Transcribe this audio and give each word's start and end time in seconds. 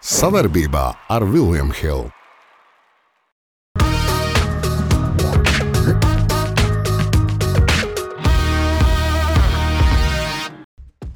Savarbībā 0.00 0.82
ar 1.12 1.26
Vilniņu 1.28 1.74
Hildu. 1.76 2.08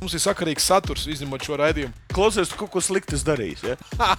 Mums 0.05 0.13
ir 0.13 0.21
sakarīgs 0.21 0.67
saturs, 0.69 1.07
izņemot 1.09 1.41
šo 1.49 1.57
raidījumu. 1.57 1.95
Klausies, 2.13 2.51
kaut 2.53 2.69
ko 2.75 2.83
sliktu 2.85 3.17
darīsi. 3.25 3.73
Ja? 3.73 4.11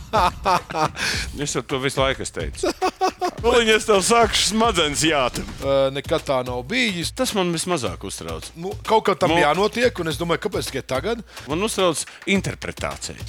es 1.45 1.53
jau 1.53 1.61
to 1.61 1.77
visu 1.83 2.01
laiku 2.01 2.25
teicis. 2.25 2.65
Viņa 3.45 3.77
tev 3.85 4.01
sākšu 4.01 4.47
smadzenes 4.49 5.05
jātam. 5.05 5.45
Uh, 5.61 5.93
nekad 5.93 6.25
tā 6.25 6.39
nav 6.47 6.63
bijis. 6.65 7.13
Tas 7.13 7.35
man 7.37 7.53
vismazāk 7.53 8.01
uztrauc. 8.09 8.49
Nu, 8.57 8.73
kaut 8.81 9.05
kā 9.05 9.13
tam 9.13 9.35
Nu. 9.35 9.43
jānotiek, 9.45 9.93
un 10.01 10.09
es 10.09 10.17
domāju, 10.17 10.47
kāpēc 10.47 10.73
tikai 10.73 10.87
tagad? 10.89 11.21
Man 11.45 11.61
uztrauc 11.69 12.01
interpretācija. 12.25 13.21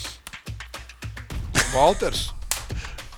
Walters 1.75 2.31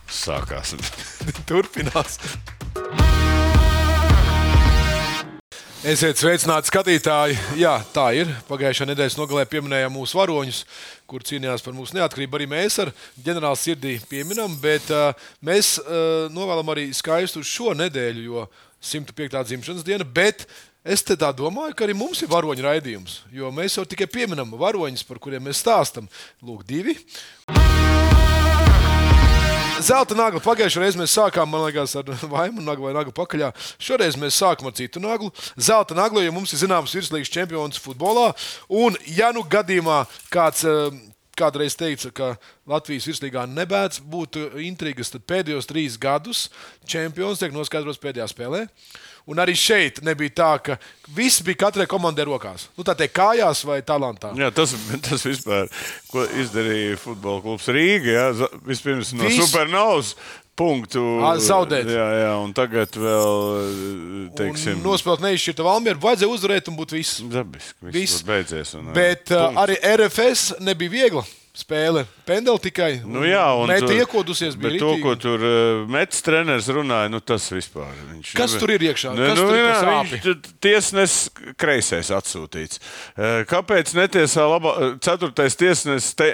Sākās. 0.08 0.72
turpinās. 1.48 2.16
Esiet 5.88 6.18
sveicināti, 6.18 6.70
skatītāji. 6.72 7.36
Jā, 7.60 7.76
tā 7.94 8.08
ir. 8.18 8.30
Pagājušā 8.48 8.88
nedēļas 8.88 9.18
nogalē 9.20 9.44
pieminējām 9.48 9.92
mūsu 9.94 10.18
varoņus, 10.18 10.62
kur 11.08 11.22
cīnījās 11.28 11.62
par 11.62 11.76
mūsu 11.76 11.94
neatkarību. 11.98 12.40
Arī 12.40 12.48
mēs 12.50 12.80
ar 12.82 12.90
ģenerāli 13.24 13.60
sirdī 13.60 13.94
pieminam, 14.10 14.56
bet 14.62 14.88
uh, 14.90 15.12
mēs 15.44 15.76
uh, 15.84 16.26
novēlam 16.34 16.72
arī 16.74 16.88
skaistu 16.96 17.44
šo 17.46 17.76
nedēļu, 17.78 18.26
jo 18.26 18.48
105. 18.80 19.38
dzimšanas 19.52 19.86
diena. 19.86 20.08
Bet 20.08 20.48
es 20.82 21.04
te 21.06 21.14
tā 21.20 21.30
domāju, 21.36 21.76
ka 21.78 21.86
arī 21.86 21.94
mums 22.00 22.24
ir 22.24 22.32
varoņu 22.32 22.64
raidījums, 22.64 23.22
jo 23.30 23.52
mēs 23.54 23.78
jau 23.78 23.86
tikai 23.86 24.08
pieminam 24.10 24.56
varoņus, 24.58 25.06
par 25.06 25.20
kuriem 25.22 25.46
mēs 25.46 25.62
stāstam. 25.62 26.08
Lūk, 26.42 26.66
divi. 26.66 26.96
Zelta 29.78 30.16
nagla. 30.18 30.40
Pagājušajā 30.42 30.82
reizē 30.82 30.98
mēs 30.98 31.12
sākām, 31.14 31.52
liekas, 31.64 31.94
ar 32.00 32.08
vaimu 32.30 32.62
naglu 32.64 32.88
vai 32.88 32.94
naglu 32.96 33.12
pakaļā. 33.14 33.52
Šoreiz 33.82 34.16
mēs 34.18 34.38
sākam 34.40 34.70
ar 34.70 34.74
citu 34.74 35.02
naglu. 35.02 35.30
Zelta 35.54 35.94
nagla, 35.98 36.24
jo 36.24 36.34
mums 36.34 36.54
ir 36.54 36.62
zināms 36.64 36.94
virslīgas 36.96 37.30
čempions 37.30 37.78
futbolā. 37.82 38.32
Un, 38.68 38.98
ja 39.14 39.30
nu 39.34 39.44
gadījumā 39.46 40.02
kāds. 40.34 40.66
Kādreiz 41.38 41.76
teica, 41.78 42.10
ka 42.10 42.28
Latvijas 42.66 43.06
virslīgā 43.06 43.44
nebēdz 43.46 44.00
būtu 44.10 44.48
intrigas, 44.66 45.12
tad 45.14 45.22
pēdējos 45.30 45.68
trīs 45.70 45.98
gadus 46.02 46.48
čempions 46.88 47.38
tiek 47.38 47.54
noskaidrots 47.54 48.00
pēdējā 48.02 48.26
spēlē. 48.32 48.64
Un 49.28 49.36
arī 49.42 49.52
šeit 49.60 49.98
nebija 50.02 50.32
tā, 50.40 50.50
ka 50.64 50.76
viss 51.14 51.42
bija 51.44 51.60
katrai 51.66 51.84
komandai 51.90 52.24
rokās. 52.24 52.70
Nu, 52.78 52.84
tā 52.88 52.94
teikt, 52.96 53.12
kājās 53.18 53.60
vai 53.68 53.82
talantā. 53.84 54.30
Jā, 54.40 54.48
tas, 54.56 54.72
tas 55.04 55.26
vispār, 55.28 55.68
ko 56.08 56.24
izdarīja 56.40 56.96
futbola 57.02 57.42
klubs 57.44 57.68
Rīga. 57.68 58.08
Jā, 58.14 58.26
za- 58.40 58.48
vispirms 58.64 59.12
no 59.12 59.28
Viss. 59.28 59.42
supernovas 59.44 60.14
punktu 60.58 61.02
zaudēt. 61.44 61.88
Jā, 61.94 62.06
jā, 62.22 62.30
un 62.42 62.54
tagad 62.56 62.98
vēl, 62.98 63.42
teiksim, 64.38 64.82
Nospēlēt 64.84 65.24
neizšķirta 65.24 65.66
Valmiera, 65.66 66.00
vajadzēja 66.02 66.34
uzvarēt 66.34 66.70
un 66.72 66.78
būt 66.78 66.96
viss. 66.98 67.22
dabiski. 67.22 67.76
Viss. 67.88 67.98
Viss 67.98 68.26
beidzies. 68.26 68.74
Un, 68.78 68.90
Bet 68.96 69.32
uh, 69.34 69.52
arī 69.64 69.78
RFS 69.94 70.58
nebija 70.64 70.96
viegla 70.98 71.24
spēle. 71.58 72.04
Pendeli 72.28 72.60
tikai. 72.68 72.90
Nu, 73.08 73.24
jā, 73.26 73.44
un 73.58 73.72
tur- 73.72 73.94
iekodusies. 73.96 74.56
Bet 74.58 74.76
to, 74.78 74.92
ritīgi. 74.94 75.02
ko 75.02 75.14
tur 75.18 75.42
uh, 75.42 75.82
Mets 75.90 76.22
treneris 76.24 76.68
runāja, 76.72 77.10
nu, 77.12 77.20
tas 77.24 77.48
vispār. 77.52 77.90
Viņš, 78.12 78.32
Kas 78.38 78.54
tur 78.60 78.72
ir 78.74 78.84
iekšā? 78.90 79.14
Ne, 79.16 79.30
Kas 79.32 79.40
nu, 79.40 79.46
tur 79.48 79.58
jā, 79.58 79.96
viņš 80.12 80.52
tiesnes 80.62 81.16
kreisais 81.58 82.12
atsūtīts. 82.14 82.82
Uh, 83.16 83.42
Kāpēc 83.48 83.94
netiesā 83.98 84.46
labā, 84.48 84.74
ceturtais 85.04 85.58
tiesnesis 85.58 86.14
te, 86.18 86.30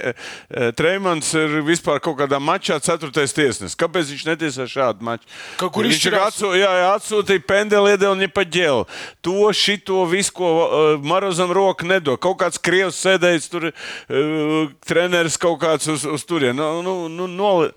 Treimans 0.76 1.30
ir 1.38 1.60
vispār 1.66 2.02
kaut 2.04 2.18
kādā 2.20 2.40
mačā 2.42 2.78
ceturtais 2.84 3.32
tiesnesis? 3.36 3.78
Kāpēc 3.78 4.12
viņš 4.12 4.26
netiesā 4.28 4.68
šādu 4.70 5.06
maču? 5.06 5.28
Kaut 5.60 5.72
kur 5.76 5.88
viņš 5.88 6.08
ir 6.10 6.18
atsū, 6.20 6.52
jā, 6.58 6.70
jā, 6.82 6.90
atsūtīja 6.98 7.46
pendeli 7.48 7.94
iedēļ 7.94 8.14
un 8.16 8.26
pa 8.34 8.44
ģelu. 8.44 8.84
To, 9.24 9.48
šito, 9.56 10.04
visu, 10.10 10.34
ko 10.36 10.50
uh, 10.64 10.84
Marozam 11.04 11.52
roka 11.54 11.86
nedod. 11.88 12.18
Kaut 12.22 12.40
kāds 12.42 12.60
krievs 12.60 12.98
sēdējis 13.04 13.50
tur, 13.52 13.70
uh, 13.70 14.72
treneris 14.84 15.13
kaut 15.40 15.58
kāds 15.62 15.86
uz, 15.92 16.04
uz 16.06 16.24
turieni. 16.28 16.56
Nu, 16.58 16.82
nu, 16.84 16.94
nu, 17.12 17.26
noli, 17.30 17.70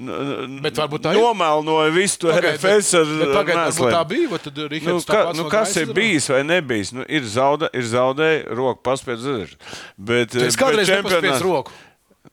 nu, 0.00 0.18
Bet 0.64 0.78
varbūt 0.80 1.04
tā 1.04 1.14
ir? 1.14 1.20
Nomēlnoja 1.20 1.92
visu 1.94 2.20
to 2.24 2.32
Pagaid, 2.32 2.58
RFS 2.58 2.92
ar 3.00 3.12
mēsliem. 3.50 3.94
tā 3.94 4.02
bija, 4.10 4.28
vai 4.32 4.38
tad 4.44 4.60
Nu, 4.62 4.68
Rihards 4.72 5.08
ka, 5.08 5.16
tāpats 5.16 5.40
nu, 5.40 5.48
kas 5.52 5.76
ir 5.82 5.92
bijis 5.96 6.28
vai 6.32 6.42
nebijis? 6.46 6.92
Nu, 6.96 7.06
ir 7.08 7.26
zaudē, 7.28 7.70
ir 7.76 7.88
zaudējis, 7.92 8.46
roka 8.58 8.80
paspēja 8.90 9.20
zudīt. 9.24 9.56
Bet, 9.96 10.34
Es 10.34 10.54
bet 10.54 10.62
kādreiz 10.64 10.90
čempionā- 10.90 11.22
nepaspēju 11.22 11.42
roku 11.48 11.72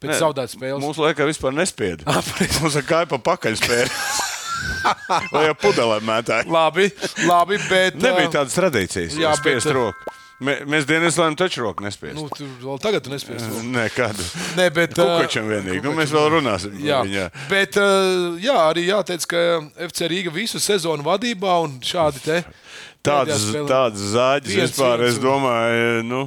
pēc 0.01 0.13
Nē, 0.15 0.19
zaudētas 0.23 0.55
spēles. 0.57 0.81
Mūsu 0.81 1.03
laikā 1.05 1.27
vispār 1.29 1.53
nespieda. 1.53 2.03
Ah. 2.09 2.21
Mums 2.61 2.75
ir 2.79 2.85
kāja 2.89 3.09
pa 3.11 3.19
pakaļ 3.21 3.57
spēle. 3.59 3.91
Vai 5.33 5.45
jau 5.47 5.55
pudelē 5.61 5.99
mētāji? 6.05 6.49
Labi, 6.49 6.87
labi, 7.27 7.57
bet. 7.69 7.97
Nebija 8.01 8.29
uh, 8.29 8.33
tādas 8.33 8.55
tradīcijas, 8.57 9.17
jā, 9.19 9.33
spiest 9.37 9.67
bet, 9.67 9.75
uh, 9.75 9.77
roku. 9.77 10.15
Mē- 10.41 10.63
Mēs 10.65 10.87
dienas 10.89 11.17
lēmām 11.19 11.35
taču 11.37 11.61
roku 11.61 11.83
nespiest. 11.85 12.15
Nu, 12.17 12.25
tu 12.33 12.47
vēl 12.63 12.79
tagad 12.81 13.05
roku. 13.05 13.61
Nē, 13.69 13.83
kādu. 13.93 14.25
Nē, 14.57 14.67
bet. 14.73 14.95
Kukačam 14.97 15.45
vienīgi. 15.51 15.83
Nu, 15.85 15.93
mēs 15.97 16.09
vēl 16.15 16.31
runāsim. 16.33 16.73
Jā, 16.81 17.03
viņu, 17.05 17.13
jā. 17.13 17.27
bet 17.51 17.77
jā, 18.41 18.57
arī 18.71 18.87
jāteic, 18.87 19.27
ka 19.29 19.43
FC 19.87 20.09
Rīga 20.09 20.33
visu 20.33 20.57
sezonu 20.61 21.05
vadībā 21.05 21.59
un 21.63 21.77
šādi 21.85 22.23
te. 22.25 22.39
Tādas 23.05 24.01
zāģes 24.13 24.53
Viens, 24.55 24.71
vispār, 24.73 25.05
es 25.07 25.17
domāju, 25.21 26.03
nu. 26.05 26.23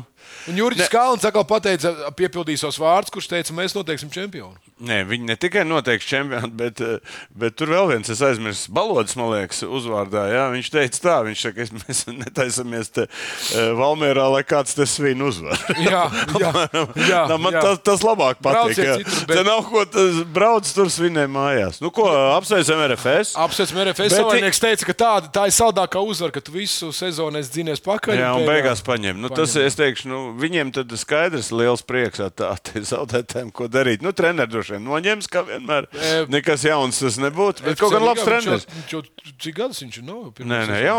Un 0.51 0.59
Jurijs 0.61 0.91
Kalns 0.93 1.25
atkal 1.25 1.45
pateica, 1.49 1.91
piepildīja 2.19 2.61
savus 2.67 2.77
vārdus, 2.83 3.13
kurš 3.15 3.31
teica, 3.31 3.55
mēs 3.57 3.73
noteiksim 3.77 4.11
čempionu. 4.13 4.59
Nē, 4.83 5.05
viņi 5.07 5.29
ne 5.29 5.35
tikai 5.39 5.63
noteikti 5.63 6.09
čempioni, 6.11 6.49
bet, 6.61 6.81
eh, 6.83 6.99
bet 7.31 7.55
tur 7.55 7.71
vēl 7.71 7.93
viens, 7.93 8.09
es 8.11 8.19
aizmirsu, 8.27 8.73
Balods, 8.75 9.15
man 9.15 9.31
liekas, 9.31 9.61
uzvārdā. 9.63 10.25
Jā, 10.33 10.49
viņš 10.51 10.71
teica 10.75 10.99
tā, 11.05 11.15
viņš 11.29 11.45
saka, 11.47 11.63
es- 11.63 11.71
mēs 11.85 12.01
netaisamies 12.11 12.91
te 12.91 13.05
eh, 13.07 13.69
Valmierā, 13.79 14.25
lai 14.35 14.43
kāds 14.43 14.75
te 14.75 14.83
svinu 14.91 15.29
uzvar. 15.31 15.55
Jā, 15.79 16.01
jā, 16.43 16.51
jā, 17.13 17.21
Nā, 17.31 17.37
man 17.39 17.55
jā. 17.55 17.63
tas, 17.63 17.79
tas 17.87 18.03
labāk 18.03 18.43
patīk. 18.43 18.81
Citur, 18.81 19.21
Bet... 19.31 19.37
Te 19.39 19.45
nav 19.47 19.63
ko 19.71 19.85
tas 19.87 20.19
brauc 20.35 20.67
tur 20.75 20.91
svinē 20.93 21.29
mājās. 21.31 21.79
Nu, 21.85 21.93
ko 21.95 22.09
apsveicam 22.35 22.83
RFS? 22.89 23.37
Apsveicam, 23.41 23.79
RFS 23.87 24.11
Bet- 24.11 24.19
savinieks 24.19 24.63
teica, 24.67 24.91
ka 24.91 24.97
tāda, 25.05 25.31
tā 25.39 25.47
ir 25.49 25.55
saldākā 25.55 26.03
uzvara, 26.03 26.35
ka 26.35 26.43
tu 26.45 26.57
visu 26.59 26.91
sezonu 26.95 27.39
esi 27.39 27.55
dzīvies 27.55 27.85
pakaļ. 27.87 28.19
Jā, 28.19 28.35
un 28.41 28.51
beigās 28.51 28.83
paņem. 28.85 29.23
Nu, 29.23 29.31
tas, 29.31 29.55
paņem. 29.55 29.71
es 29.71 29.79
teikšu, 29.79 30.11
nu, 30.11 30.21
viņiem 30.43 30.75
tad 30.77 30.93
skaidrs, 30.99 31.53
liels 31.55 31.87
prieks 31.87 32.21
ar 32.27 32.35
tādu 32.35 32.83
zaudētājiem, 32.91 33.55
ko 33.55 33.71
darīt. 33.71 34.03
Nu, 34.05 34.11
treneris 34.17 34.51
droši 34.53 34.74
vien 34.75 34.85
noņems, 34.85 35.29
kā 35.33 35.43
vienmēr. 35.49 35.87
E, 35.95 36.13
Nekas 36.35 36.67
jauns 36.69 36.99
tas 37.01 37.17
nebūtu. 37.23 37.65
Bet 37.65 37.75
FC 37.79 37.81
kaut 37.85 37.95
gan 37.97 38.05
labs 38.09 38.25
treneris. 38.27 38.67
jau- 38.91 39.01
jau- 39.01 39.35
Cik 39.41 39.55
gadus 39.57 39.81
viņš 39.83 39.99
ir? 39.99 40.05
No, 40.05 40.19
Nē, 40.39 40.61
nē, 40.69 40.79
jau 40.85 40.99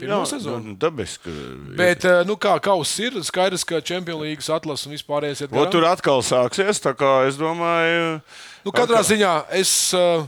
Pirmo 0.00 0.20
sezonu? 0.28 0.62
Nu, 0.64 0.74
dabiski. 0.76 1.32
Bet, 1.78 2.04
eh, 2.04 2.22
nu, 2.28 2.36
kā 2.36 2.54
kauss 2.60 2.98
ir, 3.00 3.12
skaidrs, 3.24 3.64
ka 3.64 3.80
Champions 3.80 4.20
League 4.20 4.44
atlases 4.56 4.86
un 4.86 4.92
vispārējais 4.92 5.40
ir. 5.46 5.48
Tur 5.72 5.86
atkal 5.88 6.20
sāksies. 6.22 6.82
Tā 6.84 6.92
kā 6.94 7.26
es 7.28 7.36
domāju, 7.40 8.20
Nu, 8.64 8.70
katrā 8.72 9.00
ziņā 9.04 9.32
es, 9.52 9.92
eh, 9.94 10.26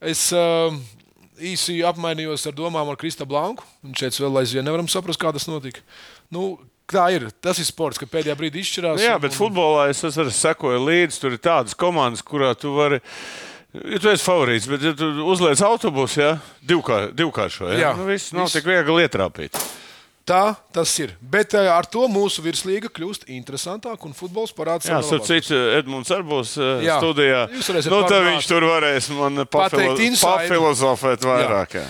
es 0.00 0.32
eh, 0.32 0.70
īsi 1.40 1.78
apmainījos 1.86 2.46
ar 2.46 2.52
domām 2.52 2.88
ar 2.90 2.96
Krista 2.96 3.24
Blanku. 3.28 3.62
Viņš 3.84 4.02
teica, 4.02 4.24
vēl 4.26 4.40
aizvien 4.42 4.64
nevaram 4.64 4.88
saprast, 4.88 5.18
kā 5.20 5.32
tas 5.32 5.46
notika. 5.46 5.80
Nu, 6.30 6.58
tā 6.90 7.06
ir. 7.14 7.28
Tas 7.44 7.58
ir 7.60 7.68
sports, 7.68 7.98
ka 8.00 8.06
pēdējā 8.08 8.36
brīdī 8.38 8.62
izšķirās. 8.64 8.96
nu, 9.00 9.04
jā, 9.04 9.18
bet 9.20 9.34
un- 9.34 9.38
futbolā 9.38 9.88
es 9.92 10.02
arī 10.04 10.32
sekoju 10.32 10.80
līdzi. 10.86 11.20
Tur 11.20 11.36
ir 11.36 11.38
tādas 11.38 11.76
komandas, 11.76 12.22
kurā 12.22 12.54
tu 12.58 12.74
vari. 12.76 13.00
Ja 13.74 13.98
tu 14.00 14.08
esi 14.08 14.24
favorīts, 14.24 14.66
bet 14.66 14.82
ja 14.82 14.94
tu 14.96 15.04
uzliec 15.28 15.60
autobusu, 15.60 16.20
ja, 16.22 16.38
divkār, 16.64 17.10
divkāršo, 17.12 17.68
ja, 17.74 17.90
Jā, 17.90 17.96
nu, 17.98 18.06
viss 18.08 18.32
nav 18.32 18.46
viss. 18.48 18.56
tik 18.56 18.64
viegli 18.64 19.04
ietrāpīt. 19.04 19.58
Tā 20.28 20.56
tas 20.72 20.90
ir. 21.00 21.14
Bet 21.20 21.54
eh, 21.56 21.68
ar 21.72 21.86
to 21.88 22.04
mūsu 22.08 22.42
virslīga 22.44 22.90
kļūst 22.92 23.28
interesantāka 23.32 24.04
un 24.04 24.12
futbols 24.16 24.52
parādās. 24.56 24.88
Jā, 24.88 24.98
starp 25.04 25.24
citu, 25.24 25.56
Edmunds 25.78 26.10
arī 26.12 26.26
būs 26.28 26.56
uh, 26.60 26.82
Jā. 26.84 26.98
studijā. 27.00 27.46
Nu, 27.88 28.02
tad 28.08 28.26
viņš 28.26 28.48
tur 28.50 28.66
varēs 28.68 29.08
man 29.16 29.44
pafilo 29.48 29.94
pafilozofēt 29.96 31.24
vairāk. 31.24 31.78
Jā. 31.80 31.86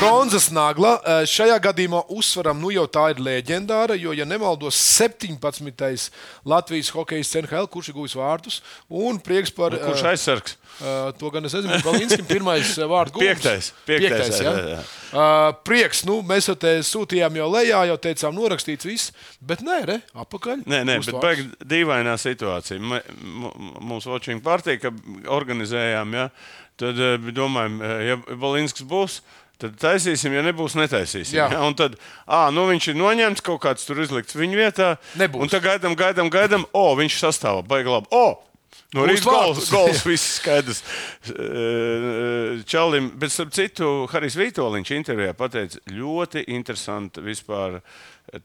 Bronzas 0.00 0.46
nagla. 0.48 0.94
eh, 1.04 1.26
Šajā 1.28 1.58
gadījumā 1.60 1.98
uzsveram, 2.08 2.56
nu 2.56 2.70
jau 2.72 2.86
tā 2.88 3.10
ir 3.12 3.18
leģendāra, 3.20 3.98
jo, 4.00 4.14
ja 4.16 4.24
nemaldos, 4.24 4.78
17. 4.96 6.06
Latvijas 6.48 6.88
hokeja 6.94 7.42
NHL, 7.42 7.66
kurš 7.68 7.90
ir 7.90 7.96
guvis 7.98 8.14
vārdus, 8.16 8.62
un 8.88 9.18
prieks 9.20 9.52
par. 9.52 9.76
Nu, 9.76 9.82
Kurš 9.90 10.00
eh, 10.00 10.08
aizsargs? 10.14 10.54
Uh, 10.80 11.10
to 11.20 11.28
gan 11.34 11.44
es 11.44 11.52
nezinu. 11.52 11.76
Galinskis 11.84 12.24
pirmais 12.24 12.70
uh, 12.78 12.86
vārdu 12.88 13.18
gūs. 13.18 13.26
Piektais. 13.26 13.68
Piektais, 13.84 14.38
ja? 14.40 14.54
jā, 14.54 14.62
jā. 14.70 14.78
Uh, 15.10 15.50
prieks, 15.68 16.00
nu, 16.08 16.22
mēs 16.24 16.48
jau 16.48 16.56
te 16.56 16.72
sūtījām 16.88 17.36
jau 17.36 17.50
lejā, 17.52 17.82
jau 17.90 17.98
teicām, 18.00 18.32
norakstīts 18.38 18.88
viss, 18.88 19.12
bet 19.44 19.60
nē, 19.66 19.82
re, 19.90 19.98
apakaļ. 20.24 20.64
Nē, 20.64 20.80
nē, 20.88 20.96
bet 21.04 21.20
baigi 21.20 21.44
dīvainā 21.74 22.16
situācija. 22.24 22.80
Mums 22.80 24.08
Watching 24.08 24.40
partija, 24.40 24.80
ka 24.86 24.94
organizējām, 25.28 26.16
ja, 26.16 26.30
tad 26.80 27.04
domājam, 27.36 27.76
ja 28.06 28.16
Balinskis 28.40 28.88
būs, 28.88 29.20
Tad 29.60 29.74
taisīsim, 29.80 30.32
ja 30.32 30.44
nebūs, 30.46 30.76
netaisīsim. 30.78 31.36
Jā. 31.36 31.48
Ja? 31.52 31.62
Un 31.68 31.74
tad, 31.76 31.98
ah, 32.24 32.48
nu 32.54 32.64
viņš 32.70 32.92
ir 32.92 33.00
noņemts, 33.00 33.44
kaut 33.44 33.60
kāds 33.66 33.84
tur 33.88 34.00
izlikts 34.00 34.38
viņa 34.38 34.60
vietā. 34.60 34.92
Nebūs. 35.20 35.44
Un 35.44 35.52
tad 35.52 35.66
gaidām, 35.66 35.96
gaidām, 35.98 36.30
gaidām. 36.32 36.64
O, 36.72 36.86
viņš 37.00 37.18
sastāvā, 37.20 37.66
baigi 37.66 37.92
labi. 37.92 38.08
O! 38.16 38.38
No 38.94 39.04
rīta 39.06 39.30
vārtus. 39.30 39.68
gols 39.70 40.00
viss 40.08 40.38
skaidrs. 40.40 40.80
Čalim, 42.70 43.10
bet 43.20 43.30
starp 43.34 43.52
citu, 43.54 43.90
Harijs 44.10 44.36
Vitoļņš 44.38 44.92
intervijā 44.96 45.34
pateica 45.38 45.78
ļoti 45.94 46.42
interesantu 46.56 47.22
vispār 47.22 47.78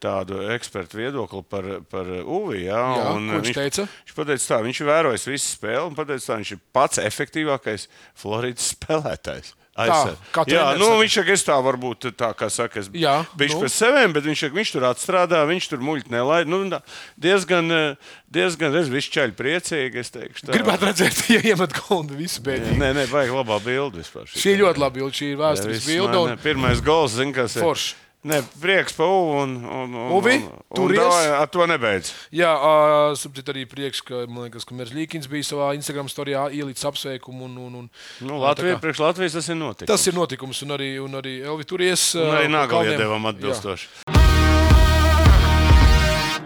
tādu 0.02 0.42
ekspertu 0.54 1.00
viedokli 1.02 1.42
par, 1.50 1.70
par 1.90 2.10
UVI. 2.22 2.64
Jā, 2.68 2.78
Jā, 2.78 3.10
ko 3.10 3.42
viņš 3.42 3.58
teica? 3.58 3.88
Viņš 3.90 4.16
pateica, 4.18 4.48
tā, 4.52 4.62
viņš 4.66 4.82
ir 4.82 4.90
vērojis 4.90 5.28
visu 5.30 5.52
spēli 5.58 5.84
un 5.90 5.98
pateica, 5.98 6.26
tā, 6.30 6.40
viņš 6.42 6.54
ir 6.56 6.64
pats 6.78 7.02
efektīvākais 7.06 7.90
Floridas 8.18 8.74
spēlētājs. 8.76 9.54
Aizsarg. 9.76 10.20
kā 10.32 10.46
Jā, 10.48 10.78
nu, 10.80 10.88
viņš 11.02 11.16
es 11.34 11.44
tā 11.44 11.56
varbūt 11.60 12.06
tā 12.16 12.30
kā 12.38 12.48
saka, 12.50 12.80
es 12.80 12.88
Jā, 12.96 13.26
biju 13.36 13.58
nu. 13.58 13.64
pēc 13.66 13.74
seviem, 13.76 14.14
bet 14.16 14.24
viņš, 14.24 14.44
viņš 14.56 14.72
tur 14.72 14.86
atstrādā, 14.88 15.42
viņš 15.50 15.68
tur 15.74 15.84
muļķi 15.84 16.14
nelaid. 16.16 16.48
Nu, 16.48 16.62
tā, 16.72 16.80
diezgan, 17.20 17.68
eh, 17.76 18.14
diezgan, 18.32 18.76
es 18.80 18.88
visu 18.88 19.12
čaļu 19.18 19.36
priecīgi, 19.36 20.00
es 20.00 20.14
teikšu. 20.16 20.48
Tā. 20.48 20.56
Gribētu 20.56 20.88
redzēt, 20.88 21.20
ja 21.36 21.42
iemet 21.52 21.76
golfu 21.76 22.16
visu 22.16 22.40
bēdīgi. 22.46 22.80
Nē, 22.80 22.94
nē, 22.96 23.06
vajag 23.12 23.36
labā 23.36 23.60
bildi 23.68 24.00
vispār. 24.00 24.32
Šī 24.32 24.56
ir 24.56 24.64
ļoti 24.64 24.80
laba 24.86 24.96
bilde, 24.96 25.12
šī 25.20 25.34
ir 25.34 25.38
vēstures 25.44 25.86
bilde. 25.92 26.24
un- 26.24 26.38
Pirmais 26.46 26.80
gols, 26.80 27.12
zin, 27.20 27.34
kas 27.36 27.58
ir. 27.60 27.68
Forši. 27.68 28.05
Nē, 28.26 28.40
prieks 28.58 28.96
pa 28.98 29.06
Uvu 29.06 29.36
un, 29.44 29.52
un, 29.62 29.92
un, 29.94 30.12
Uvi, 30.18 30.40
turies? 30.74 30.98
davai, 30.98 31.28
ar 31.44 31.50
to 31.54 31.68
nebeidz. 31.70 32.10
Jā, 32.34 32.56
uh, 32.58 33.14
sapratu 33.20 33.54
arī 33.54 33.68
prieks, 33.70 34.02
ka, 34.02 34.24
liekas, 34.26 34.66
ka 34.66 34.74
Mērs 34.74 34.96
Līkins 34.98 35.30
bija 35.30 35.46
savā 35.46 35.70
Instagram 35.78 36.10
storijā 36.10 36.48
ielicis 36.50 36.90
apsveikumu. 36.90 37.46
Un, 37.46 37.58
un, 37.68 37.80
un, 37.84 37.90
Nu, 38.26 38.40
tā 38.40 38.44
Latvija, 38.48 38.80
kā- 38.80 38.84
priekš 38.88 39.04
Latvijas 39.06 39.38
tas 39.38 39.54
ir 39.54 39.60
notikums. 39.62 39.94
Tas 39.94 40.10
ir 40.10 40.18
notikums, 40.18 40.66
un 40.66 40.74
arī, 40.80 40.92
un 41.06 41.22
arī 41.22 41.38
Elvi 41.46 41.70
Turies. 41.70 42.16
Un 42.18 42.34
arī 42.34 42.50
uh, 42.50 42.56
kalniem. 42.74 42.98
iedevam 42.98 43.30
Jā. 43.30 44.25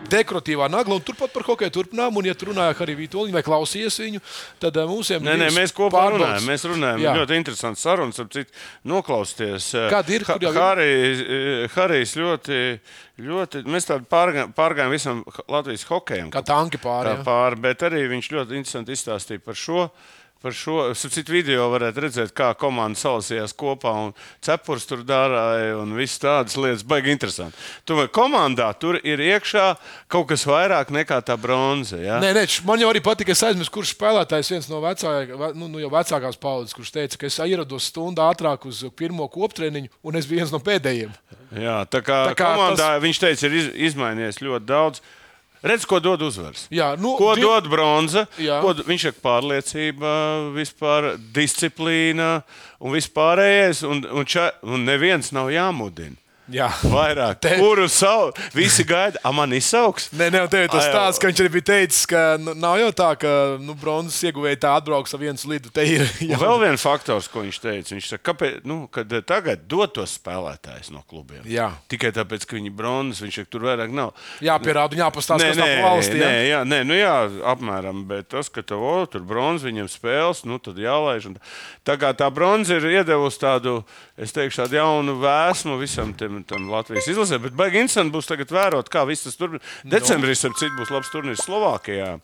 Dekoratīvā 0.10 0.70
nagla, 0.72 0.98
un 1.00 1.06
turpat 1.06 1.34
par 1.34 1.46
hokeju 1.48 1.74
turpinām. 1.76 2.18
Un, 2.20 2.28
ja 2.30 2.36
tu 2.38 2.50
runāji 2.50 2.76
ar 2.76 2.94
Vitoļņu 3.00 3.36
vai 3.36 3.44
klausījies 3.46 4.00
viņu, 4.04 4.22
tad 4.62 4.78
uh, 4.82 4.88
mums 4.90 5.12
ir. 5.14 5.22
Nē, 5.24 5.36
nē, 5.44 5.50
mēs 5.56 5.74
kopā 5.76 6.04
pārbaudas. 6.04 6.20
runājam. 6.20 6.48
Mēs 6.50 6.66
runājam. 6.70 7.04
Jā. 7.06 7.16
Ļoti 7.22 7.40
interesants 7.40 7.86
sarunas. 7.86 8.20
ap 8.20 8.32
citu, 8.34 8.52
Noklausties. 8.90 9.74
eh, 9.78 9.90
Kāda 9.94 10.16
ir? 10.16 10.26
Kur 10.28 10.44
jau? 10.44 10.54
Harijs, 10.56 11.24
eh, 11.24 11.68
Harijs 11.76 12.16
ļoti, 12.20 12.60
ļoti. 13.30 13.64
Mēs 13.70 13.90
tādu 13.90 14.08
pārgājām, 14.10 14.54
pārgājām 14.58 14.94
visam 14.94 15.24
Latvijas 15.48 15.86
hokejam. 15.90 16.32
Kā 16.34 16.44
tanki 16.46 16.82
pāri. 16.82 17.18
pāri, 17.24 17.62
bet 17.62 17.86
arī 17.88 18.08
viņš 18.10 18.32
ļoti 18.36 18.58
interesanti 18.60 18.96
izstāstīja 18.98 19.44
par 19.46 19.54
šo. 19.56 19.90
Par 20.40 20.54
šo 20.56 20.86
citu 20.96 21.34
video 21.36 21.66
varētu 21.74 22.00
redzēt, 22.06 22.30
kā 22.32 22.54
komanda 22.56 22.96
salasījās 22.96 23.52
kopā 23.60 23.92
un 24.06 24.14
cepures 24.40 24.86
tur 24.88 25.02
dārāja 25.04 25.74
un 25.82 25.92
visas 25.98 26.22
tādas 26.24 26.56
lietas. 26.56 26.86
Baigi 26.88 27.12
interesanti. 27.12 27.60
Tomēr 27.84 28.08
komandā 28.16 28.70
tur 28.80 29.02
ir 29.04 29.20
iekšā 29.20 29.66
kaut 30.08 30.30
kas 30.30 30.48
vairāk 30.48 30.94
nekā 30.96 31.20
tā 31.28 31.36
bronza. 31.36 32.00
Ja? 32.00 32.22
Nē, 32.24 32.32
nē, 32.38 32.46
man 32.64 32.80
jau 32.80 32.88
arī 32.94 33.04
patika, 33.04 33.36
es 33.36 33.44
aizmirsu, 33.44 33.74
kurš 33.76 33.92
spēlētājs 33.98 34.54
viens 34.56 34.72
no 34.72 34.80
vecākajiem, 34.86 35.60
nu, 35.60 35.68
nu 35.76 35.92
vecākās 35.92 36.40
paudzes, 36.40 36.78
kurš 36.78 36.96
teica, 36.96 37.20
ka 37.20 37.28
es 37.28 37.42
ierados 37.44 37.92
stundu 37.92 38.24
ātrāk 38.24 38.64
uz 38.72 38.86
pirmo 38.96 39.28
koptreniņu, 39.28 39.92
un 40.08 40.22
es 40.22 40.30
biju 40.30 40.46
viens 40.46 40.56
no 40.56 40.64
pēdējiem. 40.64 41.12
Jā, 41.60 41.82
tā 41.92 42.00
kā, 42.00 42.30
Tā 42.32 42.40
kā 42.40 42.54
komandā 42.56 42.94
tas... 42.96 43.04
viņš 43.04 43.26
teica, 43.28 43.50
ir 43.50 43.60
iz, 43.60 43.72
izmainījies 43.92 44.40
ļoti 44.46 44.72
daudz. 44.72 45.04
Redz, 45.62 45.84
ko 45.86 46.00
dod 46.00 46.22
uzvaras. 46.24 46.68
Jā, 46.72 46.94
nu, 47.00 47.18
Ko 47.20 47.34
di- 47.36 47.42
dod 47.44 47.68
bronza? 47.68 48.26
Jā. 48.40 48.62
Ko, 48.64 48.72
viņš 48.74 49.06
ir 49.10 49.16
pārliecība, 49.20 50.12
vispār 50.56 51.18
disciplīna 51.36 52.44
un 52.80 52.94
vispārējais. 52.96 53.84
Un, 53.90 54.06
un, 54.08 54.26
ča, 54.26 54.54
un 54.64 54.86
neviens 54.88 55.34
nav 55.36 55.52
jāmudina. 55.52 56.16
Jā. 56.54 56.68
Vairāk. 56.90 57.40
Te-. 57.44 57.56
Kuru 57.60 57.86
sau? 57.92 58.32
Visi 58.56 58.84
gaida, 58.88 59.20
a 59.26 59.32
man 59.36 59.54
izsauks. 59.54 60.10
Nē, 60.18 60.30
nē, 60.34 60.42
tev 60.52 60.66
ir 60.66 60.72
tas 60.74 60.88
tāds, 60.94 61.20
ka 61.22 61.30
viņš 61.30 61.42
arī 61.44 61.52
bija 61.58 61.68
teicis, 61.72 62.06
ka 62.10 62.24
nu, 62.42 62.56
nav 62.58 62.78
jau 62.82 62.90
tā, 62.98 63.10
ka 63.22 63.34
nu, 63.62 63.76
bronzas 63.80 64.18
ieguvēja 64.30 64.62
tā 64.66 64.72
atbrauks 64.80 65.14
ar 65.16 65.22
viens 65.22 65.46
lidu. 65.50 65.72
Te 65.74 65.86
ir 65.86 66.06
jau 66.32 66.40
vēl 66.42 66.58
viens 66.66 66.86
faktors, 66.86 67.28
ko 67.32 67.44
viņš 67.46 67.60
teica, 67.64 67.94
viņš 67.96 68.10
saka, 68.14 68.24
kāpēc, 68.32 68.60
nu, 68.70 68.80
kad 68.94 69.12
eh, 69.14 69.24
tagad 69.26 69.66
dod 69.70 69.94
tos 69.98 70.16
spēlētājus 70.20 70.92
no 70.96 71.04
klubiem. 71.10 71.44
Jā. 71.50 71.70
Tikai 71.92 72.12
tāpēc, 72.16 72.48
ka 72.50 72.58
viņi 72.58 72.74
bronzas, 72.76 73.22
viņš 73.26 73.42
saka, 73.42 73.52
tur 73.54 73.68
vairāk 73.70 73.94
nav. 73.96 74.16
jāpierāda 74.44 74.98
un 74.98 75.04
jāpastāsta, 75.06 75.44
Nē, 75.46 75.52
kas 75.54 75.62
nē, 75.62 75.70
pa 75.70 75.90
valstī. 75.94 76.18
nē, 76.20 76.32
jā. 76.34 76.48
jā, 76.50 76.62
nē, 76.74 76.82
nu 76.90 76.98
jā, 76.98 77.16
apmēram. 77.54 78.04
Bet 78.10 78.32
tas, 78.34 78.50
ka 78.54 78.66
tev, 78.66 78.82
o, 78.84 78.96
tur 79.12 79.22
bronzas 79.28 79.68
viņam 79.70 79.90
spēles, 79.92 80.44
nu 80.50 80.58
tad 80.64 80.80
jālaiž. 80.82 81.30
un 81.32 81.38
Tā 81.88 81.96
kā 81.98 82.12
tā 82.14 82.28
bronza 82.34 82.76
ir 82.78 82.86
iedevusi 83.00 83.40
tādu, 83.42 83.80
es 84.20 84.34
teikšu, 84.36 84.64
tādu 84.64 84.78
jaunu 84.78 85.16
vēsmu 85.22 85.78
visam 85.82 86.12
tam, 86.18 86.39
tam 86.48 86.70
Latvijas 86.72 87.10
izlasē. 87.12 87.40
Bet 87.44 87.58
baigi 87.58 87.82
interesanti 87.84 88.16
būs 88.16 88.30
tagad 88.30 88.54
vērot, 88.54 88.90
kā 88.92 89.06
viss 89.10 89.28
tas 89.28 89.38
tur. 89.40 89.60
Decembrī, 89.84 90.36
ap 90.36 90.58
citu, 90.60 90.76
būs 90.78 90.94
labs 90.94 91.12
turnīrs 91.14 91.46
Slovākijā, 91.46 92.16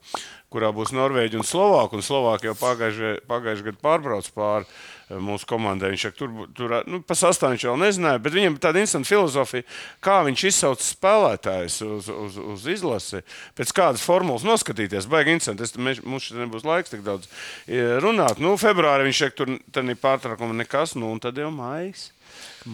kurā 0.54 0.72
būs 0.76 0.94
Norvēģija 0.96 1.42
un 1.42 1.48
Slovākija. 1.48 2.00
Un 2.00 2.06
Slovākija 2.06 2.54
jau 2.54 2.60
pagājušajā 2.62 3.66
gadā 3.66 3.82
pārbrauc 3.82 4.30
pāri 4.36 4.66
eh, 4.66 5.20
mūsu 5.20 5.48
komandai. 5.50 5.92
Viņš 5.94 6.08
tur, 6.20 6.34
tur 6.56 6.78
nu, 6.90 7.02
pa 7.06 7.18
sastāvdaļu 7.18 7.58
viņš 7.58 7.68
vēl 7.70 7.82
nezināja, 7.84 8.24
bet 8.24 8.38
viņam 8.38 8.58
tāda 8.64 8.84
instanta 8.84 9.10
filozofija, 9.10 9.68
kā 10.06 10.22
viņš 10.28 10.48
izsauc 10.52 10.86
spēlētājus 10.86 11.80
uz, 11.86 12.10
uz, 12.14 12.40
uz 12.56 12.68
izlasi, 12.76 13.24
pēc 13.58 13.76
kādas 13.76 14.06
formulas 14.06 14.48
noskatīties. 14.48 15.10
Baigi 15.12 15.36
interesanti. 15.36 15.68
Es, 15.68 15.76
mēs, 15.76 16.04
mums 16.06 16.30
šeit 16.30 16.42
nebūs 16.44 16.68
laiks 16.68 16.94
tik 16.94 17.06
daudz 17.06 17.30
eh, 17.68 17.98
runāt. 18.04 18.42
Nu, 18.44 18.56
februārī 18.62 19.10
viņš 19.10 19.24
saka, 19.26 19.40
tur 19.44 19.58
tad 19.76 19.90
ir 19.92 20.00
pārtraukuma 20.02 20.56
nekas, 20.64 20.96
nu 21.00 21.12
un 21.12 21.24
tad 21.24 21.42
jau 21.42 21.52
maijs. 22.66 22.68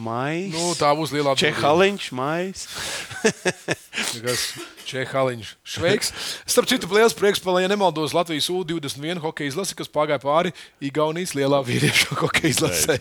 Mais. 0.52 0.54
Nu, 0.56 0.72
tā 0.80 0.88
būs 0.96 1.12
lielā 1.12 1.34
Čehaliņš, 1.36 2.06
mais. 2.16 2.64
Čehaliņš. 4.92 5.50
Šveiks. 5.68 6.12
Starp 6.48 6.70
citu, 6.72 6.88
liels 6.96 7.16
prieks, 7.16 7.42
ka, 7.44 7.54
ja 7.60 7.68
nemaldos, 7.72 8.16
Latvijas 8.16 8.48
U-21 8.52 9.20
hokeja 9.24 9.52
izlase, 9.52 9.76
kas 9.78 9.92
pagāja 9.92 10.20
pāri 10.24 10.52
Igaunijas 10.84 11.36
lielā 11.38 11.60
vīriešu 11.68 12.16
hokeja 12.24 12.54
izlasē. 12.56 12.98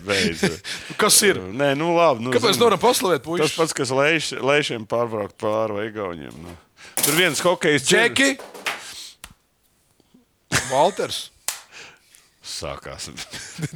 Kas 1.01 1.19
ir? 1.27 1.39
Nē, 1.39 1.73
nu 1.79 1.93
labi. 1.95 2.27
Nu, 2.27 2.35
Kāpēc 2.35 2.55
zini. 2.55 2.63
nevaram 2.63 2.83
paslavēt, 2.83 3.23
Tas 3.23 3.27
puikas? 3.27 3.55
pats, 3.57 3.73
kas 3.75 3.89
lēš, 3.95 4.31
lēšiem 4.43 4.83
pārbraukt 4.91 5.35
pāri 5.41 5.79
vai 5.79 5.87
gauniem. 5.95 6.35
Nu. 6.43 6.55
Tur 7.01 7.13
viens 7.19 7.39
hokejs 7.43 7.87
Džeki! 7.87 8.33
Walters. 10.71 11.29
Sākās. 12.43 13.07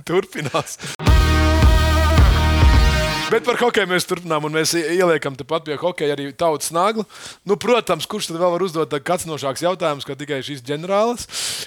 Turpinās. 0.04 0.76
Bet 3.26 3.42
par 3.42 3.58
hokeju 3.58 3.90
mēs 3.90 4.06
turpinām, 4.06 4.46
un 4.46 4.54
mēs 4.54 4.76
ieliekam 4.78 5.34
tepat 5.36 5.66
pie 5.66 5.76
hokeja 5.82 6.14
arī 6.14 6.28
tautas 6.38 6.70
nagla. 6.76 7.04
Nu, 7.48 7.58
protams, 7.60 8.06
kurš 8.10 8.30
tad 8.30 8.38
vēl 8.38 8.54
var 8.54 8.64
uzdot 8.64 8.94
kāds 9.08 9.26
nošāks 9.28 9.64
jautājums, 9.66 10.06
kā 10.08 10.14
tikai 10.20 10.38
šis 10.46 10.62
ģenerālis. 10.68 11.26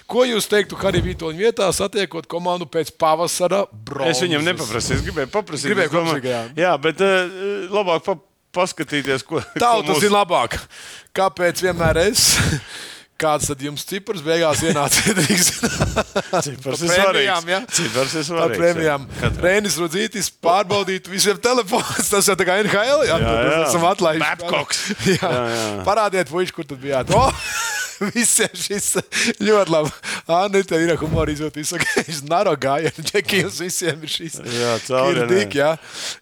Ko 0.08 0.22
jūs 0.28 0.46
teiktu 0.48 0.78
Harija 0.78 1.04
Vitoļņa 1.08 1.42
vietā, 1.42 1.68
satiekot 1.74 2.28
komandu 2.30 2.68
pēc 2.70 2.92
pavasara 3.00 3.64
bronzas? 3.72 4.16
Es 4.16 4.24
viņam 4.24 4.46
nepaprasīju, 4.52 5.00
es 5.00 5.04
gribēju 5.08 5.32
paprasīt. 5.34 5.72
Gribēju 5.72 5.94
paprasīt, 5.96 6.30
jā. 6.30 6.44
jā, 6.62 6.72
bet 6.86 7.02
uh, 7.04 7.34
labāk 7.74 8.06
pa, 8.06 8.16
paskatīties, 8.60 9.26
ko 9.26 9.42
Tauta 9.58 9.82
ko 9.82 9.90
mūsu- 9.90 10.06
zina 10.06 10.22
labāk. 10.22 10.56
Kāpēc 11.18 11.64
vienmēr 11.66 12.04
es? 12.06 12.28
Kāds 13.18 13.48
tad 13.50 13.58
jums 13.66 13.82
cipars 13.82 14.20
beigās 14.22 14.60
ienāca? 14.62 15.00
Cipars 16.46 16.62
Par 16.62 16.74
ir 16.78 16.92
svarīgs. 16.92 17.48
ja? 17.50 17.58
Cipars 17.66 18.12
ir 18.14 18.20
Ar 18.20 18.26
svarīgs. 18.28 18.60
prēmijām. 18.60 19.06
Rēnis 19.42 19.78
Rudzītis 19.82 20.28
pārbaudīt 20.38 21.10
visiem 21.10 21.40
telefonus. 21.42 22.06
Tas 22.12 22.30
jau 22.30 22.36
tā 22.38 22.46
kā 22.46 22.60
NHL. 22.62 23.02
Jā, 23.08 23.16
Jā, 23.18 23.32
jā, 23.48 23.58
esam 23.66 23.88
atlaiduši. 23.90 24.22
Babcocks. 24.44 24.84
Jā. 25.16 25.18
Jā, 25.18 25.42
jā. 25.50 25.66
Parādiet, 25.88 26.30
puiši, 26.30 26.54
kur 26.60 26.68
tad 26.70 26.78
bijāt. 26.84 27.10
O! 27.10 27.26
Visiem 28.14 28.54
šis 28.54 28.88
ļoti 29.42 29.72
labi. 29.74 29.92
Tev 30.68 30.82
ir 30.84 30.92
humora 31.00 31.32
izjūta. 31.32 31.62
Viņš 31.62 32.20
naro 32.32 32.52
gāja. 32.60 32.92
Džekijums 32.98 33.58
visiem 33.62 34.02
ir 34.06 34.12
šis. 34.12 34.38
Jā, 34.44 34.74
cauri, 34.86 35.22
Ir 35.24 35.32
tik, 35.32 35.56
jā, 35.58 35.70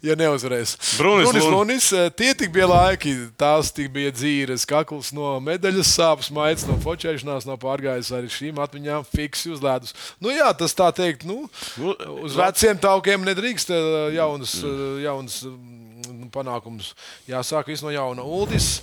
ja 0.06 0.16
neuzvarēs. 0.18 0.76
Brunis 0.98 1.30
Brunis 1.30 1.44
Lun- 1.44 1.54
Lunis, 1.56 1.88
eh, 1.92 2.08
tie 2.16 2.32
tik 2.38 2.52
bija 2.54 2.68
laiki. 2.70 3.14
Tās 3.38 3.72
tik 3.76 3.90
bija 3.94 4.12
dzīves, 4.14 4.66
kakls 4.68 5.12
no 5.16 5.36
medaļas 5.44 5.92
sāpes, 5.98 6.30
maigs 6.34 6.66
no 6.68 6.78
fočēšanās, 6.82 7.46
no 7.48 7.58
pārgājis 7.60 8.12
arī 8.16 8.30
šīm 8.32 8.60
atmiņām 8.64 9.06
fiksi 9.10 9.52
uzlēdus. 9.56 9.94
Nu 10.22 10.32
jā, 10.34 10.48
tas 10.56 10.74
tā 10.76 10.88
teikt, 10.94 11.26
nu, 11.28 11.44
Nu, 11.76 11.92
uz 12.24 12.34
veciem 12.36 12.78
taukiem 12.80 13.24
nedrīkst 13.26 13.70
eh, 13.74 14.14
jaunas, 14.16 14.54
eh, 14.64 15.02
jaunas 15.04 15.40
mm, 15.46 16.30
panākumus. 16.34 16.92
Jāsāk 17.28 17.68
viss 17.72 17.84
no 17.84 17.92
jauna. 17.94 18.24
Uldis. 18.24 18.80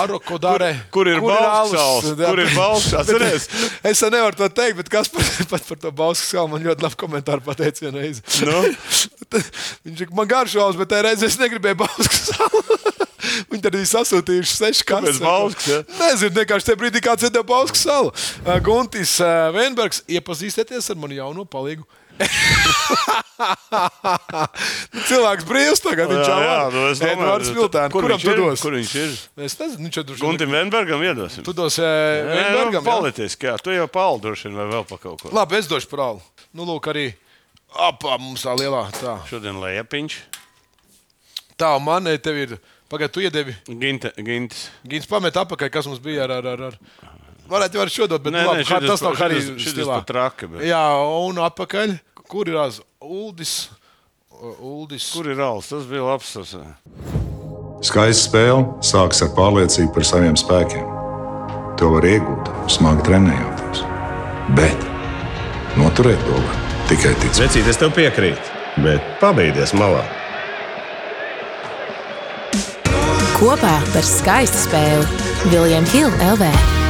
Arokodare. 0.00 0.70
Kur- 0.90 1.06
kur 1.06 1.10
ir? 1.12 1.20
Jā, 1.20 1.50
Kur 2.16 2.42
ir 2.42 2.50
Atceries? 3.02 3.48
Es 3.86 4.00
jau 4.02 4.10
nevaru 4.12 4.38
to 4.38 4.48
teikt, 4.52 4.78
bet 4.80 4.90
kas 4.92 5.10
par, 5.12 5.26
pat 5.52 5.68
par 5.68 5.80
to 5.84 5.92
Bauskas 6.02 6.32
salu 6.32 6.48
man 6.52 6.64
ļoti 6.64 6.86
labi 6.86 6.98
komentāru 7.02 7.44
pateica 7.46 7.86
vienu 7.86 8.02
reizi. 8.02 8.24
Nu? 8.48 8.62
Viņš 9.86 10.12
man 10.16 10.28
garšos, 10.30 10.78
bet 10.80 10.90
tajā 10.92 11.06
reizē 11.10 11.28
es 11.30 11.38
negribēju 11.40 11.80
Bauskas 11.84 12.26
salu. 12.32 12.64
Viņi 13.52 13.62
tad 13.62 13.76
bija 13.76 13.88
sasūtījuši 13.92 14.54
seši 14.58 14.84
Kāpēc 14.88 15.06
kartes. 15.06 15.20
Bauskas, 15.22 15.66
ja? 15.70 15.80
Nezinu, 16.00 16.34
vienkārši 16.40 16.68
tajā 16.70 16.80
brīdī 16.80 17.02
kāds 17.04 17.26
iedeva 17.28 17.46
Bauskas 17.52 17.84
salu. 17.86 18.10
Uh, 18.42 18.56
Guntis 18.66 19.14
uh, 19.22 19.48
Venbergs, 19.54 20.02
iepazīstieties 20.10 20.90
ar 20.92 20.98
manu 20.98 21.14
jauno 21.20 21.44
palīgu 21.48 21.86
cilvēks 25.08 25.46
brīvs 25.48 25.82
tagad. 25.82 26.10
Viņš 26.12 26.28
jau 26.28 26.36
nu, 26.38 26.44
domāju, 26.44 27.08
Edvards 27.08 27.50
Miltēns. 27.56 27.92
kur 27.94 28.06
Kuram 28.06 28.18
viņš 28.18 28.26
tu 28.26 28.32
ir? 28.32 28.38
dos? 28.42 28.64
Kur 28.64 28.76
viņš 28.76 28.92
ir? 29.00 29.14
Es 29.46 29.56
nezinu, 29.60 29.86
viņš 29.86 29.98
jau 29.98 30.04
tur 30.10 30.20
Guntim 30.22 30.50
Venbergam 30.54 31.02
iedosim. 31.06 31.46
Tu 31.46 31.54
dos 31.56 31.78
nu, 31.80 31.86
Veinbergam. 31.86 32.82
jā? 32.82 32.86
Politiski, 32.86 33.48
jā. 33.50 33.54
Tu 33.62 33.76
jau 33.76 33.88
paldi 33.90 34.26
droši 34.28 34.48
vien 34.50 34.60
vai 34.60 34.68
vēl 34.74 34.84
pa 34.90 34.96
kaut 35.02 35.18
ko. 35.24 35.32
Labi, 35.34 35.58
es 35.60 35.70
došu 35.70 35.90
prālu. 35.90 36.20
Nu, 36.52 36.66
lūk, 36.68 36.84
arī 36.92 37.06
apā 37.88 38.18
mums 38.20 38.44
tā 38.46 38.52
lielā. 38.58 38.84
Tā, 39.00 39.16
Šodien 39.30 39.56
Lejapiņš, 39.62 40.20
tā 41.60 41.72
man, 41.82 42.10
tev 42.22 42.36
ir. 42.46 42.58
Pagaidā, 42.92 43.08
tu 43.08 43.22
iedevi. 43.24 43.54
Ginte, 43.80 44.10
Gintis. 44.20 44.66
Gins 44.84 45.06
pamet 45.08 45.32
apakaļ, 45.40 45.70
kas 45.72 45.86
mums 45.88 46.02
bija 46.04 46.26
ar. 46.26 46.34
ar, 46.42 46.50
ar, 46.52 46.60
ar. 46.68 47.11
Varētu 47.50 47.74
jau 47.78 47.82
ar 47.82 47.90
šo 47.92 48.06
dot, 48.08 48.22
bet 48.22 48.32
Nē, 48.32 48.42
nu, 48.42 48.48
labi, 48.52 48.62
nē, 48.62 48.68
šitas 48.68 48.88
tas 48.88 49.02
nav 49.02 49.16
arī 49.26 49.40
stilā. 49.60 50.04
traki, 50.06 50.46
bet- 50.46 50.62
Jā, 50.62 50.82
un 51.26 51.36
apakaļ. 51.36 51.98
Kur 52.28 52.48
ir 52.48 52.54
tās 52.54 52.80
Uldis? 53.02 53.68
Uldis. 54.60 55.10
Kur 55.12 55.26
ir 55.28 55.36
Rāls? 55.36 55.68
Tas 55.68 55.84
bija 55.84 56.02
labs. 56.06 56.32
Tas. 56.32 56.54
Skaista 57.82 58.30
spēle 58.30 58.64
sākas 58.80 59.22
ar 59.22 59.28
pārliecību 59.36 59.92
par 59.94 60.02
saviem 60.02 60.36
spēkiem. 60.38 60.86
To 61.78 61.90
var 61.90 62.02
iegūt, 62.02 62.48
smagi 62.70 63.02
trenējoties. 63.02 63.82
Bet 64.54 64.78
noturēt 65.76 66.18
to 66.24 66.32
var 66.38 66.56
tikai 66.88 67.14
ticēt. 67.20 67.42
Vecīt, 67.48 67.68
es 67.68 67.76
tev 67.76 67.90
piekrītu, 67.90 68.38
bet 68.82 69.02
pabeigties 69.20 69.72
malā. 69.74 70.04
Kopā 73.36 73.74
par 73.92 74.02
skaistu 74.06 74.56
spēli 74.68 75.06
Viljams 75.50 75.90
Hilde 75.90 76.16
LV. 76.36 76.81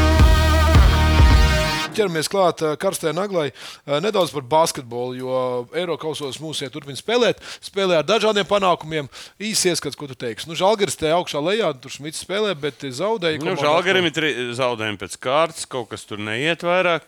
Ķeramies 1.96 2.30
klāt 2.32 2.62
ā, 2.64 2.72
karstajai 2.80 3.14
naglai. 3.16 3.48
Ā, 3.86 4.00
Nedaudz 4.04 4.32
par 4.34 4.46
basketbolu, 4.54 5.16
jo 5.18 5.42
Eiropasos 5.76 6.40
mūsu 6.42 6.66
turpina 6.72 6.98
spēlēt. 6.98 7.42
Spēlē 7.64 8.00
ar 8.00 8.08
dažādiem 8.08 8.48
panākumiem. 8.48 9.10
Īsi 9.42 9.72
ieskats, 9.72 9.98
ko 9.98 10.08
tu 10.10 10.16
teiksi. 10.18 10.48
Nu, 10.50 10.56
Žalgiris 10.58 10.98
te 11.00 11.12
augšā 11.12 11.42
lejā, 11.44 11.72
tur 11.80 11.94
Šmits 11.94 12.24
spēlē, 12.24 12.54
bet 12.58 12.82
zaudēja. 12.96 13.42
Nu, 13.44 13.56
Žalgarim 13.60 14.08
ir 14.08 14.16
tri- 14.16 14.34
zaudējumi 14.58 15.00
pēc 15.04 15.18
kārtas, 15.22 15.68
kaut 15.68 15.90
kas 15.92 16.06
tur 16.08 16.22
neiet 16.22 16.64
vairāk. 16.66 17.06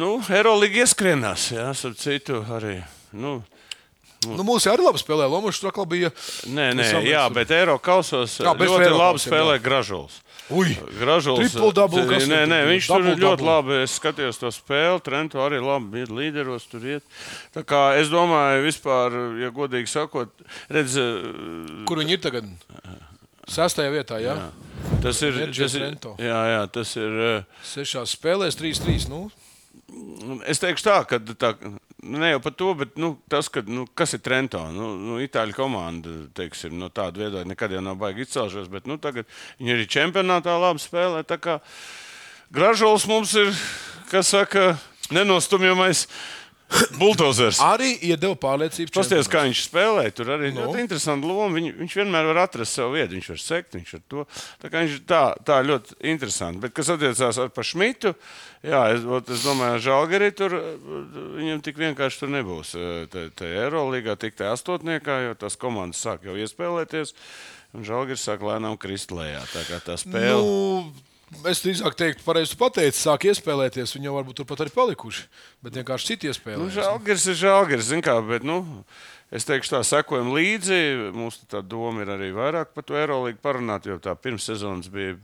Nu, 0.00 0.16
Eirolandā 0.32 0.72
ieskrienās, 0.82 1.50
jā, 1.52 1.68
ap 1.76 1.94
citu 2.00 2.42
arī. 2.56 2.80
Nu, 3.12 3.38
Nu, 4.26 4.42
mūsu 4.42 4.66
arī 4.66 4.82
labi 4.82 4.98
spēlē. 4.98 5.28
Lomušs 5.30 5.60
tur 5.62 5.70
bija. 5.86 6.08
Nē, 6.50 6.72
nē, 6.74 6.86
jā, 7.06 7.20
bet 7.30 7.52
Eiropas 7.54 7.84
kausos 7.86 8.32
Jā, 8.42 8.50
ļoti 8.50 8.88
labi 8.90 9.22
spēlē 9.22 9.58
jā. 9.62 10.16
Double, 11.76 12.04
kas 12.08 12.24
nē, 12.30 12.40
tur 12.44 12.52
nē, 12.52 12.58
viņš 12.70 12.86
tur 12.88 13.02
Double 13.02 13.12
ir 13.14 13.22
ļoti 13.24 13.46
labi. 13.48 13.80
Es 13.84 13.96
skatījos 13.98 14.40
to 14.40 14.52
spēli, 14.54 15.02
Trento 15.04 15.42
arī 15.44 15.60
labi 15.60 16.04
ir 16.06 16.14
līderos 16.14 16.68
tur 16.70 16.86
iet. 16.88 17.04
Tā 17.56 17.64
kā 17.68 17.82
es 18.00 18.08
domāju, 18.12 18.64
vispār, 18.64 19.18
ja 19.42 19.50
godīgi 19.54 19.90
sakot, 19.92 20.32
redz, 20.72 20.96
kur 21.88 22.00
viņi 22.00 22.16
ir 22.16 22.22
tagad? 22.24 22.48
Sestajā 23.48 23.92
vietā, 23.92 24.18
jā. 24.20 24.34
jā. 24.36 24.48
tas 25.04 25.20
ir. 25.24 25.38
Tas 25.56 25.76
ir 25.76 25.84
jā, 26.20 26.40
jā, 26.52 26.62
tas 26.72 26.96
ir. 27.00 27.20
eh, 27.28 27.60
Sešās 27.64 28.16
spēlēs, 28.16 28.58
3-3. 28.60 29.08
Nu, 29.12 29.26
Es 30.44 30.60
teikšu 30.60 30.84
tā, 30.84 30.96
ka 31.08 31.16
tā, 31.32 31.54
ne 32.02 32.30
jau 32.32 32.40
par 32.42 32.54
to, 32.58 32.72
bet 32.78 32.96
nu, 33.00 33.12
tas, 33.30 33.48
ka, 33.52 33.62
nu, 33.66 33.86
kas 33.98 34.14
ir 34.14 34.22
Trento. 34.24 34.60
Nu, 34.74 34.92
nu, 35.00 35.18
Itāļu 35.24 35.56
komanda, 35.56 36.14
teiksim, 36.36 36.76
no 36.78 36.90
tāda 36.94 37.24
viedokļa 37.24 37.50
nekad 37.50 37.74
jau 37.74 37.82
nav 37.84 37.98
baigi 38.00 38.26
izcelšies, 38.26 38.70
bet 38.72 38.86
nu, 38.90 38.98
tagad 39.02 39.28
viņi 39.58 39.74
arī 39.74 39.86
čempionātā 39.90 40.54
labi 40.60 40.82
spēlē. 40.82 41.24
Gražulis 42.54 43.04
mums 43.10 43.34
ir, 43.36 43.50
kas 44.12 44.30
saka, 44.32 44.70
nenostumjamais 45.12 46.06
bultozers. 47.00 47.58
arī 47.64 47.94
iedeva 48.10 48.36
pārliecību. 48.36 48.92
Pasties, 48.92 49.28
kā 49.30 49.44
viņš 49.46 49.62
spēlē. 49.70 50.04
Tur 50.12 50.34
arī 50.36 50.50
Nu. 50.52 50.60
no. 50.60 50.66
ļoti 50.68 50.82
interesanti 50.84 51.28
loma. 51.30 51.48
Viņ, 51.56 51.68
viņš 51.78 51.96
vienmēr 52.00 52.28
var 52.28 52.42
atrast 52.44 52.76
savu 52.76 52.96
vietu. 52.98 53.16
Viņš 53.16 53.30
var 53.32 53.40
sekt, 53.42 53.74
viņš 53.78 53.92
var 53.96 54.02
to. 54.12 54.24
Tā, 54.60 54.70
kā 54.72 54.84
viņš, 54.84 54.98
tā, 55.08 55.22
tā 55.48 55.58
ļoti 55.64 55.96
interesanti. 56.12 56.62
Bet 56.66 56.76
kas 56.76 56.92
attiecās 56.92 57.40
ar 57.40 57.48
par 57.56 57.68
Šmitu, 57.68 58.14
jā, 58.62 58.82
es, 58.94 59.04
ot, 59.08 59.32
es 59.32 59.44
domāju, 59.48 59.80
Žalgari 59.88 60.30
tur 60.36 60.58
eh, 60.60 60.70
viņam 61.40 61.64
tik 61.64 61.80
vienkārši 61.80 62.20
tur 62.24 62.32
nebūs. 62.36 62.74
Tajā 63.08 63.64
Eirolandā, 63.64 64.18
tik 64.20 64.36
tajā 64.36 64.52
astotniekā, 64.58 65.20
jo 65.28 65.38
tās 65.40 65.56
komandas 65.56 66.04
sāk 66.04 66.28
jau 66.28 66.36
iespēlēties. 66.36 67.14
Un 67.76 67.84
Žalgari 67.84 68.20
sāk 68.20 68.44
lēnām 68.44 68.76
krist 68.80 69.12
lejā. 69.12 69.40
Tā 69.52 69.64
kā 69.68 69.80
tā 69.84 69.96
spēle. 70.00 70.40
Nu, 70.40 70.92
es 71.48 71.60
drīzāk 71.64 71.96
teiktu, 71.98 72.24
pareizi 72.26 72.54
tu 72.54 72.58
pateici, 72.60 72.98
sāk 73.00 73.28
iespēlēties. 73.28 73.94
Viņi 73.96 74.08
jau 74.08 74.16
varbūt 74.16 74.40
turpat 74.40 74.64
arī 74.64 74.72
palikuši. 74.74 75.28
Bet 75.64 75.78
vienkārši 75.78 76.12
citi 76.12 76.28
Nu, 76.28 76.32
iespēlējas. 76.32 76.74
Žēlgars 76.78 77.26
ir 77.28 77.38
žēlgars, 77.42 77.88
zin 77.90 78.04
kā, 78.04 78.16
bet, 78.24 78.46
nu, 78.46 78.60
es 79.34 79.46
teikšu 79.48 79.74
tā, 79.76 79.82
sekojam 79.86 80.30
līdzi. 80.36 80.78
Mums 81.16 81.40
tā 81.50 81.62
doma 81.64 82.04
ir 82.04 82.12
arī 82.14 82.30
vairāk 82.36 82.72
par 82.76 82.86
to 82.88 82.98
Eirolīgu 82.98 83.42
parunāt, 83.44 83.88
jo 83.88 83.98
tā 84.02 84.14
pirmssezonas 84.18 84.90
bija, 84.92 85.18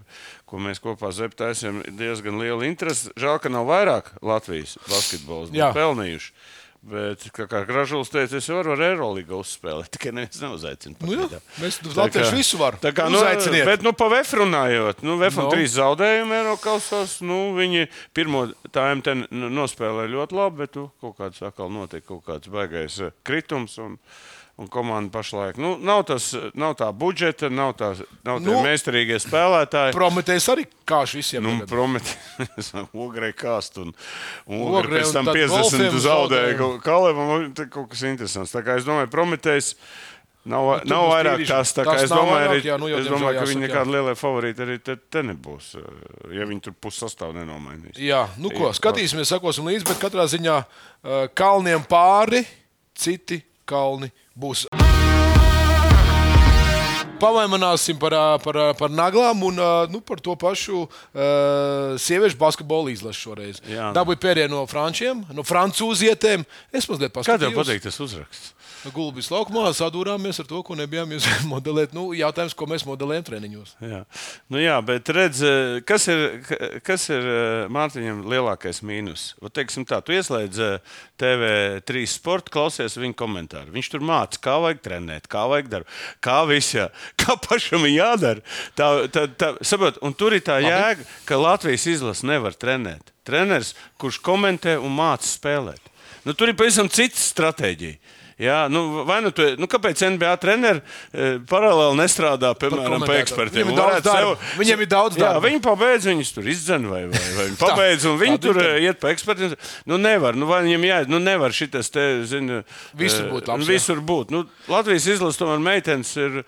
ko 0.49 0.61
mēs 0.63 0.83
kopā 0.85 1.13
zeptaisiem, 1.15 1.83
diezgan 1.99 2.41
liela 2.43 2.69
interese. 2.69 3.15
Žēl, 3.21 3.41
ka 3.43 3.53
nav 3.53 3.69
vairāk 3.71 4.13
Latvijas 4.25 4.77
basketbols 4.89 5.55
pelnījuši. 5.55 6.37
Bet, 6.85 7.23
kā, 7.33 7.47
kā 7.49 7.63
Gražulis 7.65 8.11
teica, 8.13 8.37
es 8.37 8.49
varu 8.53 8.75
ar 8.75 8.83
Eirolīgu 8.91 9.39
uzspēlēt, 9.41 9.87
tikai 9.95 10.11
neviens 10.13 10.37
neuzaicina. 10.43 10.99
Nu, 11.01 11.15
jā, 11.33 11.39
mēs 11.63 11.79
Tā 11.81 11.95
latvieši 11.97 12.29
kā- 12.29 12.37
visu 12.37 12.59
var. 12.61 12.77
Tā 12.83 12.93
kā, 12.93 13.07
nu, 13.09 13.23
Uzaiciniet. 13.23 13.65
bet, 13.65 13.81
nu, 13.87 13.95
pa 13.97 14.11
VF 14.13 14.35
runājot, 14.43 15.01
nu, 15.01 15.17
VF 15.17 15.39
Nu. 15.41 15.47
no. 15.47 15.55
trīs 15.55 15.73
zaudējumi 15.79 16.37
Eiropasos. 16.43 17.15
Nu, 17.25 17.39
viņi 17.57 17.87
pirmo 18.13 18.45
tēmu 18.69 19.03
ten 19.03 19.25
nu, 19.31 19.49
nospēlēja 19.49 20.13
ļoti 20.13 20.37
labi, 20.37 20.57
bet 20.61 20.73
tu, 20.77 20.91
kaut 21.01 21.17
kāds 21.17 21.41
atkal 21.41 21.73
notiek 21.73 22.05
kaut 22.05 22.21
kāds 22.29 22.53
baigais 22.53 23.01
eh, 23.01 23.11
kritums. 23.25 23.79
Un, 23.81 23.97
Un 24.55 24.69
komanda 24.71 25.11
pašlaik 25.11 25.57
nu, 25.59 25.73
nav, 25.83 26.05
tas, 26.07 26.29
nav 26.55 26.77
tā 26.79 26.87
budžeta, 26.95 27.49
nav, 27.51 27.73
tā, 27.75 27.89
nav 28.23 28.39
Nu, 28.39 28.61
meistarīgie 28.63 29.17
spēlētāji. 29.19 29.97
Prometējs 29.97 30.47
arī 30.53 30.69
kāš 30.87 31.17
visiem. 31.19 31.43
Nu, 31.43 31.57
tagad. 31.59 31.73
Prometējis, 31.73 32.69
ogrei 33.07 33.33
kāst, 33.35 33.81
un, 33.83 33.91
un 34.47 34.63
ogre 34.69 35.01
pēc 35.01 35.11
tam 35.17 35.27
tad 35.27 35.41
50 35.41 35.59
Golfiem 35.59 35.99
zaudēja. 36.07 36.71
Kalevam. 36.87 37.51
Tā 37.59 37.67
kaut 37.67 37.91
kas 37.97 38.07
interesants. 38.07 38.55
Tā 38.55 38.63
kā 38.63 38.79
es 38.79 38.87
domāju, 38.87 39.11
Prometējs 39.11 39.75
nav, 40.47 40.71
Nu, 40.87 40.95
nav 40.95 41.11
vairāk 41.17 41.45
tās. 41.51 41.75
Tā 41.75 41.91
kā 41.91 41.99
es 42.05 42.15
domāju, 42.15 42.49
arī, 42.53 42.63
jā, 42.71 42.79
nu 42.79 42.95
es 42.95 43.11
domāju 43.11 43.43
ka 43.43 43.51
viņi 43.51 43.59
jā. 43.59 43.67
nekādi 43.67 43.99
lielie 43.99 44.17
favorīti 44.23 44.67
arī 44.69 44.81
te, 44.87 45.01
te 45.11 45.27
nebūs, 45.35 45.75
ja 46.31 46.47
viņi 46.47 46.69
tur 46.69 46.79
pussastāvu 46.79 47.35
nenomainīs. 47.41 47.99
Jā, 47.99 48.29
nu 48.39 48.55
ko, 48.55 48.71
skatīsimies, 48.77 49.35
sakosim 49.35 49.67
līdzi, 49.67 49.89
bet 49.91 49.99
katrā 49.99 50.31
ziņā 50.31 50.61
uh, 50.63 51.25
kalniem 51.35 51.83
pāri, 51.91 52.45
citi 52.95 53.43
kalni 53.67 54.15
būs. 54.35 54.67
Pavaimināsim 57.25 57.99
par, 58.01 58.17
par, 58.45 58.59
par 58.79 58.93
naglām 58.93 59.43
un 59.49 59.61
nu, 59.93 60.01
par 60.05 60.21
to 60.25 60.37
pašu 60.41 60.85
uh, 60.85 61.95
sieviešu 62.01 62.39
basketbolu 62.41 62.93
izlasu 62.95 63.29
šoreiz. 63.31 63.63
Jā. 63.71 63.91
Dabūju 63.97 64.21
pēdienu 64.23 64.59
no 64.59 64.67
frančiem, 64.71 65.25
no 65.35 65.45
francūzietēm. 65.47 66.45
Es 66.75 66.89
mazliet 66.91 67.15
paskatījos. 67.17 67.51
tev 67.51 67.63
patīk 67.63 67.87
tas 67.89 68.01
uzraksts? 68.05 68.53
Gulbis 68.93 69.31
laukumā 69.33 69.71
sadūrāmies 69.73 70.37
ar 70.43 70.49
to, 70.51 70.59
ko 70.67 70.75
nebijām 70.77 71.09
modelēt. 71.55 71.95
Nu, 71.97 72.11
jautājums, 72.17 72.53
ko 72.53 72.67
mēs 72.69 72.85
modelējam 72.85 73.25
treniņos. 73.31 73.71
Jā, 73.81 74.03
nu 74.53 74.61
jā 74.61 74.75
bet 74.85 75.09
redz, 75.17 75.41
kas 75.89 76.05
ir, 76.13 76.25
ka- 76.45 76.69
kas 76.85 77.07
ir 77.15 77.25
Mārtiņam 77.73 78.21
lielākais 78.29 78.83
mīnus? 78.85 79.31
Vat, 79.41 79.55
teiksim 79.57 79.87
tā, 79.89 80.03
tu 80.05 80.13
ieslēdz 80.13 80.61
eh, 80.67 80.93
TV3 81.21 82.05
sporta, 82.13 82.53
klausies 82.53 82.99
viņa 83.01 83.17
komentāru. 83.23 83.73
Viņš 83.73 83.91
tur 83.95 84.05
māca, 84.05 84.41
kā 84.45 84.59
vajag 84.67 84.85
trenēt, 84.85 85.31
kā 85.33 85.47
vajag 85.49 85.71
darīt, 85.73 85.97
kā 86.25 86.37
viss 86.53 86.77
jā, 86.77 86.91
kā 87.21 87.37
pašam 87.49 87.87
jādara. 87.91 88.45
Tā, 88.79 88.91
tā, 89.13 89.27
tā, 89.41 89.55
saprot, 89.65 90.01
un 90.05 90.17
tur 90.17 90.37
ir 90.37 90.45
tā 90.45 90.61
jēga, 90.65 91.07
ka 91.29 91.41
Latvijas 91.41 91.87
izlase 91.91 92.27
nevar 92.29 92.57
trenēt. 92.57 93.15
Treneris, 93.25 93.73
kurš 94.01 94.21
komentē 94.25 94.77
un 94.81 94.93
māca 94.97 95.27
spēlēt. 95.29 95.93
Nu, 96.25 96.33
tur 96.33 96.51
ir 96.53 96.59
pavisam 96.59 96.89
cita 96.93 97.21
stratēģija. 97.21 98.01
Jā, 98.41 98.65
nu, 98.67 99.05
vai 99.07 99.21
nu, 99.23 99.31
tu, 99.31 99.45
nu 99.63 99.69
kāpēc 99.71 100.01
NBA 100.17 100.33
treneri 100.43 100.81
e, 100.83 101.37
paralēli 101.47 102.01
nestrādā 102.01 102.51
piemēram 102.59 103.05
pie 103.07 103.21
ekspertiem? 103.21 103.69
Viņiem 103.71 103.77
ir 103.77 103.79
daudz 103.79 104.09
darba. 104.09 104.33
Viņiem 104.59 104.83
ir 104.83 104.91
daudz 104.91 105.19
Jā, 105.19 105.29
darba. 105.29 105.43
viņi 105.47 105.61
pabeidz, 105.63 106.09
viņus 106.11 106.33
tur 106.35 106.49
izdzen 106.51 106.89
vai, 106.91 107.05
vai, 107.13 107.23
vai 107.37 107.47
viņi 107.47 107.61
pabeidz, 107.63 108.07
un 108.11 108.19
viņi 108.19 108.41
tur 108.43 108.59
e, 108.59 108.69
iet 108.89 108.99
pa 109.03 109.13
ekspertiem. 109.15 109.55
Nu, 109.87 110.01
nevar, 110.03 110.35
nu, 110.35 110.51
viņiem 110.51 110.87
jāiet, 110.91 111.13
nu, 111.15 111.23
nevar 111.23 111.55
šitas 111.55 111.95
te, 111.95 112.09
zinu, 112.27 112.65
Visur 112.99 113.29
e, 113.29 113.35
būt 113.37 113.53
labs, 113.53 113.69
jā. 113.69 113.77
Visur 113.77 114.03
būt. 114.03 114.35
Nu, 114.35 114.43
Latvijas 114.73 115.07
izlases 115.15 115.39
tomēr 115.39 115.63
meitenes 115.63 116.17
ir. 116.19 116.43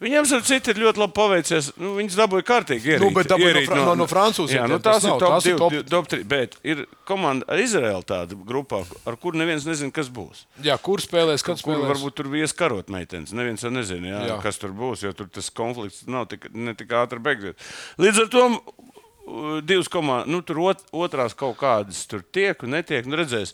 Viņiem 0.00 0.24
ar 0.32 0.42
citu 0.48 0.72
ir 0.72 0.78
ļoti 0.80 1.00
labi 1.02 1.12
paveicies. 1.12 1.66
Nu, 1.76 1.90
viņas 1.98 2.14
dabūja 2.16 2.44
kārtīgi. 2.48 2.88
Ierīt, 2.94 3.02
Nu, 3.04 3.10
bet 3.12 3.26
dabūja 3.28 3.50
no 3.52 3.58
ierīt 3.60 3.66
Fra- 3.68 3.80
no- 3.84 3.94
no 4.00 4.06
francūziem, 4.08 4.62
Jā, 4.62 4.68
nu, 4.70 4.78
tās 4.80 5.04
ir 5.04 5.10
nav, 5.10 5.18
top, 5.20 5.28
tās 5.34 5.44
ir 5.44 5.50
divi, 5.52 5.58
top- 5.60 5.72
divi- 5.74 5.90
top 5.92 6.08
3. 6.08 6.24
Bet 6.30 6.56
ir 6.64 6.86
komanda 7.04 7.44
ar 7.52 7.58
Izraēlu 7.60 8.04
tāda 8.08 8.38
grupā, 8.48 8.80
ar 9.06 9.16
kuru 9.20 9.36
neviens 9.36 9.66
nezina, 9.68 9.92
kas 9.92 10.08
būs. 10.08 10.46
Jā, 10.64 10.78
kur 10.80 10.98
spēlēs, 11.04 11.44
kad 11.44 11.60
Kur 11.60 11.74
spēlēs? 11.76 11.90
varbūt 11.92 12.14
tur 12.16 12.24
bija 12.32 12.48
skarot 12.48 12.88
meitenes. 12.88 13.34
Neviens 13.36 13.60
jau 13.60 13.70
nezina, 13.70 14.06
jā, 14.08 14.22
Jā. 14.30 14.42
kas 14.42 14.56
tur 14.58 14.70
būs, 14.72 15.02
jo 15.04 15.12
tur 15.12 15.26
tas 15.28 15.50
konflikts 15.50 16.06
nav 16.08 16.28
tik, 16.32 16.48
ne 16.54 16.72
tik 16.74 16.88
ātri 16.88 17.20
beigsies. 17.20 17.54
Līdz 17.98 18.22
ar 18.24 18.28
to 18.32 18.44
uh, 19.28 19.60
divas 19.60 19.88
komandas, 19.92 20.28
nu, 20.32 20.40
tur 20.42 20.56
ot, 20.64 20.80
otrās 20.92 21.36
kaut 21.36 21.58
kādas 21.60 22.06
tur 22.08 22.22
tiek 22.32 22.56
un 22.64 22.70
netiek. 22.70 23.04
Nu, 23.04 23.16
redzēs, 23.20 23.52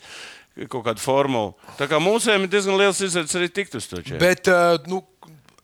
kaut 0.70 0.84
kādu 0.86 1.02
formulu. 1.02 1.56
Tā 1.76 1.88
kā 1.90 1.98
mums 2.00 2.24
ir 2.30 2.46
diezgan 2.46 2.78
liels 2.78 3.00
izredzes 3.02 3.34
arī 3.36 3.50
tikt 3.52 3.74
uz 3.74 3.86
to 3.90 3.96
čempionu. 4.00 4.20
Bet 4.22 4.46
uh, 4.48 4.78
nu, 4.86 5.02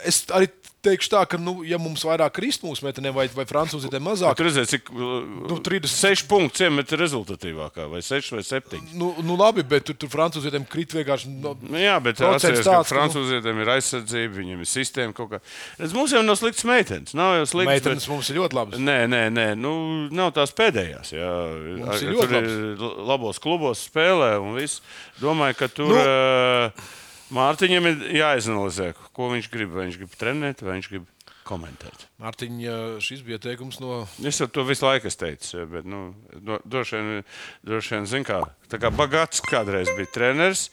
es 0.05 0.25
arī 0.35 0.51
teikšu 0.83 1.11
tā, 1.15 1.23
ka, 1.31 1.39
nu, 1.39 1.61
ja 1.67 1.79
mums 1.79 2.03
vairāk 2.07 2.35
krist 2.37 2.65
mūsu 2.67 2.85
metenē, 2.87 3.13
vai, 3.15 3.29
vai 3.35 3.45
francūziem 3.49 4.03
mazāk, 4.03 4.35
Tur 4.39 4.49
redzēt, 4.49 4.69
cik 4.73 4.91
nu, 4.95 5.59
36 5.63 6.27
punktus 6.31 6.65
iemet 6.67 6.91
rezultatīvākā, 6.99 7.87
vai 7.93 8.01
6 8.03 8.33
vai 8.35 8.43
7. 8.47 8.81
nu, 8.99 9.13
nu 9.23 9.37
labi, 9.39 9.63
bet 9.63 9.87
tur, 9.89 9.95
tur 10.03 10.11
francūziem 10.13 10.67
krīt 10.69 10.95
vienkārši. 10.97 11.31
Nu, 11.43 11.55
Nu, 11.63 11.79
jā, 11.79 11.95
bet 12.03 12.19
atceries, 12.21 12.65
tāds, 12.67 12.91
ka, 12.91 12.97
nu- 13.07 13.13
Frančūziem 13.13 13.61
ir 13.63 13.71
aizsardzība, 13.77 14.35
viņiem 14.41 14.65
ir 14.65 14.69
sistēma 14.69 15.15
kaut 15.17 15.31
kā. 15.33 15.41
Redz, 15.79 15.95
mums 15.97 16.13
jau 16.13 16.23
nav 16.27 16.37
slikts 16.41 16.65
meitenes. 16.69 17.15
Nav 17.15 17.37
jau 17.41 17.47
slikts. 17.55 17.71
meitenes 17.73 18.09
mums 18.11 18.31
ir 18.33 18.41
ļoti 18.41 18.59
labas. 18.59 18.79
Nē, 18.83 18.99
nē, 19.11 19.23
nē, 19.33 19.47
nu, 19.59 19.75
nav 20.11 20.33
tās 20.37 20.51
pēdējās. 20.59 21.13
Jā. 21.15 21.31
Mums 21.79 22.03
ir 22.03 22.17
ļoti 22.17 22.43
ir 22.43 22.83
labos 23.07 23.39
klubos 23.43 23.87
spēlē 23.89 24.35
un 24.43 24.59
viss. 24.59 24.83
Domāju, 25.23 25.57
ka 25.63 25.69
tur 25.69 25.93
Nu. 25.93 26.03
nu, 26.03 27.01
Mārtiņam 27.33 27.89
ir 27.89 28.07
jāizanalizē, 28.19 28.93
ko 29.17 29.31
viņš 29.33 29.51
grib. 29.53 29.73
Vai 29.73 29.89
viņš 29.89 29.99
grib 30.03 30.17
trenēt, 30.21 30.65
vai 30.65 30.77
viņš 30.77 30.91
grib 30.93 31.09
komentēt. 31.49 32.07
Mārtiņa, 32.23 32.77
šis 33.03 33.23
bija 33.27 33.41
teikums 33.43 33.81
no. 33.83 34.03
Es 34.29 34.41
to 34.55 34.65
visu 34.69 34.87
laiku 34.87 35.11
jā, 35.11 35.67
bet 35.71 35.89
nu, 35.89 36.13
droši 36.63 36.99
vien, 36.99 37.25
droši 37.67 37.97
vien 37.97 38.09
zin 38.11 38.27
kā, 38.27 38.43
kā 38.73 38.93
Bagats 38.95 39.43
kādreiz 39.49 39.91
bija 39.97 40.11
treneris, 40.15 40.69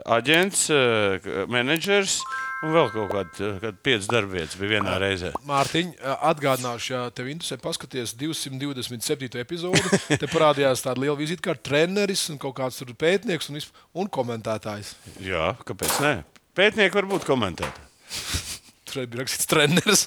aģents, 0.00 0.66
eh, 0.72 1.26
menedžers 1.50 2.18
un 2.62 2.74
vēl 2.76 2.90
kaut 2.94 3.12
kāda 3.12 3.72
piecas 3.82 4.08
darbvietas 4.10 4.56
bija 4.60 4.76
vienā 4.76 4.94
reizē. 5.02 5.32
Mārtiņa, 5.48 6.16
atgādināšu, 6.30 6.92
ja 6.94 7.00
tev 7.14 7.30
interesē, 7.32 7.58
paskaties 7.62 8.14
227. 8.18 9.40
epizodi. 9.42 9.82
Te 10.20 10.28
parādījās 10.30 10.84
tāda 10.84 11.02
liela 11.02 11.18
vizīte, 11.18 11.42
kā 11.44 11.56
treneris 11.58 12.28
un 12.32 12.38
kaut 12.42 12.56
kāds 12.60 12.78
pētnieks 12.98 13.50
un, 13.50 13.58
visp- 13.58 13.82
un 13.98 14.10
komentētājs. 14.12 14.94
Jā, 15.24 15.52
kāpēc 15.66 15.98
ne? 16.04 16.14
Pētnieki 16.56 17.00
var 17.00 17.10
būt 17.16 17.26
komentētāji. 17.28 17.90
Tur 18.92 19.06
bija 19.08 19.24
rakstīts 19.24 19.48
treneris. 19.48 20.06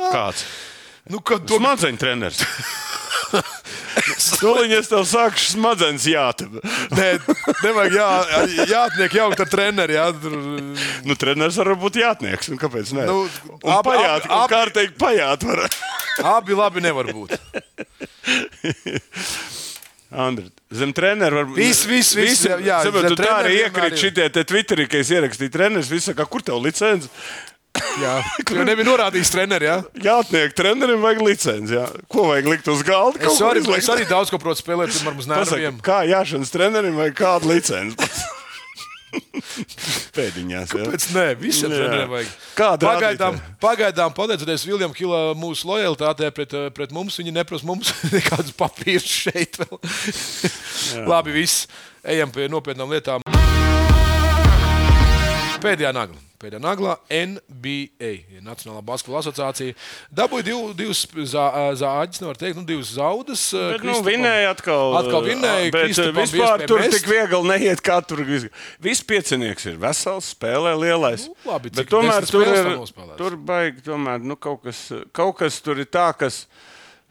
Kāds? 0.00 0.46
nu, 1.10 1.20
kad 1.22 1.46
to 1.46 1.60
Smadzeņu 1.60 2.00
treneris. 2.02 2.42
Tūlīt 4.40 4.72
es 4.76 4.88
tev 4.90 5.02
sāku 5.08 5.40
smadzenes 5.42 6.04
jāteb. 6.10 6.58
Nē, 6.94 7.08
nevajag 7.64 7.96
jā, 7.96 8.08
jāatniek 8.70 9.16
jaukt 9.18 9.42
ar 9.44 9.50
treneri. 9.50 9.96
Jā, 9.98 10.06
Nu, 11.06 11.14
treneris 11.18 11.58
var 11.60 11.72
būt 11.80 11.98
jātnieks. 12.02 12.50
Un 12.52 12.60
kāpēc 12.60 12.92
ne? 12.96 13.06
Nu, 13.08 13.18
un 13.60 13.72
abi- 13.74 13.88
pajāt, 13.90 14.26
abi- 14.26 14.34
un 14.36 14.52
kārtīgi 14.52 14.94
pajāt 15.00 15.46
var. 15.48 15.64
abi 16.36 16.56
labi 16.58 16.84
nevar 16.84 17.10
būt. 17.14 17.36
Andri, 20.16 20.46
zem 20.72 20.92
treneru 20.96 21.40
var 21.40 21.48
būt. 21.50 21.58
Viss, 21.58 21.82
viss, 21.90 22.14
viss, 22.16 22.44
jā, 22.46 22.56
jā, 22.62 22.76
Zem, 22.86 22.94
zem 23.02 23.10
tu 23.10 23.18
tā 23.20 23.32
arī 23.42 23.56
iekrīt 23.64 23.96
šitie 24.00 24.28
te 24.32 24.44
Twitterī, 24.46 24.86
ka 24.88 25.00
es 25.02 25.10
ierakstīju 25.12 25.52
treneris. 25.52 25.90
Viss 25.92 26.06
saka, 26.12 26.24
kur 26.30 26.44
tev 26.46 26.60
licence? 26.62 27.10
Jā, 28.00 28.14
jo 28.56 28.64
nebija 28.66 28.88
norādījis 28.88 29.32
treneri. 29.32 29.68
Jā. 29.68 29.76
Jātniek 30.04 30.54
trenerim 30.56 31.02
vajag 31.04 31.24
licenci. 31.24 31.76
Jā. 31.78 31.86
Ko 32.12 32.28
vajag 32.30 32.48
likt 32.52 32.70
uz 32.72 32.84
galda? 32.86 33.20
Es, 33.26 33.42
arī, 33.44 33.64
es 33.78 33.90
arī 33.92 34.06
daudz 34.08 34.32
ko 34.32 34.40
protu 34.42 34.62
spēlēt, 34.62 34.94
piemēram, 34.94 35.20
uz 35.22 35.30
nerviem. 35.30 35.78
kā 35.84 36.02
jāšanas 36.08 36.52
trenerim 36.54 36.98
vai 36.98 37.10
kādu 37.16 37.52
licenci? 37.54 38.10
Pēdiņās. 40.16 40.72
jā. 40.76 40.88
Pēc 40.92 41.06
nē, 41.14 41.24
visiem 41.40 41.72
treneriem 41.72 42.10
vajag. 42.12 42.32
Kāda 42.58 42.90
pagaidām, 42.90 43.38
rādītāja? 43.38 43.58
pagaidām, 43.62 44.14
pateicoties 44.16 44.66
Viljamam 44.68 44.96
Kila 44.96 45.20
mūsu 45.38 45.70
lojalitātei 45.70 46.30
pret, 46.36 46.56
eh, 46.56 46.68
pret 46.74 46.92
mums, 46.96 47.16
viņi 47.20 47.34
neprasa 47.36 47.68
mums 47.68 47.92
nekādus 48.16 48.56
papīrus 48.58 49.08
šeit. 49.24 49.60
Labi, 51.06 51.36
viss. 51.36 51.66
Ejam 52.06 52.30
pie 52.34 52.50
nopietnām 52.52 52.92
lietām. 52.92 53.24
Pēdējā 55.64 55.94
nagla. 55.96 56.25
Pēdējā 56.46 56.60
naglā 56.62 56.92
NBA, 57.10 58.10
Nacionālā 58.46 58.82
basketbola 58.86 59.18
asociācija, 59.24 59.74
dabūja 60.14 60.44
div, 60.46 60.60
divus 60.78 61.00
zā- 61.32 61.72
zāģus, 61.80 62.20
nevar 62.22 62.38
teikt, 62.38 62.60
nu, 62.60 62.62
divas 62.68 62.92
zaudas. 62.94 63.42
Bet, 63.50 63.80
nu, 63.82 63.96
Kristupam. 63.96 64.06
vinēja 64.12 64.52
atkal. 64.54 64.94
Atkal 65.00 65.26
vinēja, 65.26 65.72
Bet 65.74 65.88
Kristupam 65.88 66.20
eh, 66.22 66.28
vispār 66.28 66.64
tur 66.70 66.84
iespēja 66.84 66.94
tik 66.94 67.10
viegli 67.10 67.50
neiet, 67.50 67.82
kā 67.82 67.98
tur 68.06 68.22
viss. 68.28 68.46
Viss 68.86 69.02
piecinieks 69.02 69.66
ir 69.72 69.80
vesels, 69.82 70.30
spēlē 70.36 70.76
lielais. 70.78 71.26
Nu, 71.26 71.34
labi, 71.50 71.74
Bet 71.74 71.90
tomēr 71.90 72.30
tur 72.30 72.46
ir. 72.46 72.70
Tur 73.18 73.36
baigi, 73.50 73.82
tomēr 73.90 74.22
nu, 74.22 74.38
kaut, 74.38 74.62
kas, 74.68 74.84
kaut 75.16 75.40
kas 75.42 75.58
tur 75.66 75.82
ir 75.82 75.90
tā, 75.90 76.12
kas. 76.14 76.44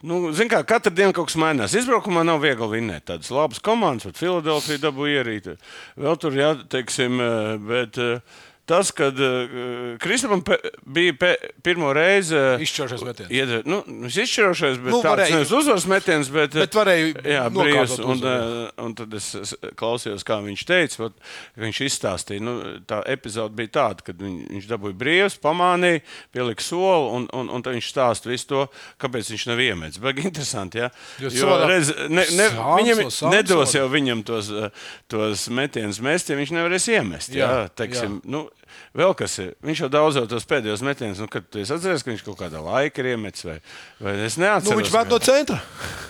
Nu, 0.06 0.30
Ziniet, 0.36 0.52
kā 0.52 0.58
katru 0.76 0.92
dienu 0.96 1.12
kaut 1.16 1.28
kas 1.30 1.36
mainās. 1.40 1.72
Izbraukumā 1.76 2.24
nav 2.24 2.40
viegli 2.44 2.68
vinēt. 2.78 3.06
Tādas 3.08 3.30
labas 3.32 3.60
komandas, 3.64 4.04
bet 4.08 4.18
Filadelfija 4.20 4.80
dabūja 4.88 5.22
ierīt. 5.24 5.52
Vēl 6.00 6.18
tur, 6.20 6.36
jā, 6.36 6.50
teiksim, 6.72 7.16
eh, 7.20 7.56
bet 7.68 8.00
eh, 8.00 8.20
tas, 8.66 8.90
kad 8.90 9.14
uh, 9.20 9.96
Kristupam 10.02 10.42
pe- 10.42 10.58
bija 10.84 11.14
pirmo 11.62 11.92
reizi. 11.94 12.34
eh, 12.36 12.62
Izšķirošais 12.66 13.04
metiens. 13.06 13.30
Iedver, 13.30 13.62
nu, 13.66 13.78
izšķirošais, 14.10 14.80
bet 14.82 14.92
Nu, 14.92 15.00
tāds 15.02 15.12
varēja- 15.20 15.36
nevis 15.36 15.52
uzvaras 15.54 15.86
metiens, 15.86 16.30
bet, 16.34 16.52
Bet 16.58 16.74
varēja 16.74 17.12
jā, 17.22 17.44
brīvs. 17.54 17.96
Un, 18.04 18.20
eh, 18.26 18.82
un 18.82 18.94
tad 18.98 19.14
es 19.14 19.54
klausījos, 19.78 20.24
kā 20.26 20.40
viņš 20.42 20.64
teica. 20.66 20.98
vat, 21.06 21.12
Viņš 21.56 21.78
izstāstīja, 21.86 22.40
nu, 22.42 22.54
tā 22.86 23.00
epizode 23.06 23.54
bija 23.56 23.68
tāda, 23.68 24.02
kad 24.04 24.16
viņ, 24.20 24.34
viņš 24.50 24.66
dabūja 24.68 24.94
brīvs, 24.98 25.38
pamānīja, 25.40 26.02
pielika 26.34 26.62
soli, 26.62 27.08
un, 27.16 27.28
un, 27.32 27.48
un 27.48 27.62
tad 27.62 27.74
viņš 27.74 27.88
stāsta 27.92 28.26
visu 28.28 28.46
to, 28.50 28.66
kāpēc 29.00 29.30
viņš 29.32 29.46
nav 29.46 29.58
iemetis. 29.64 29.98
Baigi 30.02 30.26
interesanti, 30.26 30.78
ja? 30.82 30.90
Jo 31.22 31.30
Jo, 31.30 31.66
redz, 31.68 31.92
ne, 32.08 32.24
ne, 32.36 32.48
Sāms 32.50 32.82
viņam 32.82 33.02
no 33.02 33.10
sāms 33.14 33.30
nedos 33.32 33.72
jau 33.78 33.86
viņam 33.88 34.24
tos, 34.26 34.50
eh, 34.50 34.70
tos 35.08 35.48
metienus 35.48 36.00
mest, 36.00 36.28
ja 36.28 36.36
viņš 36.36 36.50
nevarēs 36.56 36.88
iemest. 36.92 37.30
Jā, 37.30 37.46
Jā, 37.46 37.50
jā, 37.64 37.70
teiksim, 37.76 38.20
Nu, 38.24 38.48
vēl 38.96 39.14
kas 39.18 39.38
ir. 39.42 39.52
Viņš 39.66 39.82
jau 39.84 39.88
daudz 39.92 40.16
jau 40.20 40.26
tos 40.30 40.44
pēdējos 40.48 40.82
metienus, 40.86 41.20
nu, 41.22 41.28
kad 41.32 41.46
tu 41.50 41.58
esi 41.62 41.72
atceries, 41.74 42.02
ka 42.06 42.10
viņš 42.12 42.24
kaut 42.26 42.38
kādā 42.40 42.60
laikā 42.64 43.02
ir 43.04 43.10
iemetis, 43.14 43.44
vai, 43.46 43.58
vai 44.00 44.14
es 44.26 44.36
Nu, 44.36 44.44
neatceros. 44.44 44.78
viņš 44.80 44.92
met 44.96 45.08
no 45.14 45.18
centra. 45.18 45.60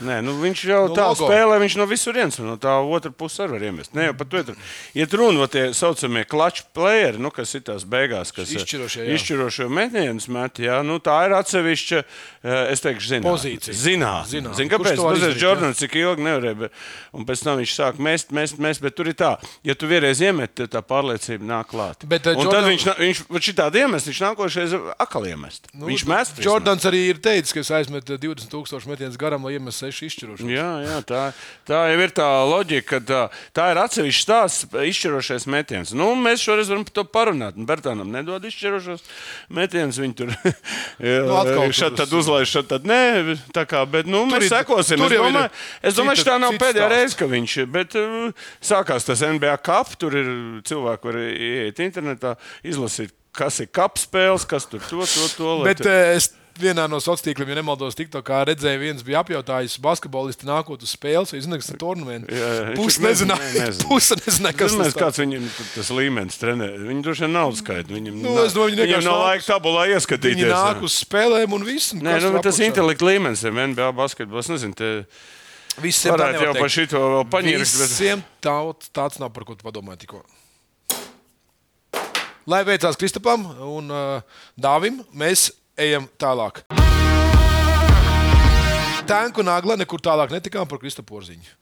Nē, 0.07 0.21
nu, 0.25 0.35
viņš 0.43 0.65
jau 0.69 0.83
No 0.89 0.95
tā 0.95 1.07
logo. 1.11 1.27
spēlē, 1.29 1.59
viņš 1.63 1.77
no 1.81 1.87
visurienes, 1.91 2.39
no 2.45 2.57
tā 2.61 2.75
otras 2.85 3.15
puses 3.17 3.41
arī 3.47 3.57
var 3.57 3.67
iemest. 3.71 3.95
Ne 3.95 4.09
jau 4.11 4.15
pat 4.19 4.29
tur. 4.29 4.57
Iet 4.95 5.13
runa 5.15 5.41
par 5.45 5.49
tie 5.55 5.65
saucamie 5.75 6.25
klaču 6.29 6.65
playeri, 6.77 7.19
nu, 7.19 7.31
kas 7.31 7.55
ir 7.55 7.63
tās 7.67 7.85
beigās, 7.89 8.33
kas 8.35 8.51
eh, 8.51 8.61
Izšķirošie, 8.61 9.07
izšķirošie 9.17 9.69
metienus 9.73 10.29
met. 10.29 10.59
Jā, 10.63 10.83
nu, 10.87 10.99
tā 11.01 11.17
ir 11.27 11.35
atsevišķa, 11.39 12.03
eh, 12.45 12.73
es 12.73 12.81
teikšu, 12.85 13.09
zināt. 13.15 13.29
Pozīcija. 13.31 13.75
Zināt. 13.75 14.29
Zināt. 14.33 14.55
Zin, 14.59 14.69
kāpēc? 14.69 14.95
izdarīt, 15.17 15.41
Jordans 15.41 15.79
cik 15.81 15.97
ilgi 15.97 16.23
nevarēja, 16.27 16.57
bet, 16.61 16.73
un 17.17 17.25
pēc 17.29 17.43
tam 17.47 17.59
viņš 17.61 17.73
sāk 17.77 17.99
mest, 18.03 18.31
mest, 18.37 18.59
mest, 18.63 18.83
bet 18.85 18.95
tur 18.97 19.09
ir 19.11 19.17
tā, 19.19 19.35
ja 19.67 19.75
tu 19.75 19.89
vienreiz 19.91 20.21
iemet, 20.25 20.55
tad 20.59 20.71
tā 20.75 20.83
pārliecība 20.85 21.45
nāk 21.47 21.71
klāt. 21.73 22.05
Bet, 22.09 22.27
eh, 22.27 22.37
un 22.47 22.55
tad 22.55 22.67
viņš, 22.69 22.85
viņš 23.01 23.21
šī 23.47 23.55
tāda 23.59 23.81
iemest, 23.83 24.09
viņš 24.11 24.21
nākošais 24.27 24.75
atkal 25.03 25.27
iemest. 25.31 25.69
Nu, 25.75 25.89
viņš 25.91 26.05
mest. 26.11 26.41
Jordans 26.45 26.87
arī 26.89 27.01
ir 27.11 27.21
teicis, 27.23 27.55
ka 27.57 27.63
es 27.65 27.71
izmetu 27.87 28.17
20,000 28.21 28.87
metienus 28.91 29.19
garam, 29.21 29.45
lai 29.47 29.57
iemestu 29.57 29.89
6 29.91 30.07
izšķirošus. 30.11 30.51
Jā, 30.51 30.69
jā 30.85 31.01
tā, 31.09 31.23
tā 31.69 31.83
jau 31.93 31.99
ir 32.05 32.15
tā 32.17 32.29
loģika, 32.47 32.87
ka 32.87 33.01
tā, 33.11 33.23
tā 33.57 33.69
ir 33.75 33.81
atsevišķa 33.83 34.23
stāsts, 34.27 34.69
izšķirošais 34.93 35.49
metiens. 35.51 35.95
Nu, 35.97 36.13
mēs 36.19 36.45
šoreiz 36.45 36.71
varam 36.71 36.87
par 36.87 36.95
to 37.01 37.05
parunāt. 37.11 37.57
Un 37.59 37.67
Bertānam 37.69 38.11
nedod 38.15 38.45
izšķirošos 38.47 39.03
metienus. 39.51 39.99
Viņi 40.03 40.15
tur 40.19 40.33
Nu, 40.37 41.37
atkal 41.43 41.73
tur 41.73 41.97
tad 41.97 42.13
uz- 42.13 42.27
uzlaiž, 42.27 42.51
šeit 42.51 42.69
tad 42.71 42.87
nē. 42.89 43.37
Tā 43.55 43.65
kā, 43.69 43.83
bet 43.89 44.07
nu, 44.11 44.25
mēs 44.31 44.47
ir- 44.47 44.53
sekosim. 44.55 45.01
tur 45.01 45.13
Es 45.13 45.19
domāju, 45.21 45.51
es 45.83 45.95
domāju 45.99 46.21
cita- 46.23 46.31
tā 46.35 46.41
nav 46.43 46.57
pēdējā 46.61 46.89
reize, 46.91 47.17
ka 47.19 47.27
viņš. 47.31 47.57
Bet 47.73 47.97
uh, 47.99 48.31
sākās 48.63 49.07
tas 49.07 49.23
NBA 49.23 49.57
cup, 49.67 49.95
tur 49.99 50.15
ir 50.17 50.31
cilvēki, 50.67 51.05
var 51.11 51.19
ieiet 51.23 51.81
internetā, 51.85 52.36
izlasīt, 52.67 53.15
kas 53.37 53.61
ir 53.63 53.71
cup 53.75 54.01
spēles, 54.01 54.49
kas 54.49 54.69
tur 54.71 54.83
to, 54.89 55.05
to, 55.05 55.31
to. 55.37 55.55
Bet 55.67 55.85
eh, 55.85 56.17
es 56.17 56.33
vienā 56.61 56.87
no 56.89 56.99
sociāliem 57.03 57.27
tīkliem, 57.27 57.51
ja 57.53 57.59
nemaldos, 57.59 57.97
tikko 57.99 58.23
redzēju, 58.49 58.81
viens 58.81 59.05
bija 59.05 59.21
apjautājis 59.21 59.77
basketbolistu 59.83 60.49
nākot 60.49 60.83
uz 60.83 60.93
spēles, 60.97 61.33
vai. 62.07 62.19
Jā, 62.33 62.51
jā, 62.57 62.63
viņš 62.71 62.81
Puse 62.81 63.05
nezināja, 63.05 63.51
nezina. 63.55 63.89
puse 63.91 64.19
nezināja, 64.23 64.59
kas 64.63 64.77
tas 64.81 64.97
kāds 64.97 65.21
viņam 65.23 65.47
tas 65.75 65.93
līmenis 65.99 66.41
trenē. 66.41 66.71
Viņi 66.87 67.07
droši 67.07 67.27
vien 67.27 67.37
nav 67.37 67.53
skaidrs. 67.61 67.97
Viņam, 67.99 68.19
Nu, 68.25 68.35
es 68.45 68.57
domāju, 68.57 68.81
viņam 68.81 69.07
nav 69.07 69.23
laika 69.27 69.49
tabulā 69.51 69.87
ieskatīties. 69.93 70.41
Viņi 70.41 70.53
nāk 70.53 70.85
uz 70.87 70.99
spēlēm 71.05 71.57
un 71.57 71.67
viss. 71.67 71.93
Nē, 71.97 72.19
nu, 72.25 72.33
bet 72.39 72.49
tas 72.49 72.57
apakšā? 72.57 72.71
intelekts 72.71 73.09
līmenis 73.11 73.45
NBA 73.75 73.93
basketbols. 74.01 74.53
Nezinu, 74.55 74.79
te 74.79 74.93
Visiem 75.77 76.15
tā 76.15 76.17
varētu 76.17 76.39
nevar 76.39 76.49
jau 76.49 76.57
par 76.57 76.73
šito 76.73 77.05
vēl. 77.05 77.25
Bet... 77.37 77.49
Visiem 77.61 78.25
tāds, 78.45 78.89
tāds 78.97 79.21
nav, 79.21 79.29
par 79.37 79.45
ko 79.45 79.59
tu 79.59 79.67
padomāji 79.67 80.07
tikko. 80.07 80.25
Lai 82.47 82.61
veicās 82.63 82.95
Kristapam 82.95 83.43
un 83.67 83.89
uh, 83.91 84.21
Dāvim, 84.55 85.01
mēs 85.19 85.49
ejam 85.75 86.05
tālāk. 86.15 86.61
Tanku 89.11 89.43
nagla 89.43 89.75
nekur 89.81 89.99
tālāk 89.99 90.31
netikām 90.31 90.69
par 90.71 90.79
Kristapu 90.79 91.17
Porziņu. 91.17 91.57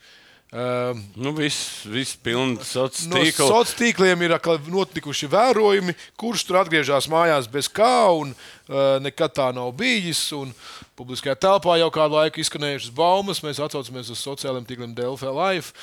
Uh, 0.54 0.94
Nu, 1.18 1.32
viss, 1.34 1.82
viss 1.90 2.14
pilns 2.22 2.68
sociāls 2.76 3.08
No 3.10 3.18
tīkls. 3.18 3.48
sociāliem 3.50 3.78
tīkliem 3.80 4.20
ir 4.22 4.34
notikuši 4.70 5.26
vērojumi, 5.32 5.94
kurš 6.20 6.44
tur 6.46 6.60
atgriežas 6.60 7.08
mājās 7.10 7.48
bez 7.50 7.66
kā, 7.66 8.06
un 8.14 8.30
uh, 8.30 9.00
nekad 9.02 9.34
tā 9.34 9.48
nav 9.56 9.72
bijis. 9.74 10.20
un 10.36 10.52
Publiskajā 10.94 11.34
telpā 11.42 11.74
jau 11.80 11.88
kādu 11.90 12.14
laiku 12.14 12.38
izskanējušas 12.38 12.92
baumas. 12.94 13.40
Mēs 13.42 13.58
atsaucamies 13.58 14.12
uz 14.14 14.20
sociālajiem 14.22 14.68
tīkliem 14.68 14.92
Delphi 14.94 15.26
Life 15.34 15.74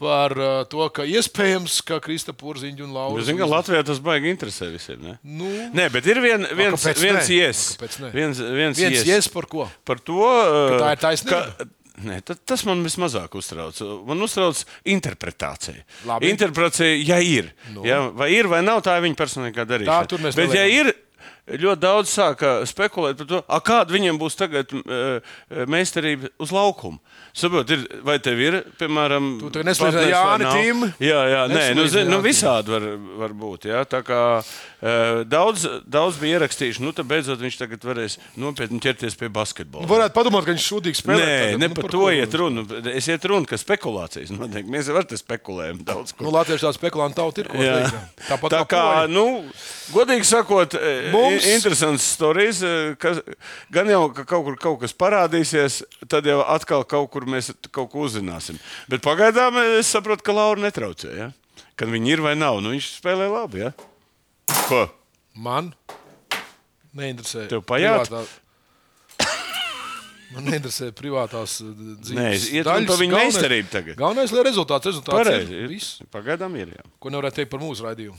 par 0.00 0.32
uh, 0.40 0.64
to, 0.72 0.88
ka 0.88 1.04
iespējams, 1.04 1.82
ka 1.84 2.00
Krista 2.00 2.32
Porziņš 2.32 2.80
un 2.86 2.96
Laura. 2.96 3.20
Zināt, 3.28 3.44
ka 3.44 3.50
Latvijā 3.52 3.84
tas 3.84 4.00
baigi 4.00 4.32
interesē 4.32 4.70
visiem. 4.72 5.04
Ne? 5.04 5.18
Nu, 5.20 5.52
Nē, 5.76 5.90
bet 5.92 6.08
ir 6.08 6.22
vien, 6.24 6.48
viens, 6.56 6.80
viens 6.80 6.80
kāpēc 6.80 8.00
nē? 8.00 8.10
Viens, 8.16 8.40
viens, 8.40 8.80
viens 8.80 8.80
ies. 8.80 9.04
ies 9.04 9.28
par 9.36 9.44
ko? 9.52 9.68
Par 9.84 10.00
to, 10.00 10.16
uh, 10.24 10.78
tā 10.80 10.94
ir 10.96 11.04
taisnība? 11.04 11.44
ka- 11.60 11.68
Nē, 12.02 12.16
ta- 12.26 12.34
tas 12.34 12.64
man 12.66 12.80
vismazāk 12.82 13.36
uztrauc. 13.38 13.78
Man 14.06 14.18
uztrauc 14.26 14.64
interpretācija. 14.90 15.84
Labi. 16.08 16.26
Interpretācija, 16.32 16.88
ja 17.06 17.20
ir. 17.22 17.52
Nu. 17.72 17.84
Ja, 17.86 18.08
vai 18.10 18.32
ir 18.34 18.48
vai 18.50 18.62
nav, 18.66 18.80
tā 18.82 18.96
ir 18.98 19.04
viņa 19.06 19.14
personīgā 19.20 19.62
darīšana. 19.68 19.86
Tā 20.02 20.08
Bet, 20.34 20.54
ja 20.56 20.64
neliekam. 20.64 20.88
ir, 20.88 20.94
ļoti 21.44 21.80
daudz 21.82 22.08
sāka 22.08 22.54
spekulēt 22.68 23.18
par 23.20 23.26
to, 23.28 23.40
kāda 23.66 23.92
viņiem 23.92 24.16
būs 24.20 24.36
tagad 24.38 24.70
uh, 24.72 25.18
meistarība 25.68 26.30
uz 26.40 26.52
laukuma. 26.54 26.96
Saprot, 27.34 27.66
ir, 27.74 27.82
vai 28.06 28.14
tev 28.22 28.38
ir, 28.38 28.56
piemēram, 28.78 29.24
Tu 29.42 29.48
tagad 29.50 29.66
neslēdz 29.66 29.96
partners 29.96 30.04
vai 30.06 30.12
Jāni 30.14 30.44
nav? 30.46 30.54
Tim? 30.54 30.84
Jā, 31.02 31.20
jā, 31.32 31.40
nē, 31.50 31.64
nu, 31.74 31.84
zin, 31.90 32.06
nu, 32.12 32.20
visādi 32.22 32.70
var, 32.70 32.86
var 33.24 33.34
būt. 33.34 33.66
Jā, 33.72 33.80
tā 33.90 34.00
kā 34.06 34.20
uh, 34.38 35.24
daudz, 35.26 35.64
daudz 35.90 36.20
bija 36.22 36.38
ierakstījuši, 36.38 36.84
nu, 36.84 36.92
tad 36.94 37.08
beidzot 37.10 37.42
viņš 37.42 37.58
tagad 37.60 37.84
varēs 37.90 38.16
nopietni 38.40 38.78
ķerties 38.84 39.18
pie 39.18 39.28
basketbola. 39.34 39.88
Varētu 39.90 40.14
padomāt, 40.14 40.46
ka 40.46 40.54
viņš 40.54 40.68
šodien 40.70 40.96
spēlē. 40.96 41.18
Nē, 41.26 41.34
tagad. 41.42 41.60
ne 41.64 41.70
Nu, 41.74 41.78
par 41.80 41.90
to 41.90 42.04
iet 42.14 42.38
runa. 42.38 42.64
Es 42.94 43.10
iet 43.10 43.26
runa, 43.26 43.50
ka 43.50 43.58
spekulācijas 43.58 44.30
notiek. 44.32 44.70
Mēs 44.70 44.88
jau 44.92 44.96
ar 45.00 45.08
te 45.10 45.18
spekulējam 45.18 45.82
daudz 45.84 46.14
ko. 46.14 46.28
Nu, 46.28 46.32
Latviešu 46.38 46.68
tāda 46.68 46.78
spekulantu 46.78 47.18
tauta 47.18 47.42
ir. 47.42 47.50
Tāpat 48.28 48.54
Tā 48.54 48.62
kā, 48.70 48.84
poļi. 49.02 49.12
nu, 49.12 49.26
godīgi 49.90 50.30
sakot, 50.30 50.78
Mums- 51.10 51.33
Mums... 51.38 51.48
interesants 51.56 52.06
stāstījis, 52.16 52.60
ka 53.02 53.14
gan 53.74 53.90
jau 53.92 54.02
ka 54.14 54.24
kaut 54.28 54.44
kur 54.48 54.56
kaut 54.60 54.78
kas 54.84 54.94
parādīsies, 54.96 55.80
tad 56.08 56.26
jau 56.28 56.40
atkal 56.46 56.84
kaut 56.88 57.10
kur 57.12 57.26
mēs 57.30 57.50
kaut 57.70 57.90
ko 57.92 58.04
uzzināsim. 58.08 58.58
Bet 58.88 59.02
pagaidām 59.04 59.58
es 59.80 59.90
saprotu, 59.94 60.22
ka 60.26 60.32
Laura 60.36 60.60
netraucē. 60.64 61.10
Ja? 61.18 61.30
Kad 61.76 61.90
viņi 61.90 62.14
ir 62.16 62.22
vai 62.24 62.34
nav, 62.38 62.60
nu 62.62 62.70
viņš 62.74 62.92
spēlē 63.00 63.26
labi. 63.32 63.64
Ja? 63.66 63.72
Ko? 64.68 64.86
Man 65.34 65.72
neinteresē. 66.94 67.48
Tev 67.50 67.64
pajāt? 67.66 68.06
privātā- 68.08 68.40
Man 70.34 70.48
neinteresē 70.50 70.88
privātās 70.98 71.60
uh, 71.62 71.68
dzīves. 72.02 72.16
Nē, 72.18 72.62
daļas. 72.66 72.98
viņu 72.98 73.14
Galvenais- 73.14 73.36
meistarību 73.36 73.70
tagad. 73.70 73.94
Galvenais, 74.00 74.32
lai 74.34 74.42
rezultāts, 74.48 74.88
rezultāts 74.90 75.20
Pareizi. 75.20 75.54
ir. 75.62 75.68
viss, 75.70 76.02
Pagaidām 76.10 76.56
ir. 76.58 76.74
Jā. 76.74 76.82
ko 76.98 77.14
nevarētu 77.14 77.38
teikt 77.42 77.52
par 77.54 77.62
mūsu 77.62 77.86
raidījumu. 77.86 78.18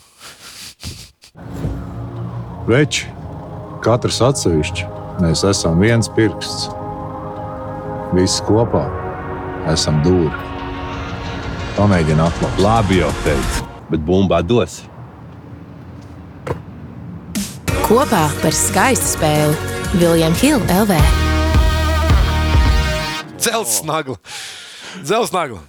Veči, 2.65 3.06
katrs 3.86 4.17
atsevišķi, 4.25 4.88
mēs 5.21 5.43
esam 5.45 5.78
viens 5.78 6.08
pirksts. 6.15 6.63
Visi 8.17 8.41
kopā 8.47 8.88
esam 9.69 9.99
dūri. 10.01 10.34
Pamēģini 11.75 12.23
atklāt. 12.25 12.58
Labi, 12.65 12.97
jau 13.04 13.12
teicu, 13.21 13.67
bet 13.91 14.01
bumbā 14.08 14.39
dos. 14.41 14.80
Kopā 17.86 18.23
par 18.41 18.58
skaistu 18.58 19.12
spēli 19.13 19.99
Viljams 20.01 20.41
Hilde 20.41 20.80
LV. 20.82 20.97
Zelts 23.45 23.84
nagla. 23.86 24.17
Zelts 25.06 25.36
nagla. 25.36 25.62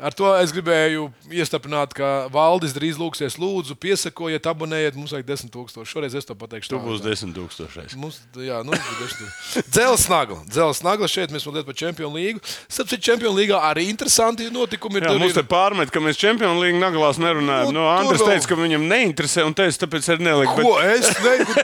Ar 0.00 0.14
to 0.16 0.30
es 0.40 0.52
gribēju 0.56 1.10
iestiprināt, 1.30 1.92
ka 1.92 2.26
Valdis 2.32 2.72
drīz 2.72 2.96
lūgsies, 2.96 3.36
lūdzu, 3.36 3.74
piesakojiet, 3.76 4.46
abonējiet. 4.48 4.96
Mums 4.96 5.12
vajag 5.12 5.26
10,000. 5.28 5.84
Šoreiz 5.84 6.14
es 6.16 6.24
to 6.24 6.34
pateikšu. 6.34 6.70
Tu 6.72 6.78
tā, 6.78 6.84
būsi 6.86 7.02
tā. 7.04 7.12
10 7.12 7.34
tūkstošais. 7.36 7.96
Mums, 8.00 8.20
jā, 8.40 8.62
nu, 8.64 8.72
Dzels 9.70 10.06
nagla. 10.08 10.38
Dzels 10.48 10.80
nagla. 10.86 11.08
Šeit 11.10 11.32
mēs 11.34 11.44
mazliet 11.48 11.66
par 11.68 11.76
Čempionu 11.76 12.14
līgu. 12.16 12.40
Sapratu, 12.70 12.96
Čempionu 13.02 13.36
līgā 13.36 13.58
arī 13.70 13.84
interesanti 13.90 14.48
notikumi 14.52 15.00
ir. 15.00 15.06
Jā, 15.06 15.12
Tur 15.14 15.20
mums 15.22 15.34
ir- 15.36 15.42
te 15.42 15.46
pārmet, 15.50 15.90
ka 15.92 16.00
mēs 16.00 16.18
Čempionu 16.20 16.60
līniju 16.64 16.80
naglās 16.80 17.20
nerunājam. 17.20 17.68
Nu, 17.70 17.80
Nu, 17.80 17.84
no, 17.84 17.88
Andris 17.88 18.18
tur 18.20 18.26
vēl- 18.28 18.40
teica, 18.40 18.48
ka 18.48 18.56
viņam 18.60 18.82
neinteresē, 18.90 19.44
un 19.46 19.54
teica, 19.54 19.78
tāpēc 19.86 20.08
arī 20.14 20.24
neliku. 20.26 20.56
Ko 20.62 20.80
es 20.80 21.06
negribu? 21.20 21.54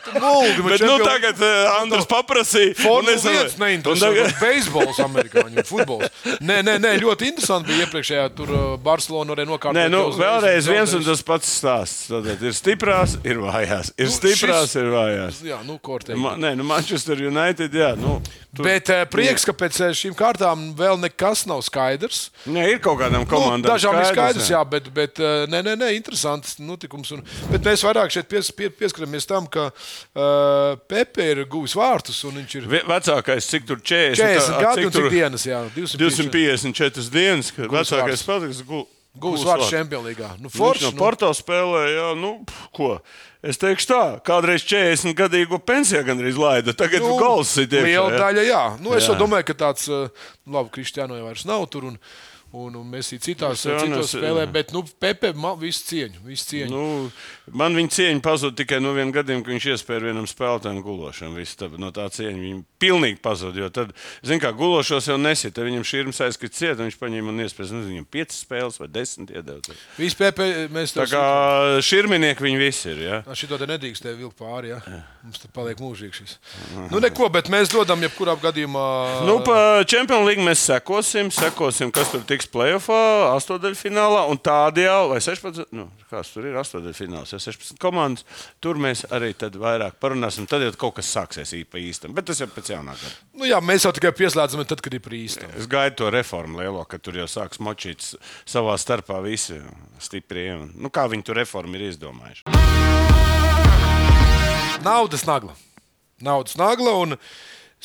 Bet, 0.69 0.81
nu, 0.81 0.99
tagad 1.05 1.41
uh, 1.41 1.81
Andris 1.81 2.07
paprasīja. 2.07 2.73
un 2.79 2.83
Formula 2.85 3.13
es- 3.17 3.25
1 3.25 3.57
un 3.57 3.67
neinteresē. 3.67 4.01
tagad- 4.01 4.41
Beisbols, 4.41 5.01
amerikāņu 5.05 5.65
futbols. 5.67 6.09
Nē, 6.41 6.63
nē, 6.65 6.77
nē, 6.81 6.95
ļoti 7.03 7.29
interesanti 7.33 7.69
bija 7.73 7.87
iepriekšējā 7.87 8.26
tur 8.35 8.51
uh, 8.51 8.63
Barcelona 8.83 9.35
arī 9.37 9.45
nokārtot. 9.49 9.77
Nē, 9.79 9.87
nu, 9.93 10.01
vēlreiz 10.17 10.67
viens 10.71 10.95
un 10.97 11.05
tas 11.07 11.23
pats 11.27 11.51
stāsts. 11.61 12.07
Tātad 12.11 12.43
ir 12.47 12.57
stiprās, 12.57 13.17
ir 13.27 13.39
vājās. 13.45 13.93
Ir 13.99 14.09
Nu, 14.11 14.15
stiprās, 14.17 14.71
šis- 14.73 14.81
ir 14.83 14.91
vājās. 14.95 15.43
Jā, 15.47 15.61
nu, 15.67 15.79
ko 15.79 15.99
teikt. 16.03 16.19
Ma, 16.23 16.35
nē, 16.41 16.55
nu, 16.59 16.65
Manchester 16.67 17.21
United, 17.29 17.73
jā. 17.75 17.93
Nu, 18.01 18.19
tur, 18.57 18.65
Bet 18.67 18.89
uh, 18.91 19.03
prieks, 19.13 19.45
ka 19.45 19.53
pēc 19.53 19.81
uh, 19.85 19.91
šīm 19.97 20.15
kārtām 20.17 20.71
vēl 20.79 20.97
nekas 21.03 21.45
nav 21.51 21.61
skaidrs. 21.67 22.31
nē, 22.49 22.67
ir 22.73 22.79
kaut 22.85 22.99
kādām 23.03 23.27
komandām. 23.29 23.67
Nu, 23.67 23.73
dažām 23.75 23.99
ir 24.01 24.09
skaidrs, 24.13 24.49
jā, 24.51 24.63
bet, 24.65 24.89
bet 24.97 25.21
nē, 25.53 25.61
nē, 25.67 25.75
nē, 25.77 25.91
interesants 25.99 26.57
notikums. 26.59 27.13
Un, 27.13 27.23
bet 27.53 27.67
mēs 27.67 27.85
vairāk 27.85 28.11
šeit 28.15 28.29
pies, 28.31 28.49
pie, 28.57 28.71
pieskaramies 28.73 29.27
tam, 29.29 29.45
ka 29.47 29.69
uh, 29.71 30.77
Pepe 30.89 31.25
ir 31.35 31.43
guvis 31.51 31.75
vārtus 31.77 32.23
un 32.29 32.39
viņš 32.41 32.55
ir 32.61 32.67
Ve- 32.71 32.83
Vecākais, 32.89 33.47
cik 33.51 33.67
tur 33.69 33.81
40, 33.83 34.17
40 34.17 34.49
tā- 34.49 34.61
gadi 34.63 34.81
cik 34.81 34.87
un 34.87 34.93
cik 34.93 35.01
tur 35.03 35.11
dienas. 35.13 35.45
Jā, 35.47 35.61
250 35.75 36.33
254 36.37 37.11
dienas, 37.13 37.51
kad 37.57 37.71
vecākais 37.73 38.16
vārds. 38.25 38.61
spēlētājs 38.63 38.87
guvis 39.21 39.45
vārds 39.47 39.67
vārds. 39.67 39.73
Čempionlīgā. 39.73 40.31
Nu, 40.41 40.51
Viņš 40.51 40.61
forši, 40.61 40.85
no 40.87 40.93
nu. 40.93 40.99
Porto 41.01 41.31
spēlēja, 41.37 42.11
nu, 42.21 42.33
pf, 42.47 42.69
ko. 42.77 42.91
Es 43.47 43.61
teikšu 43.63 43.89
tā, 43.89 44.03
kādreiz 44.27 44.65
40 44.67 45.15
gadīgo 45.17 45.59
pensijā 45.63 46.03
gandrīz 46.07 46.39
laida. 46.41 46.75
Tagad 46.77 47.05
nu, 47.05 47.15
gols 47.21 47.53
ir 47.63 47.69
tieši. 47.71 47.93
Liela 47.93 48.17
daļa, 48.19 48.47
jā. 48.47 48.63
Nu, 48.83 48.95
es 48.97 49.07
Jā. 49.07 49.15
domāju, 49.21 49.47
ka 49.51 49.55
tāds, 49.67 49.87
labi, 50.47 50.73
Kristiāno 50.75 51.19
jau 51.19 51.29
vairs 51.29 51.47
nav 51.49 51.69
tur. 51.71 51.87
Un, 51.93 52.01
Un, 52.57 52.77
un 52.81 52.87
mēs 52.89 53.11
arī 53.13 53.19
citās, 53.21 53.63
citos 53.67 54.07
es- 54.07 54.15
spēlējām, 54.17 54.53
bet 54.55 54.71
nu, 54.73 54.81
Pepe 55.03 55.33
man 55.37 55.59
visu 55.61 55.83
cieņu. 55.91 56.23
Visu 56.25 56.47
cieņu. 56.55 56.71
Nu, 56.73 57.11
man 57.53 57.75
viņa 57.77 57.91
cieņa 57.99 58.23
pazuda 58.25 58.57
tikai 58.63 58.79
no 58.81 58.95
viena 58.97 59.13
gadījuma, 59.13 59.45
kad 59.45 59.53
viņš 59.53 59.67
iespēja 59.75 60.05
vienam 60.07 60.25
spēlētājam 60.31 60.81
gulošanu. 60.87 61.37
Visu 61.37 61.57
tā- 61.61 61.71
No 61.79 61.91
tā 61.93 62.07
cieņa 62.09 62.41
viņa 62.41 62.63
pilnīgi 62.81 63.21
pazuda. 63.21 63.59
Jo 63.61 63.69
tad, 63.69 63.93
zin 64.25 64.41
kā, 64.41 64.55
gulošos 64.57 65.09
jau 65.11 65.19
nesit. 65.21 65.53
Tad 65.55 65.67
viņam 65.69 65.85
šī 65.85 66.01
ir 66.01 66.07
aizskats 66.27 66.57
cieta, 66.57 66.81
viņš 66.87 66.97
paņēma 66.97 67.29
un 67.35 67.43
iespējas, 67.45 67.75
nu, 67.77 67.83
viņam 67.85 68.07
5 68.09 68.33
spēles 68.33 68.79
vai 68.81 68.89
10 68.89 69.31
iedod. 69.37 69.69
Visu 69.99 70.17
Pepe 70.17 70.69
mēs 70.73 70.95
Tā 70.97 71.05
kā 71.11 71.83
širminieki 71.85 72.41
viņi 72.47 72.59
visi 72.59 72.89
ir. 72.95 73.03
Ja? 73.05 73.19
Šito 73.37 73.59
te 73.61 73.67
nedrīkst 73.69 74.03
te 74.07 74.15
vilkt 74.17 74.39
pāri. 74.41 74.71
Ja? 74.73 74.81
Mums 75.27 75.39
tur 75.43 75.51
paliek 75.53 75.77
mūžīgi 75.83 76.13
šis. 76.23 76.37
Nu, 76.91 77.01
neko, 77.03 77.29
bet 77.33 77.51
mēs 77.53 77.69
dodam 77.73 78.01
jebkurā 78.01 78.37
gadījumā. 78.41 78.87
Nu, 79.27 79.41
pa 79.45 79.83
Champions 79.85 80.27
League 80.27 80.45
mēs 80.47 80.63
sekosim, 80.65 81.31
sekosim, 81.35 81.93
kas 81.93 82.11
tur 82.15 82.21
tiks 82.27 82.46
playoffā, 82.53 83.01
astotdaļfinālā 83.35 84.23
un 84.31 84.39
tādi 84.43 84.85
jau, 84.85 85.09
vai 85.13 85.19
16, 85.23 85.71
nu, 85.77 85.87
kas 86.11 86.31
tur 86.35 86.47
ir 86.49 86.59
astotdaļfināls, 86.61 87.35
ja 87.35 87.41
16 87.43 87.81
komandas. 87.83 88.27
Tur 88.63 88.81
mēs 88.81 89.05
arī 89.15 89.33
vairāk 89.37 89.99
parunāsim. 90.03 90.49
Tad 90.51 90.65
jau 90.65 90.73
kaut 90.81 90.97
kas 91.01 91.11
sāksies 91.15 91.55
īpa 91.59 91.81
īstam, 91.83 92.15
bet 92.17 92.29
tas 92.31 92.41
jau 92.43 92.49
pēc 92.53 92.73
jaunā 92.75 92.95
gada. 92.97 93.15
Nu, 93.37 93.49
jā, 93.49 93.61
mēs 93.65 93.87
jau 93.87 93.93
tikai 93.97 94.13
pieslēdzam, 94.17 94.65
tad, 94.69 94.83
kad 94.85 94.95
ir 94.97 95.03
prīsta. 95.05 95.51
Es 95.59 95.69
gaidu 95.71 96.03
to 96.03 96.13
reformu 96.15 96.63
lielo, 96.63 96.85
ka 96.89 97.01
tur 97.03 97.19
jau 97.21 97.29
sāks 97.31 97.61
močīt 97.63 98.05
savā 98.49 98.77
starpā 98.81 99.21
visi 99.25 99.61
stiprie. 100.03 100.53
Nu, 100.75 100.93
kā 100.93 101.07
viņi 101.11 101.27
tur 101.27 101.41
reformu 101.41 101.79
ir 101.79 101.89
izdomājuši? 101.91 102.47
Naudas 104.87 105.27
nagla. 105.27 105.57
Naudas 106.23 106.57
nagla 106.57 106.93
un 107.03 107.17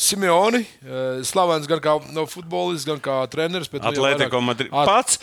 Simeoni, 0.02 0.64
eh, 0.82 1.22
slavens 1.28 1.68
gan 1.70 1.80
kā 1.84 1.94
no 2.16 2.26
futbolists, 2.26 2.88
gan 2.90 2.98
kā 3.04 3.20
treneris. 3.30 3.70
nu, 3.70 4.02
vairāk- 4.26 4.32
Madrid. 4.48 4.72
At- 4.74 4.88
Pats 4.90 5.20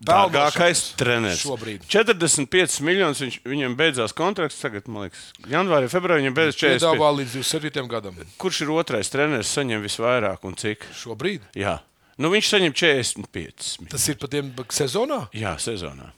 dārgākais 0.00 0.80
treneris. 0.96 1.42
šobrīd. 1.44 1.84
45 1.86 2.80
miljonus 2.86 3.20
viņš, 3.20 3.36
viņam 3.44 3.74
beidzās 3.76 4.14
kontrakts. 4.16 4.60
Tagad, 4.62 4.88
man 4.88 5.08
liekas, 5.08 5.26
janvārī, 5.46 5.90
februārī 5.92 6.24
viņam 6.24 6.34
beidzas 6.38 6.56
40. 6.56 6.80
Piedāvā 6.80 7.10
līdz 7.18 7.34
27 7.36 7.88
gadam. 7.92 8.16
Kurš 8.40 8.62
ir 8.64 8.72
otrais 8.72 9.10
treneris, 9.12 9.52
saņem 9.52 9.84
visvairāk 9.84 10.38
un 10.48 10.56
cik? 10.56 10.86
Šobrīd. 10.96 11.40
Jā. 11.54 11.80
Nu, 12.20 12.30
viņš 12.32 12.48
saņem 12.54 12.72
45. 12.76 13.76
Tas 13.88 14.08
ir 14.08 14.16
pat 14.20 14.30
tiem 14.30 14.50
sezonā. 14.72 15.28
Jā, 15.32 15.54
sezonā. 15.60 16.10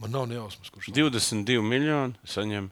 Man 0.00 0.10
nav 0.14 0.26
nejausmas, 0.30 0.70
kurš. 0.70 0.92
22 0.94 1.62
miljoni 1.62 2.14
saņem. 2.26 2.70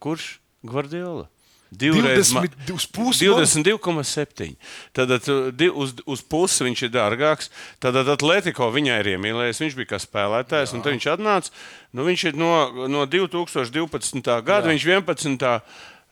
Kurš? 0.00 0.38
Gvardiola. 0.66 1.28
Divreiz 1.70 2.32
ma- 2.34 2.42
22 2.66 2.88
pusi. 2.90 3.28
22,7. 3.28 4.56
Tad 4.92 5.12
uz, 5.70 5.94
uz 6.06 6.22
pusi 6.22 6.66
viņš 6.66 6.82
ir 6.88 6.90
dārgāks. 6.96 7.50
Tad 7.78 7.96
Atletico 8.00 8.70
viņai 8.74 8.98
ir 9.04 9.12
iemīlējies. 9.14 9.62
Viņš 9.62 9.78
bija 9.78 9.92
kā 9.92 10.00
spēlētājs, 10.02 10.74
Jā. 10.74 10.80
un 10.80 10.82
viņš 10.82 11.06
atnāca. 11.14 11.54
Nu, 11.94 12.04
viņš 12.06 12.26
ir 12.32 12.34
no, 12.40 12.50
no 12.90 13.06
2012. 13.06 14.42
gada, 14.42 14.66
Jā. 14.66 14.74
viņš 14.74 14.88
11. 14.90 15.46
Uh, 15.46 15.60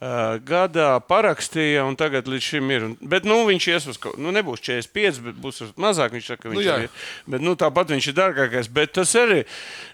gadā 0.01 1.01
parakstīja, 1.03 1.83
un 1.89 1.97
tagad 1.99 2.29
līdz 2.31 2.45
šim 2.53 2.69
ir. 2.71 2.85
Bet, 3.03 3.25
nu, 3.27 3.41
viņš 3.49 3.65
ies 3.73 3.87
uz 3.91 3.97
kaut 3.99 4.19
nu, 4.23 4.31
nebūs 4.35 4.63
45, 4.63 5.19
bet 5.25 5.41
būs 5.43 5.63
mazāk. 5.75 6.13
Viņš 6.15 6.29
saka, 6.31 6.43
ka 6.45 6.53
viņš 6.53 6.69
Nu, 6.69 6.77
ir. 6.87 6.93
Bet, 7.27 7.43
nu, 7.43 7.55
tāpat 7.59 7.91
viņš 7.95 8.07
ir 8.13 8.17
dārgākais. 8.21 8.71
Bet 8.71 8.93
tas 8.95 9.15
arī 9.19 9.41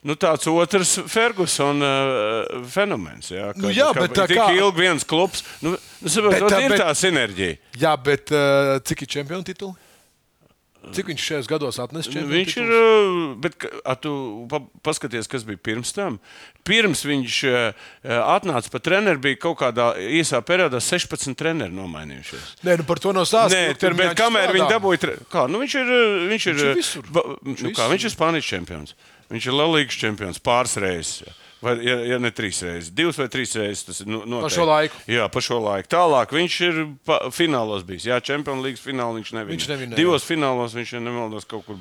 nu, 0.04 0.16
tāds 0.20 0.44
otrs 0.52 0.98
Fergusona 1.08 1.92
uh, 2.04 2.66
fenomens. 2.68 3.30
Jā, 3.32 3.52
Nu, 3.56 3.72
jā, 3.72 3.88
bet 3.96 4.12
tā 4.16 4.26
kā- 4.28 4.50
ilgi 4.52 4.84
viens 4.84 5.04
klubs. 5.08 5.44
Nu, 5.64 5.72
nu, 5.72 6.08
saprot, 6.08 6.36
Bet 6.36 6.42
bet, 6.42 6.52
tā- 6.52 6.62
ir 6.66 6.74
bet- 6.74 6.80
tā 6.84 6.90
sinerģija. 7.00 7.56
Jā, 7.80 7.96
bet 7.96 8.30
uh, 8.34 8.76
cik 8.84 9.02
ir 9.06 9.12
čempionu 9.18 9.44
tituli? 9.46 9.72
Cik 10.92 11.08
viņš 11.12 11.22
šajos 11.30 11.48
gados 11.48 11.78
atnes 11.80 12.08
čempionu 12.10 12.34
Viņš 12.34 12.56
ir. 12.60 12.72
uh, 12.74 13.34
Bet, 13.40 13.56
tu 14.04 14.12
pa, 14.50 14.60
paskaties, 14.84 15.28
kas 15.30 15.46
bija 15.48 15.56
pirms 15.56 15.94
tam. 15.96 16.18
Pirms 16.66 17.04
viņš 17.08 17.38
uh, 17.48 17.86
atnāca 18.34 18.68
pa 18.74 18.80
treneru, 18.84 19.22
bija 19.24 19.38
kaut 19.46 19.58
kādā 19.62 19.92
īsā 20.00 20.40
periodā 20.44 20.80
16 20.84 21.34
treneri 21.40 21.72
nomainījušies. 21.74 22.50
Nē, 22.66 22.76
nu 22.82 22.86
par 22.88 23.00
to 23.00 23.12
nav 23.16 23.24
stāsts. 23.30 23.54
Nē, 23.56 23.72
nu, 23.72 23.78
tur, 23.80 23.96
bet 23.98 24.14
kamēr 24.18 24.48
strādā. 24.50 24.56
viņi 24.58 24.68
dabūja, 24.74 25.02
tre... 25.06 25.16
kā, 25.32 25.46
nu, 25.48 25.62
viņš 25.64 25.78
ir, 25.80 25.94
uh, 25.94 26.18
viņš 26.34 26.48
ir, 26.52 26.54
Viņš 26.54 26.68
ir 26.68 26.78
visur. 26.82 27.08
ba- 27.14 27.26
nu, 27.40 27.54
visur. 27.54 27.72
kā, 27.76 27.88
viņš 27.94 28.08
ir 28.10 28.14
Spānijas 28.16 28.50
čempions. 28.52 28.94
Viņš 29.32 29.48
ir 29.50 29.56
Latvijas 29.56 29.96
čempions 30.04 30.40
pāris 30.44 30.76
reizes. 30.82 31.22
Vai, 31.64 31.78
ja, 31.80 31.94
ja 32.04 32.18
ne 32.20 32.28
trīs 32.34 32.58
reizes, 32.60 32.90
divas 32.92 33.16
vai 33.16 33.26
trīs 33.32 33.54
reizes. 33.56 33.84
Tas 33.86 34.02
ir 34.02 34.08
nu, 34.10 34.20
noteikti. 34.28 34.56
šo 34.58 34.66
laiku. 34.68 34.98
Jā, 35.08 35.28
pa 35.32 35.42
šo 35.44 35.60
laiku. 35.64 35.88
Tālāk 35.94 36.34
viņš 36.36 36.56
ir 36.66 36.80
pa, 37.08 37.16
finālos 37.32 37.86
bijis. 37.88 38.04
Jā, 38.10 38.18
Champions 38.24 38.60
League 38.64 38.80
finālā 38.80 39.16
viņš 39.16 39.30
nevienā. 39.32 39.54
Viņš 39.54 39.68
nevinēja, 39.72 39.96
Divos 39.96 40.26
finālos 40.28 40.76
viņš 40.76 40.92
ja 40.96 41.00
nemaldos 41.00 41.48
kaut 41.48 41.64
kur. 41.64 41.78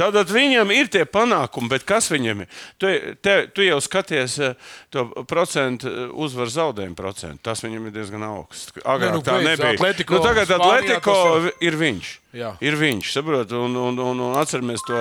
Tātad 0.00 0.32
viņam 0.34 0.72
ir 0.74 0.90
tie 0.90 1.04
panākumi, 1.06 1.70
bet 1.70 1.86
kas 1.86 2.10
viņam 2.10 2.42
ir? 2.42 2.58
Tu, 2.82 2.90
te, 3.22 3.36
tu 3.54 3.66
jau 3.66 3.78
skaties 3.84 4.38
eh, 4.42 4.72
to 4.90 5.06
procentu 5.30 5.86
eh, 5.86 6.00
uzvaru 6.26 6.50
zaudējumu 6.56 6.98
procentu. 6.98 7.44
Tas 7.46 7.62
viņam 7.62 7.86
ir 7.86 7.94
diezgan 8.00 8.26
augsts. 8.26 8.74
Agrāk 8.82 9.20
nu, 9.20 9.22
tā 9.22 9.38
beidz, 9.38 9.52
nebija. 9.52 9.76
Atletico 9.78 10.18
nu, 10.18 10.26
tagad 10.26 10.56
Atletico 10.58 11.20
ir 11.62 11.78
viņš. 11.78 12.16
Jā. 12.36 12.52
Ir 12.62 12.76
viņš, 12.78 13.08
saprot, 13.10 13.52
un, 13.58 13.74
un, 13.74 13.96
un, 13.98 14.20
un 14.28 14.36
atceramies 14.38 14.84
to 14.86 14.98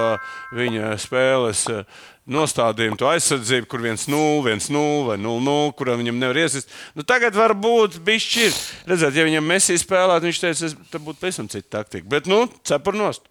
viņa 0.58 0.96
spēles 1.02 1.62
eh, 1.70 2.00
nostādījumu, 2.30 2.98
to 2.98 3.10
aizsardzību, 3.10 3.68
kur 3.70 3.84
viens 3.86 4.08
0, 4.10 4.40
viens 4.48 4.70
0 4.74 5.04
vai 5.12 5.18
0-0, 5.22 5.74
kuram 5.78 6.02
viņam 6.02 6.18
nevar 6.22 6.40
iesist. 6.42 6.74
Nu, 6.98 7.06
tagad 7.06 7.38
varbūt 7.38 8.00
bišķi 8.06 8.48
ir. 8.48 8.58
Redzēt, 8.90 9.20
ja 9.20 9.28
viņam 9.28 9.46
mesī 9.50 9.78
spēlētu, 9.82 10.30
viņš 10.30 10.42
teica, 10.46 10.72
tā 10.90 11.02
būtu 11.06 11.22
pavisam 11.22 11.50
cita 11.52 11.80
taktika. 11.80 12.10
Bet, 12.10 12.30
nu, 12.30 12.46
cepurnost. 12.66 13.30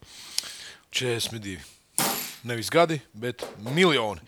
42. 0.94 1.58
Nevis 2.48 2.70
gadi, 2.72 3.00
bet 3.18 3.42
miljoni. 3.74 4.22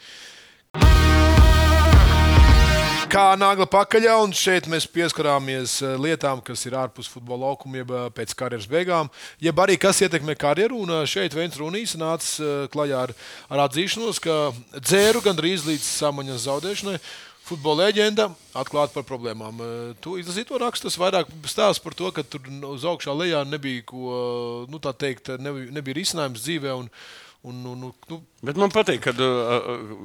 Kā 3.10 3.32
nagla 3.34 3.64
pakaļā, 3.66 4.12
un 4.22 4.30
šeit 4.36 4.68
mēs 4.70 4.84
pieskarāmies 4.86 5.80
eh, 5.82 5.96
lietām, 5.98 6.38
kas 6.46 6.60
ir 6.68 6.76
ārpus 6.78 7.08
futbola 7.10 7.48
laukuma, 7.48 7.80
jeb 7.80 7.88
eh, 7.90 8.04
pēc 8.14 8.34
karjeras 8.38 8.68
beigām, 8.70 9.08
jeb 9.42 9.62
arī 9.64 9.74
kas 9.82 9.98
ietekmē 10.06 10.36
karjeru. 10.38 10.78
Un 10.84 10.92
eh, 10.94 11.00
šeit 11.10 11.34
Vēns 11.34 11.58
Runīs 11.58 11.96
nāca 11.98 12.68
klajā 12.70 13.00
ar, 13.08 13.12
ar 13.50 13.62
atzīšanos, 13.64 14.20
ka 14.22 14.36
dzēru 14.76 15.24
gandrīz 15.24 15.64
līdz 15.66 15.88
samaņas 15.88 16.44
zaudēšanai. 16.44 17.00
Futbola 17.48 17.88
leģenda 17.88 18.28
atklāta 18.54 18.94
par 19.00 19.08
problēmām. 19.08 19.58
Tu 20.04 20.20
izlasīji 20.20 20.46
to 20.52 20.60
rakstu, 20.62 20.86
tas 20.86 21.00
vairāk 21.02 21.32
stāsta 21.50 21.82
par 21.82 21.98
to, 21.98 22.12
ka 22.14 22.22
tur 22.22 22.46
uz 22.70 22.86
augšā 22.86 23.16
lejā 23.16 23.42
nebija 23.48 23.82
ko, 23.90 24.20
nu 24.70 24.78
tā 24.78 24.94
teikt, 24.94 25.32
nebija, 25.42 25.72
nebija 25.80 25.98
risinājums 25.98 26.46
dzīvē. 26.46 26.78
Un, 26.78 26.86
un, 27.42 27.58
un, 27.72 27.84
un, 27.90 27.98
nu, 28.12 28.22
Bet 28.46 28.60
man 28.60 28.70
patīk, 28.70 29.02
kad 29.08 29.18
uh, 29.18 29.98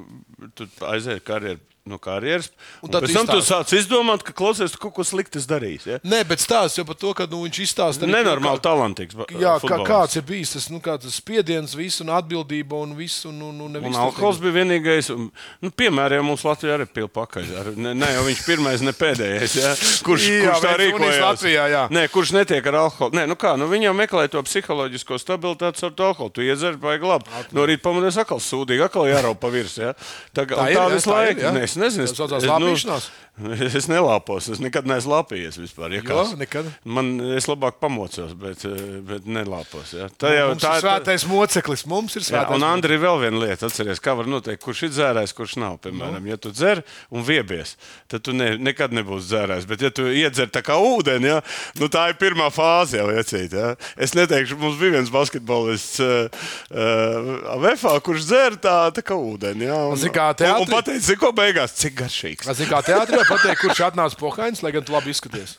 tu 0.58 0.66
aizies 0.90 1.22
karjeru. 1.28 1.62
No 1.86 2.00
karjeras. 2.02 2.48
Un 2.82 2.90
Un 2.90 3.02
pēc 3.04 3.12
tam 3.14 3.28
tu 3.30 3.42
sāc 3.46 3.70
izdomāt, 3.78 4.24
ka 4.26 4.34
klausies, 4.34 4.72
tu 4.74 4.80
kaut 4.82 4.96
ko 4.98 5.04
sliktu 5.06 5.38
darīsi. 5.46 5.86
Ja? 5.92 5.98
Nē, 6.02 6.24
bet 6.26 6.42
stāsts 6.42 6.80
jau 6.80 6.86
par 6.90 6.96
to, 6.98 7.12
ka 7.14 7.28
nu, 7.30 7.44
viņš 7.46 7.60
izstāsta. 7.62 8.08
Nenormāli 8.10 8.58
to, 8.58 8.66
talantīgs. 8.66 9.14
kā- 9.14 9.28
Jā, 9.38 9.52
kā, 9.62 9.78
kāds 9.86 10.16
ir 10.18 10.24
bijis 10.26 10.54
tas, 10.56 10.66
nu, 10.74 10.80
kā 10.82 10.96
tas 11.00 11.14
spiediens, 11.22 11.76
viss 11.78 12.02
un 12.02 12.08
atbildība 12.10 12.74
un 12.82 12.96
viss. 12.98 13.20
Un, 13.30 13.38
un, 13.40 13.60
un, 13.68 13.76
Un 13.78 13.94
alkohols 14.02 14.40
bija 14.42 14.56
vienīgais. 14.66 15.12
un, 15.14 15.30
Nu, 15.62 15.70
piemēram, 15.70 16.18
ja 16.18 16.22
mums 16.24 16.42
Latvijā 16.42 16.74
arī 16.80 16.88
bija 16.92 17.06
pakaļ. 17.08 17.54
Ar- 17.60 17.72
Ne, 17.78 17.94
ne 17.94 18.06
jau 18.16 18.24
viņš 18.26 18.42
pirmais, 18.48 18.82
ne 18.82 18.92
pēdējais. 18.92 19.54
Ja? 19.62 19.76
Kurš, 20.02 20.26
Jā, 20.26 20.42
kurš 20.58 20.66
tā 20.66 20.74
Runīs 20.74 20.90
rīkojas? 20.90 21.22
Latvijā, 21.22 21.64
jā. 21.70 21.84
Nē, 21.92 22.08
kurš 22.10 22.32
netiek 22.34 22.66
ar 22.66 22.74
alkoholu? 22.82 23.12
Nē, 23.14 23.28
nu 23.30 23.36
kā, 23.36 23.54
nu 23.60 23.70
viņam 23.70 23.94
meklē 23.94 24.26
to 24.28 24.42
psiholoģisko 24.42 25.22
stabilitāti 25.22 25.86
ar 25.86 25.94
alkoholu. 25.94 26.34
Tu 26.34 26.42
iedzer, 26.50 26.78
vajag 26.82 27.04
labi. 27.06 27.30
No 27.54 27.62
rīta 27.62 27.82
pamodies 27.86 28.18
atkal 28.18 28.40
sūdīgi, 28.42 28.82
atkal 28.90 29.06
jāraup 29.06 29.38
pa 29.40 29.50
virsmu. 29.54 29.84
Ja? 29.86 29.94
Tā, 30.34 30.48
tā, 30.50 30.56
Tā 30.74 30.90
visu 30.90 31.14
laiku. 31.14 31.75
Jā. 31.76 31.86
Es 31.86 31.96
nezinu. 31.96 32.08
Tas 32.08 32.18
saucās 32.18 33.12
es- 33.76 33.88
nelāpos, 33.92 34.46
es 34.54 34.60
nekad 34.64 34.86
neesmu 34.88 35.12
lāpījies 35.12 35.58
vispār. 35.60 35.92
Ja 35.92 36.00
Jo, 36.00 36.06
kāds- 36.08 36.38
nekad? 36.40 36.70
Man, 36.88 37.10
es 37.36 37.48
labāk 37.52 37.80
pamocos, 37.82 38.32
bet, 38.40 38.64
eh, 38.64 39.00
bet 39.04 39.26
nelāpos. 39.28 39.92
Ja? 39.98 40.08
Tā 40.08 40.32
jau 40.32 40.46
mums 40.54 40.64
tā 40.64 40.76
ir 40.78 40.86
svētais 40.86 41.26
moceklis. 41.28 41.86
Mums 41.92 42.16
ir 42.16 42.22
Jā, 42.24 42.28
svētais 42.30 42.56
un 42.56 42.62
moceklis. 42.64 42.74
Andri, 42.76 42.98
vēl 43.02 43.20
viena 43.26 43.42
lieta, 43.44 43.68
atcerieties, 43.68 44.00
kā 44.04 44.16
var 44.16 44.26
noteikt, 44.32 44.64
kurš 44.64 44.84
ir 44.88 44.94
dzērājs, 44.96 45.34
kurš 45.36 45.58
nav. 45.60 45.80
Piemēram, 45.84 46.22
Nu. 46.24 46.30
ja 46.32 46.38
tu 46.38 46.52
dzer 46.56 46.84
un 47.12 47.24
viebies, 47.28 47.76
tad 48.08 48.24
tu 48.24 48.32
ne, 48.32 48.54
nekad 48.58 48.92
nebūsi 48.96 49.28
dzērājs. 49.34 49.68
Bet, 49.68 49.82
ja 49.82 49.90
tu 49.92 50.08
iedzer 50.08 50.48
tā 50.48 50.62
kā 50.64 50.78
ūdeni, 50.80 51.28
ja, 51.34 51.42
nu, 51.82 51.88
tā 51.92 52.08
ir 52.14 52.16
pirmā 52.22 52.48
fāze 52.56 52.98
jau 53.02 53.10
iecīt. 53.12 53.52
Ja. 53.52 53.76
Es 53.98 54.14
neteikšu, 54.16 54.56
mums 54.62 54.78
bija 54.80 54.96
viens 54.96 55.10
basketbolists 55.12 56.00
uh, 56.00 56.30
uh, 56.72 57.60
VFā, 57.60 57.98
kurš 58.06 58.26
dzer 58.30 58.56
tā, 58.62 58.92
tā 58.96 59.02
kā 59.06 59.16
ūdeni. 59.18 59.66
Ja, 59.68 59.82
un, 59.90 59.98
un, 59.98 60.00
teātrī? 60.00 60.52
un 60.62 60.68
pateica, 60.70 61.16
ko 61.20 61.32
beigās, 61.36 61.65
cik 61.74 61.96
garšīgs. 62.02 62.50
Zini, 62.58 62.70
kā 62.70 62.82
teātrī 62.86 63.22
pateikt, 63.30 63.62
kurš 63.64 63.82
atnāca 63.88 64.20
pohainis, 64.20 64.62
lai 64.66 64.72
gan 64.76 64.86
tu 64.86 64.94
labi 64.94 65.14
izskaties. 65.14 65.58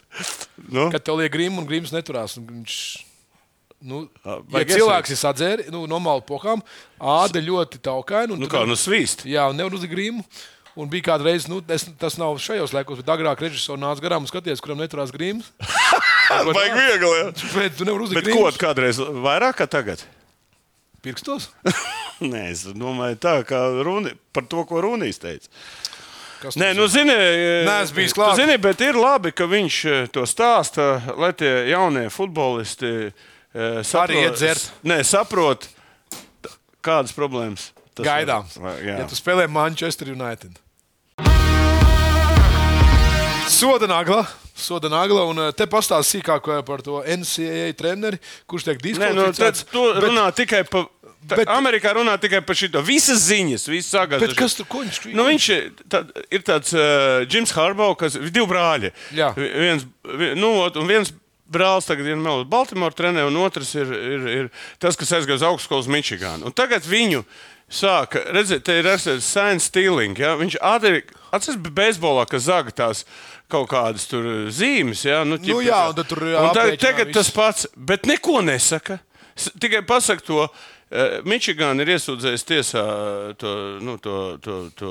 Nu? 0.71 0.87
Kad 0.95 1.03
tev 1.07 1.19
liek 1.21 1.33
grīmu 1.35 1.63
un 1.63 1.69
grīmas 1.69 1.93
neturās. 1.95 2.37
un 2.39 2.47
Viņš, 2.51 2.77
nu, 3.87 4.03
ja 4.25 4.37
vajag 4.55 4.75
cilvēks 4.77 5.15
ir 5.15 5.21
sadzēris, 5.21 5.71
nu, 5.75 5.85
normāli 5.91 6.25
pohām, 6.29 6.63
āda 7.01 7.43
ļoti 7.43 7.81
taukaina. 7.85 8.35
Nu, 8.35 8.47
tu 8.47 8.53
kā, 8.53 8.63
nu 8.69 8.79
svīst. 8.79 9.27
Jā, 9.29 9.49
un 9.51 9.59
nevar 9.59 9.75
uzlikt 9.75 9.95
grīmu. 9.95 10.25
Un 10.77 10.91
bija 10.93 11.07
kāda 11.07 11.25
reize, 11.25 11.49
nu, 11.49 11.63
es, 11.73 11.87
tas 11.97 12.19
nav 12.21 12.37
šajos 12.37 12.75
laikos, 12.77 12.99
bet 13.01 13.09
agrāk 13.15 13.41
režisors 13.41 13.81
nāca 13.81 14.03
garām 14.05 14.27
un 14.27 14.29
skatījās, 14.29 14.61
kuram 14.61 14.83
neturās 14.83 15.09
grīmas. 15.15 15.49
Vajag 16.29 16.75
viegli. 16.77 17.13
Ja. 17.17 17.31
Bet 17.55 17.79
tu 17.79 17.87
nevari 17.89 18.05
uzlikt 18.05 18.21
Bet 18.21 18.29
ko 18.29 18.43
grīmas. 18.43 18.59
kādreiz 18.61 19.01
vairāk 19.01 19.57
kā 19.63 19.67
tagad? 19.73 20.03
Pirkstos? 21.01 21.49
Nē, 22.33 22.43
es 22.53 22.67
domāju, 22.77 23.17
tā 23.25 23.39
kā 23.49 23.63
runi, 23.87 24.13
par 24.37 24.45
to, 24.53 24.67
ko 24.69 24.83
Runīs 24.85 25.21
teica. 25.23 25.49
Kas 26.41 26.57
Nē, 26.61 26.75
nu, 26.77 26.87
zini? 26.89 27.11
zini, 27.15 27.65
Neesmu 27.69 27.97
bijis 27.97 28.13
tu 28.13 28.21
klāt. 28.21 28.37
Zini, 28.37 28.57
bet 28.61 28.81
ir 28.85 28.99
labi, 29.01 29.33
ka 29.33 29.47
viņš 29.49 29.79
eh, 29.93 30.07
to 30.13 30.27
stāsta, 30.29 31.01
lai 31.17 31.33
tie 31.33 31.53
jaunie 31.71 32.09
futbolisti 32.13 32.93
eh, 33.09 33.81
saprot. 33.87 34.43
Nē, 34.85 35.01
saprot, 35.07 35.69
kādas 36.85 37.15
problēmas. 37.17 37.71
tas 37.97 38.05
vai- 38.61 38.77
Jā. 38.85 38.99
Ja 39.01 39.07
tu 39.09 39.17
spēlē 39.17 39.49
Manchester 39.49 40.13
United. 40.13 40.59
Soda 43.49 43.87
nagla. 43.87 44.27
Soda 44.57 44.89
nagla, 44.89 45.25
un 45.29 45.39
eh, 45.39 45.51
te 45.53 45.67
pastāstīs 45.69 46.17
sīkāk 46.21 46.47
par 46.67 46.81
to 46.85 47.03
NCAA 47.05 47.75
treneri, 47.77 48.19
kurš 48.49 48.65
tiek 48.71 48.79
Nē, 48.81 49.13
nu, 49.15 49.27
diskvalificēts. 49.29 49.65
tu 49.71 49.83
runā 50.01 50.31
tikai 50.33 50.63
par. 50.69 50.87
Bet- 51.35 51.49
Amerikā 51.49 51.93
runā 51.97 52.15
tikai 52.23 52.41
par 52.47 52.55
šo. 52.55 52.83
Visas 52.87 53.25
ziņas, 53.27 53.67
visas 53.69 53.91
sagas. 53.91 54.21
Bet 54.23 54.37
kas 54.39 54.55
tur- 54.55 54.67
ko 54.71 54.85
viņš- 54.85 55.15
Nu, 55.15 55.25
viņš 55.27 55.49
ir, 55.57 55.71
tā, 55.89 56.05
ir 56.31 56.41
tāds 56.47 56.73
uh, 56.77 57.27
Jims 57.27 57.51
Harbaugh, 57.57 57.97
kas 57.99 58.15
ir 58.15 58.31
divi 58.31 58.47
brāļi. 58.47 58.93
Jā. 59.13 59.33
Vi- 59.37 59.51
Viens, 59.67 59.87
vi, 60.05 60.35
nu, 60.39 60.53
un 60.69 60.87
viens 60.87 61.11
brālis 61.51 61.87
tagad 61.87 62.07
ir 62.07 62.17
Melnijas 62.17 62.49
Baltimore 62.51 62.93
trenē, 62.95 63.27
un 63.27 63.37
otrs 63.37 63.75
ir, 63.75 63.87
ir, 63.93 64.29
ir 64.39 64.49
tas, 64.79 64.97
kas 64.97 65.11
aizgāja 65.13 65.39
uz 65.39 65.43
augstskolas 65.43 65.87
Mičigānu. 65.87 66.47
Un 66.47 66.53
tagad 66.53 66.83
viņu 66.83 67.25
sāka, 67.71 68.23
redziet, 68.35 68.63
te 68.67 68.79
ir 68.79 68.85
rakstīts 68.87 69.23
science 69.27 69.67
stealing. 69.71 70.15
Ja? 70.19 70.37
Viņš 70.39 70.57
atceras 70.63 71.57
beisbolā, 71.59 72.27
ka 72.31 72.39
zaga 72.39 72.71
tās 72.71 73.05
kaut 73.51 73.69
kādas 73.71 74.07
tur 74.11 74.23
zīmes. 74.51 75.05
Ja? 75.07 75.23
Nu, 75.25 75.37
Nu 75.37 75.43
ķipa 75.43 75.65
jā, 75.67 75.81
un 75.91 75.95
tad 75.95 76.09
tur 76.11 76.23
Un 76.23 76.55
tagad, 76.55 76.57
aprēķinā 76.57 76.81
tagad 76.83 77.13
tas 77.15 77.31
pats, 77.31 77.67
bet 77.77 78.07
neko 78.07 78.43
nesaka. 78.43 79.01
Tikai 79.61 79.83
pasaka 79.87 80.23
to. 80.25 80.49
Mičigāna 81.27 81.83
ir 81.83 81.97
iesūdzējis 81.97 82.45
tiesā 82.47 82.83
to, 83.41 83.53
nu, 83.83 83.97
to, 83.99 84.37
to, 84.39 84.55
to, 84.79 84.91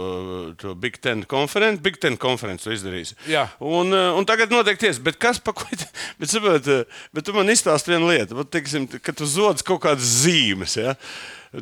to 0.60 0.73
Big 0.75 0.97
Ten 0.99 1.23
konferenci. 1.23 1.79
Big 1.86 2.01
Ten 2.03 2.17
konferenci 2.19 2.67
to 2.67 2.73
izdarījis. 2.75 3.13
Jā. 3.31 3.45
Un, 3.63 3.95
eh, 3.95 4.10
un 4.19 4.27
tagad 4.27 4.51
notiek 4.51 4.79
tiesa. 4.81 4.99
Bet 5.05 5.15
kas 5.23 5.39
par 5.39 5.55
ko? 5.55 5.69
Bet, 6.19 6.27
saprot, 6.31 6.67
eh, 6.67 6.84
bet 7.15 7.23
tu 7.27 7.36
man 7.36 7.47
izstāsti 7.51 7.93
vienu 7.93 8.12
lietu. 8.12 8.36
Vat, 8.36 8.51
teiksim, 8.51 8.89
ka 8.99 9.15
tu 9.15 9.27
zodz 9.29 9.63
kaut 9.63 9.86
kādas 9.88 10.12
zīmes. 10.25 10.75
Ja? 10.79 10.97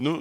Nu, 0.02 0.20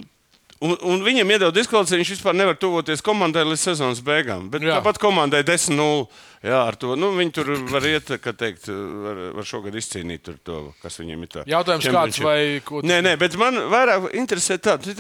Un, 0.63 0.77
un 0.87 1.01
viņam 1.03 1.31
iedod 1.35 1.55
diskvalifikāciju, 1.57 1.99
viņš 2.05 2.11
vispār 2.15 2.37
nevar 2.39 2.55
tuvoties 2.61 3.01
komandai 3.03 3.43
līdz 3.49 3.65
sezonas 3.67 4.03
beigām. 4.05 4.45
Bet 4.53 4.63
Jā. 4.63 4.77
Tāpat 4.79 5.01
komandai 5.03 5.41
10-0. 5.43 6.05
Jā, 6.43 6.61
ar 6.69 6.77
to 6.79 6.95
nu, 6.99 7.09
viņi 7.15 7.33
tur 7.35 7.51
var 7.71 7.85
iet, 7.87 8.09
kā 8.23 8.33
teikt, 8.35 8.69
var, 8.71 9.19
var 9.39 9.47
šogad 9.47 9.75
izcīnīt 9.79 10.31
to, 10.47 10.61
kas 10.83 10.99
viņiem 10.99 11.25
ir. 11.27 11.31
Tā. 11.35 11.45
Jautājums 11.51 11.87
kāds 11.87 12.19
vai 12.23 12.39
ko 12.67 12.83
Nē, 12.87 13.01
nē, 13.07 13.13
bet 13.19 13.35
man 13.39 13.59
vairāk 13.71 14.09
interesē 14.19 14.59
tāds, 14.63 14.91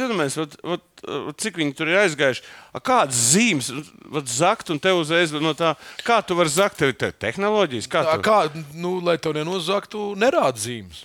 cik 1.42 1.58
viņi 1.58 1.76
tur 1.78 1.90
ir 1.90 2.00
aizgājuši. 2.04 2.44
Kādas 2.82 3.22
zīmes 3.32 3.70
var 4.10 4.26
zakt, 4.30 4.70
un 4.74 4.78
te 4.82 4.94
uzreiz 4.94 5.34
no 5.34 5.54
tā, 5.58 5.74
kā 6.06 6.20
tu 6.26 6.38
vari 6.38 6.52
zakt, 6.52 6.78
tev 6.78 6.92
ir 6.94 6.98
te- 6.98 7.12
tehnoloģijas. 7.26 7.90
Kā 7.90 8.04
Tā 8.06 8.18
tu, 8.18 8.26
Kā, 8.26 8.38
nu, 8.78 9.00
lai 9.04 9.18
tev 9.18 9.34
nenozagtu, 9.38 10.12
nerāda 10.18 10.58
zīmes. 10.62 11.04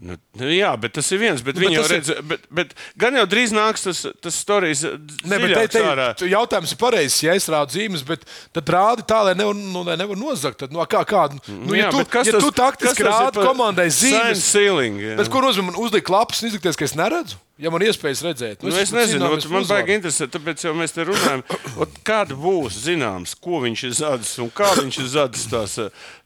Nu, 0.00 0.14
nu, 0.40 0.46
jā, 0.48 0.70
bet 0.80 0.94
tas 0.96 1.10
ir 1.12 1.18
viens. 1.20 1.42
Bet 1.44 1.58
Nu, 1.58 1.66
bet 1.68 1.74
tas 1.76 1.90
ir- 1.90 1.96
redz, 1.98 2.10
bet, 2.24 2.44
bet 2.50 2.70
gan 2.96 3.12
jau 3.18 3.26
drīz 3.28 3.50
nāks 3.52 3.82
tas, 3.84 3.98
tas 4.24 4.38
stāstījums. 4.40 4.84
Nē, 5.28 5.40
bet 5.42 5.52
te, 5.58 5.66
te, 5.76 6.06
tu 6.22 6.28
jautājums 6.30 6.72
ir 6.72 6.78
pareizs. 6.80 7.18
Ja 7.26 7.34
es 7.36 7.44
rādu 7.52 7.76
zīmes, 7.76 8.00
bet 8.08 8.24
tad 8.56 8.64
rādi 8.72 9.04
tā, 9.04 9.18
lai 9.28 9.34
nevar, 9.36 9.52
nu, 9.54 9.82
lai 9.84 9.98
nevar 10.00 10.16
nozagt. 10.16 10.56
Tad, 10.64 10.72
nu, 10.72 10.80
kā, 10.88 11.04
kā, 11.04 11.26
nu, 11.52 11.74
ja 11.76 11.84
jā, 11.84 11.90
tu, 11.92 11.98
bet 12.00 12.08
kas 12.16 12.26
ja 12.30 12.32
tas- 12.32 12.46
tu 12.48 12.50
taktiski 12.50 13.04
rādi 13.04 13.44
komandai 13.44 13.88
zīmes, 13.92 14.40
ceiling, 14.40 14.96
bet 15.20 15.28
ko 15.28 15.44
nozīmē 15.44 15.68
man 15.68 15.76
uzlikt 15.84 16.08
lapas 16.08 16.40
un 16.42 16.48
izlikties, 16.48 16.80
ka 16.80 16.88
es 16.88 16.96
neredzu? 16.96 17.36
Ja 17.60 17.72
man 17.72 17.82
iespējas 17.84 18.22
redzēt, 18.24 18.62
Nu, 18.64 18.72
es 18.80 18.92
nezinu, 18.94 19.26
ot, 19.36 19.44
man 19.52 19.66
baigi 19.68 19.96
interesē, 19.98 20.26
tāpēc 20.32 20.64
jau 20.64 20.72
mēs 20.78 20.94
te 20.96 21.04
runājam, 21.04 21.42
ot, 21.82 21.98
kāda 22.06 22.36
būs 22.40 22.78
zināms, 22.86 23.34
ko 23.36 23.60
viņš 23.66 23.82
ir 23.88 23.94
zadis 23.98 24.32
un 24.40 24.48
kā 24.54 24.70
viņš 24.78 24.98
ir 25.02 25.08
zadis 25.12 25.44
tās, 25.50 25.74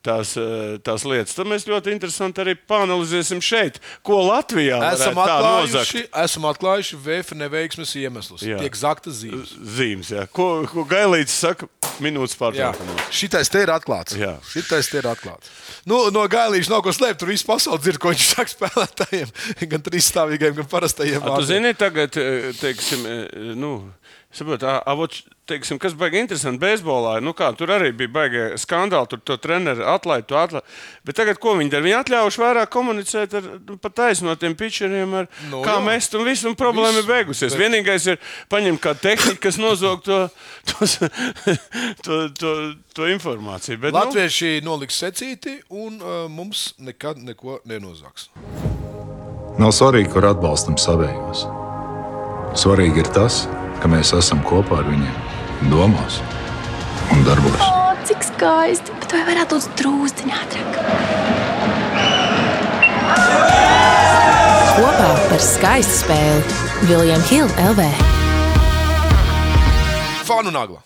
tās, 0.06 0.34
tās 0.86 1.06
lietas. 1.08 1.34
Tad 1.34 1.50
mēs 1.50 1.66
ļoti 1.66 1.94
interesanti 1.94 2.44
arī 2.44 2.54
panelizēsim 2.70 3.42
šeit, 3.44 3.80
ko 4.06 4.20
Latvijā 4.28 4.78
Esam 4.92 5.18
atklājuši, 5.24 6.04
esam 6.24 6.46
atklājuši 6.52 7.00
VF 7.02 7.34
neveiksmes 7.40 7.96
iemeslus. 7.98 8.44
Jā. 8.46 8.60
Tiek 8.62 8.78
zaktas 8.78 9.18
zīmes. 9.24 9.56
Zīmes, 9.78 10.12
jā. 10.14 10.28
Ko, 10.30 10.48
ko 10.70 10.86
Gailīts 10.88 11.34
saka 11.44 11.66
minūtes 12.02 12.36
pārtraukumā. 12.38 12.94
šitais 13.14 13.50
te 13.52 13.62
ir 13.64 13.70
atklāts. 13.74 14.14
Jā. 14.18 14.36
Šitais 14.50 14.88
te 14.90 15.00
ir 15.02 15.08
atklāts. 15.10 15.50
Nu, 15.88 16.08
no 16.14 16.24
gailīša 16.30 16.72
nav 16.72 16.82
ko 16.86 16.92
slēpt. 16.94 17.20
Tur 17.20 17.30
viss 17.30 17.46
pasaule 17.46 17.78
dzird, 17.82 18.00
ko 18.02 18.12
viņš 18.12 18.24
saka 18.34 18.52
spēlētājiem. 18.54 19.30
Gan 19.74 19.84
trīsstāvīgiem, 19.86 20.56
gan 20.58 20.68
parastajiem. 20.70 21.23
A, 21.24 21.28
tu 21.28 21.36
vārdiem. 21.40 21.50
zini, 21.50 21.74
tagad, 21.74 22.16
eh, 22.20 22.50
teiksim, 22.60 23.06
eh, 23.06 23.54
nu, 23.58 23.76
saprot, 24.34 24.62
a, 24.66 24.80
a, 24.84 24.94
vot, 24.98 25.14
teiksim, 25.46 25.78
kas 25.78 25.92
baigi 25.94 26.18
interesanti 26.18 26.58
beisbolā, 26.62 27.18
ir, 27.18 27.22
nu 27.22 27.34
kā, 27.36 27.50
tur 27.56 27.68
arī 27.70 27.90
bija 27.94 28.08
baigi 28.10 28.42
skandāli, 28.58 29.06
tur 29.12 29.20
to 29.20 29.36
treneru 29.38 29.84
atlaid, 29.92 30.24
to 30.26 30.38
atlaid. 30.40 30.64
Bet 31.04 31.14
tagad, 31.20 31.38
ko 31.38 31.52
viņi 31.58 31.70
dara? 31.70 31.84
Viņi 31.84 31.96
atļaujuši 32.00 32.40
vairāk 32.42 32.72
komunicēt 32.72 33.36
ar 33.38 33.46
nu, 33.68 33.76
taisnotiem 33.78 34.56
pitcheriem, 34.58 35.14
ar, 35.20 35.28
Nu, 35.52 35.60
kā 35.66 35.76
jā. 35.78 35.84
mest, 35.84 36.16
un 36.18 36.24
viss, 36.26 36.44
un 36.48 36.56
problēma 36.58 36.96
ir 36.98 37.04
Viss, 37.04 37.12
beigusies. 37.12 37.54
bet- 37.54 37.60
Vienīgais 37.62 38.08
ir 38.14 38.18
paņemt 38.50 38.80
kā 38.80 38.94
tehniku, 38.98 39.38
kas 39.44 39.60
nozog 39.60 40.02
to, 40.08 40.18
tos, 40.72 40.98
to, 42.02 42.18
to, 42.40 42.54
to 42.96 43.06
informāciju. 43.12 43.78
Bet, 43.84 43.92
nu, 43.94 44.00
Latvieši 44.00 44.60
noliks 44.66 44.98
secīti, 45.04 45.60
un 45.70 46.00
uh, 46.02 46.24
mums 46.28 46.72
nekad 46.80 47.20
neko 47.22 47.60
nenozaks. 47.68 48.30
Nav 49.54 49.70
svarīgi, 49.70 50.08
kur 50.10 50.24
atbalstam 50.26 50.74
savējos. 50.82 51.44
Svarīgi 52.58 53.04
ir 53.04 53.10
tas, 53.14 53.44
ka 53.78 53.86
mēs 53.90 54.10
esam 54.16 54.40
kopā 54.42 54.80
ar 54.80 54.88
viņiem, 54.88 55.14
domās 55.70 56.16
un 57.14 57.22
darbos. 57.22 57.60
O, 57.62 57.92
cik 58.08 58.26
skaisti! 58.26 58.96
Bet 58.98 59.14
vai 59.14 59.20
varētu 59.28 59.60
būt 59.60 59.76
drūzciņā 59.78 60.40
ātrāk? 60.40 60.80
Kopā 64.74 65.12
par 65.30 65.46
skaistu 65.46 66.00
spēli 66.00 66.90
Viljams 66.90 67.30
Hilde 67.30 67.68
LV. 67.70 67.88
Fanu 70.26 70.50
nagla. 70.50 70.82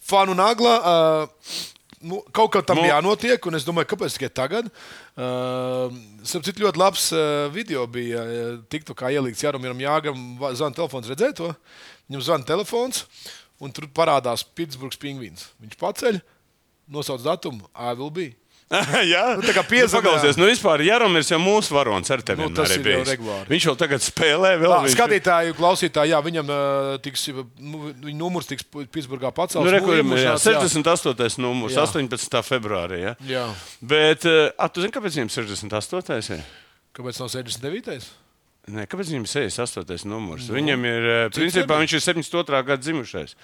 Fanu 0.00 0.32
nagla. 0.40 0.78
Uh, 0.80 1.73
Nu, 2.04 2.18
kaut 2.36 2.50
kā 2.52 2.60
tam 2.66 2.76
Nu. 2.76 2.84
jānotiek, 2.84 3.46
un 3.48 3.56
es 3.56 3.64
domāju, 3.64 3.88
kāpēc 3.94 4.12
tikai 4.18 4.28
tagad. 4.28 4.66
Uh, 5.16 5.88
Sapratu, 6.26 6.60
ļoti 6.60 6.80
labs 6.80 7.06
uh, 7.16 7.46
video 7.54 7.86
bija. 7.88 8.20
Uh, 8.28 8.58
Tiktu 8.68 8.92
kā 8.98 9.08
ielikts 9.14 9.40
Jaromīram 9.44 9.80
Jāgam, 9.80 10.18
va- 10.40 10.52
zvana 10.58 10.76
telefons, 10.76 11.08
redzēt 11.08 11.38
to. 11.40 11.48
Viņam 12.10 12.24
zvana 12.26 12.44
telefons, 12.50 13.04
un 13.62 13.72
tur 13.72 13.88
parādās 13.88 14.44
Pitsburgas 14.44 15.00
pingvīns. 15.00 15.46
Viņš 15.64 15.78
paceļ, 15.80 16.20
nosauc 16.92 17.24
datumu, 17.24 17.64
I 17.72 17.94
will 17.96 18.12
be. 18.12 18.34
Jā, 19.14 19.22
Nu, 19.38 19.44
tā 19.44 19.54
kā 19.56 19.62
piezvanā. 19.68 20.14
Nu, 20.24 20.32
nu, 20.42 20.48
vispār 20.50 20.82
Jaromirs 20.86 21.30
jau 21.32 21.38
mūsu 21.42 21.74
varonis 21.76 22.10
ar 22.14 22.22
tevi. 22.26 22.44
Nu, 22.44 22.50
ir 22.64 22.88
jau 22.90 23.04
regulāri. 23.08 23.48
Viņš 23.52 23.68
jau 23.70 23.74
tagad 23.80 24.04
spēlē 24.04 24.54
vēl. 24.60 24.72
Tā, 24.74 24.80
viņš- 24.86 24.96
skatītāju, 24.98 25.56
klausītāji, 25.58 26.12
jā, 26.14 26.20
viņam 26.24 26.52
tiks, 27.04 27.26
nu, 27.60 27.92
viņa 28.04 28.16
numurs 28.18 28.50
tiks 28.50 28.66
Pitsburgā 28.94 29.30
pacelts. 29.34 29.64
Nu, 29.64 29.70
re, 29.74 29.80
kur, 29.84 29.94
Nu, 29.94 30.16
jā, 30.18 30.34
iemušās, 30.34 30.48
68. 30.48 31.38
numurs, 31.42 31.76
Jā. 31.76 31.86
18. 31.86 32.42
februārī. 32.46 33.00
Ja? 33.04 33.14
Jā. 33.28 33.46
Bet, 33.80 34.26
a, 34.26 34.68
tu 34.68 34.84
zini, 34.84 34.94
kāpēc 34.94 35.16
viņam 35.20 35.32
68. 35.34 36.34
ir? 36.38 36.44
Kāpēc 36.94 37.18
nav 37.22 37.32
69? 37.32 38.23
Nē, 38.64 38.86
kāpēc 38.88 39.10
viņam 39.12 39.24
ir 39.26 39.28
68. 39.28 40.06
numurs? 40.08 40.46
Nu, 40.48 40.54
viņam 40.56 40.84
ir, 40.88 41.02
eh, 41.04 41.28
principā, 41.28 41.76
nebija? 41.76 41.80
viņš 41.84 41.92
ir 41.98 42.00
72. 42.00 42.62
gada 42.64 42.80
dzimušais. 42.80 43.34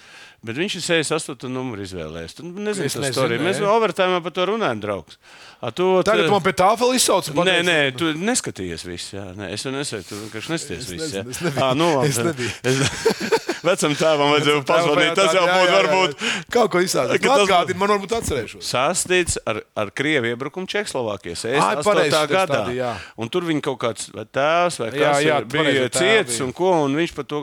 Bet 0.43 0.57
viņš 0.57 0.77
ir 0.79 0.85
68. 0.87 1.51
numuru 1.53 1.85
izvēlējies. 1.85 2.37
Tu 2.39 2.43
nezini, 2.49 2.87
Es 2.89 2.97
nezinu, 2.97 3.13
storija. 3.13 3.43
Mēs 3.45 3.61
nē. 3.61 3.69
overtājumā 3.69 4.23
par 4.25 4.33
to 4.33 4.47
runājam, 4.49 4.81
draugs. 4.81 5.19
A, 5.61 5.69
tu, 5.71 6.03
Tagad 6.03 6.31
man 6.33 6.41
pie 6.41 6.55
tā 6.57 6.71
vēl 6.81 6.95
izsauc. 6.97 7.29
Nē, 7.37 7.61
nē, 7.69 7.77
tu 8.01 8.15
neskatījies 8.17 8.87
visu. 8.89 9.17
Jā. 9.19 9.27
Nē, 9.37 9.53
es 9.53 9.63
jau 9.69 9.73
nesēju, 9.77 10.09
tu 10.09 10.15
vienkārši 10.25 10.55
nesties 10.57 10.89
visu. 10.89 11.05
nezinu, 11.05 11.21
jā. 11.21 11.31
es 11.37 11.41
nebiju. 11.45 11.65
Ā, 11.69 11.77
nu, 11.77 11.91
labi. 12.01 12.09
Es 12.09 12.19
nebiju. 12.25 12.53
Es- 12.65 13.40
Vecam 13.67 13.95
tēvam 13.99 14.31
vajadzēja 14.35 14.63
pazvanīt. 14.69 15.11
Tas 15.19 15.35
jau 15.37 15.45
būtu 15.49 15.73
varbūt. 15.75 16.25
Kaut 16.55 16.73
ko 16.73 16.83
izsākt. 16.85 17.13
Atgādini, 17.21 17.79
man 17.81 17.93
varbūt 17.95 18.15
atcerēšos. 18.21 18.65
Sastīts 18.65 19.39
ar, 19.49 19.63
ar 19.79 19.93
krievu 19.97 20.31
iebrukumu 20.31 20.69
Čehoslovākijas 20.71 21.45
Ai, 21.51 21.57
8. 21.59 21.85
pareizi, 21.87 22.15
tas 22.15 22.31
gadā. 22.31 22.61
tādi, 22.67 22.79
un 23.21 23.33
tur 23.33 23.47
viņa 23.49 23.65
kaut 23.69 23.81
kāds 23.85 24.09
vai 24.15 24.25
tēvs 24.29 24.81
vai 24.83 24.91
Jā, 24.97 25.13
jā, 25.25 25.39
ir, 25.43 25.49
bija 25.53 25.89
ciets 25.95 26.41
un 26.45 26.55
ko. 26.57 26.73
Un 26.87 26.97
viņš 26.99 27.15
par 27.17 27.29
to. 27.29 27.43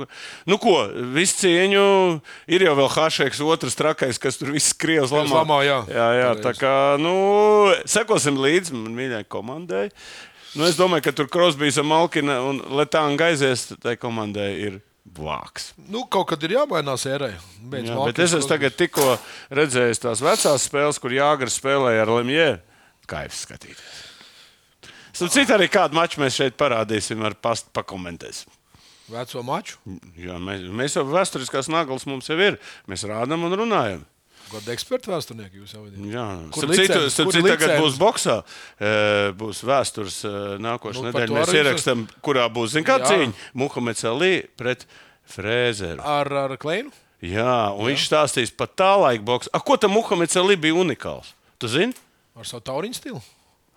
Nu, 0.50 0.60
ko, 0.62 0.76
visu 1.16 1.44
cieņu 1.44 1.86
ir 2.58 2.68
jau 2.68 2.78
vēl 2.82 2.90
Hašeks, 2.98 3.44
otrs 3.46 3.78
trakais, 3.78 4.22
kas 4.22 4.40
tur 4.40 4.54
viss 4.56 4.76
krievs 4.78 5.14
lamā. 5.14 5.42
lamā, 5.42 5.62
jā. 5.68 5.82
jā, 5.94 6.08
jā 6.22 6.32
tā 6.44 6.56
kā, 6.58 6.74
nu, 7.02 7.14
sekosim 7.90 8.40
līdzi 8.42 8.78
man 8.78 8.98
mīļai 8.98 9.24
komandai. 9.30 9.88
Nu, 10.58 10.66
es 10.66 10.78
domāju, 10.80 11.06
ka 11.06 11.14
tur 11.14 11.28
Krosbīs 11.30 11.78
un 11.78 11.90
Malkina 11.92 12.40
un 12.48 12.64
Letāna 12.80 13.30
aizies, 13.30 13.68
tai 13.84 13.98
komandai 14.00 14.52
ir 14.58 14.80
vāks. 15.20 15.72
Nu, 15.90 16.06
kaut 16.12 16.30
kad 16.32 16.44
ir 16.48 16.56
jāmainās 16.58 17.06
ērai. 17.10 17.34
Jā, 17.36 17.98
bet 18.08 18.20
es 18.24 18.34
esmu 18.38 18.50
tagad 18.50 18.76
tikko 18.80 19.16
redzējis 19.58 20.04
tās 20.06 20.24
vecās 20.26 20.68
spēles, 20.70 21.00
kur 21.04 21.16
Jāgars 21.16 21.58
spēlēja 21.60 22.06
ar 22.06 22.14
Lemjē. 22.20 22.50
Kaifs 23.08 23.46
skatīties. 23.48 24.04
Citādi 25.18 25.56
arī 25.56 25.68
kādu 25.74 25.98
maču 25.98 26.22
mēs 26.22 26.36
šeit 26.38 26.58
parādīsim, 26.60 27.24
ar 27.26 27.34
pastu 27.42 27.72
pakomentēsim. 27.74 28.52
Veco 29.10 29.42
maču. 29.48 29.80
Jā, 30.20 30.36
mēs, 30.44 30.66
mēs 30.76 30.98
jau 31.00 31.06
vēsturiskās 31.08 31.70
naglas 31.72 32.04
mums 32.10 32.28
jau 32.30 32.36
ir. 32.44 32.60
Mēs 32.92 33.06
rādām 33.08 33.48
un 33.48 33.56
runājam. 33.56 34.04
Kāda 34.48 34.72
eksperta 34.72 35.12
vēsturnieki 35.12 35.60
jūs 35.60 35.74
jau 35.76 35.82
vidī? 35.84 36.06
Jā, 36.14 36.26
starp 36.56 36.72
citu, 36.78 37.00
starp 37.12 37.32
citu 37.36 37.50
tagad 37.50 37.74
būs 37.82 37.98
boxā. 38.00 38.36
e, 38.80 38.92
Būs 39.36 39.60
vēstures 39.68 40.22
e, 40.28 40.32
nākošais 40.64 41.02
Nu, 41.02 41.08
nedēļa. 41.10 41.34
Mēs 41.36 41.52
arī 41.52 41.60
ierakstām, 41.64 42.06
kurā 42.24 42.46
būs 42.56 42.76
zin, 42.78 42.86
kā 42.88 42.96
Jā. 43.02 43.10
cīņa. 43.12 43.34
Muhameds 43.60 44.06
Ali 44.08 44.32
pret 44.60 44.86
Frēzeru. 45.32 46.02
Ar, 46.04 46.30
ar 46.46 46.58
Kleinu? 46.62 46.92
Jā, 47.24 47.74
un 47.74 47.82
Jā. 47.82 47.88
viņš 47.92 48.04
stāstīs 48.12 48.52
par 48.54 48.70
tā 48.78 48.92
laika 49.02 49.24
boxu. 49.26 49.50
A, 49.54 49.60
ko 49.60 49.78
tam 49.82 49.96
Muhameds 49.98 50.38
Ali 50.38 50.56
bija 50.56 50.78
unikāls? 50.78 51.32
Tu 51.58 51.68
zini? 51.74 51.96
Ar 52.38 52.46
savu 52.46 52.62
tauriņu 52.62 52.94
stilu? 53.00 53.22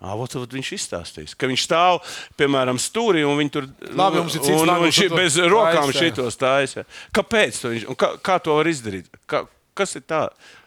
Ah, 0.00 0.14
vot, 0.16 0.32
vot 0.32 0.48
viņš 0.56 0.68
izstāstīs, 0.76 1.34
ka 1.36 1.48
viņš 1.48 1.62
stāv 1.66 1.98
piemēram 2.40 2.78
stūrī 2.80 3.20
un 3.28 3.36
viņš 3.36 3.50
tur 3.52 3.66
Labi, 3.92 4.20
un, 4.22 4.28
un 4.28 4.92
ši, 4.96 5.08
tu 5.08 5.08
to 5.12 5.16
bez 5.18 5.36
rokām 5.52 5.90
šitos 5.92 6.36
stājas. 6.38 6.78
Kāpēc? 7.12 7.58
to 7.60 7.72
Viņš, 7.74 7.84
un 7.92 7.98
kā, 8.00 8.14
kā 8.24 8.38
to 8.40 8.54
var 8.56 8.68
izdarīt? 8.70 9.10
Kā, 9.28 9.42
kas 9.76 9.96
ir 10.00 10.04
tā? 10.08 10.22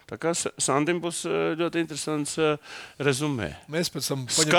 Tā 0.10 0.20
kā 0.22 0.36
Sa- 0.38 0.52
Sandim 0.62 1.00
būs 1.02 1.24
ļoti 1.58 1.82
interesants 1.82 2.36
rezumē. 3.02 3.56
Mēs 3.74 3.90
pēc 3.90 4.10
tam 4.12 4.26
paņem- 4.28 4.52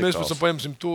ir 0.00 0.04
Mēs 0.06 0.16
pēc 0.16 0.28
tam 0.32 0.40
paņemsim 0.40 0.76
tu, 0.80 0.92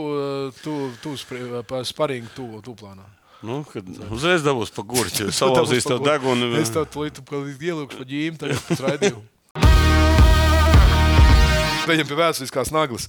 tu, 0.63 0.75
tu 1.03 1.13
spri- 1.21 1.61
pa 1.69 1.83
sparīgu 1.85 2.33
tu, 2.33 2.47
tu 2.65 2.73
plānā. 2.73 3.05
Nu, 3.43 3.63
kad 3.67 3.87
uzreiz 4.15 4.43
dabūs 4.45 4.71
pa 4.73 4.83
gurķi, 4.87 5.27
salauzīs 5.35 5.87
to 5.87 5.97
degunu. 6.03 6.53
Es 6.59 6.71
tev 6.73 6.87
tulīt 6.91 7.19
ielūkšu 7.19 7.99
pa 7.99 8.07
ģīmi, 8.09 8.39
tagad 8.41 8.61
pēc 8.69 8.83
raidījumu. 8.85 9.23
Viņam 11.89 12.07
pie 12.09 12.17
vēsturiskās 12.17 12.71
naglas. 12.73 13.05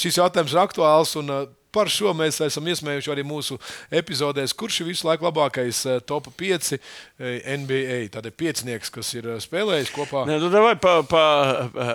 Šis 0.00 0.18
jautājums 0.18 0.54
ir 0.54 0.62
aktuāls. 0.62 1.12
Un, 1.20 1.30
par 1.72 1.88
šo 1.92 2.12
mēs 2.16 2.38
esam 2.44 2.66
iesmējuši 2.68 3.10
arī 3.14 3.24
mūsu 3.26 3.56
epizodēs, 3.92 4.52
kurš 4.58 4.80
ir 4.82 4.90
visu 4.92 5.06
laiku 5.08 5.26
labākais 5.26 5.82
eh, 5.88 6.00
top 6.06 6.28
5 6.38 6.72
eh, 6.76 7.56
NBA. 7.58 7.98
Tad 8.14 8.28
ir 8.28 8.34
piecinieks, 8.36 8.90
kas 8.92 9.12
ir 9.18 9.28
eh, 9.34 9.40
spēlējis 9.42 9.92
kopā. 9.96 10.24
Nē, 10.28 10.38
nu, 10.42 10.50
davai 10.52 10.74
pa, 10.80 10.98
pa, 11.08 11.24
pa, 11.72 11.86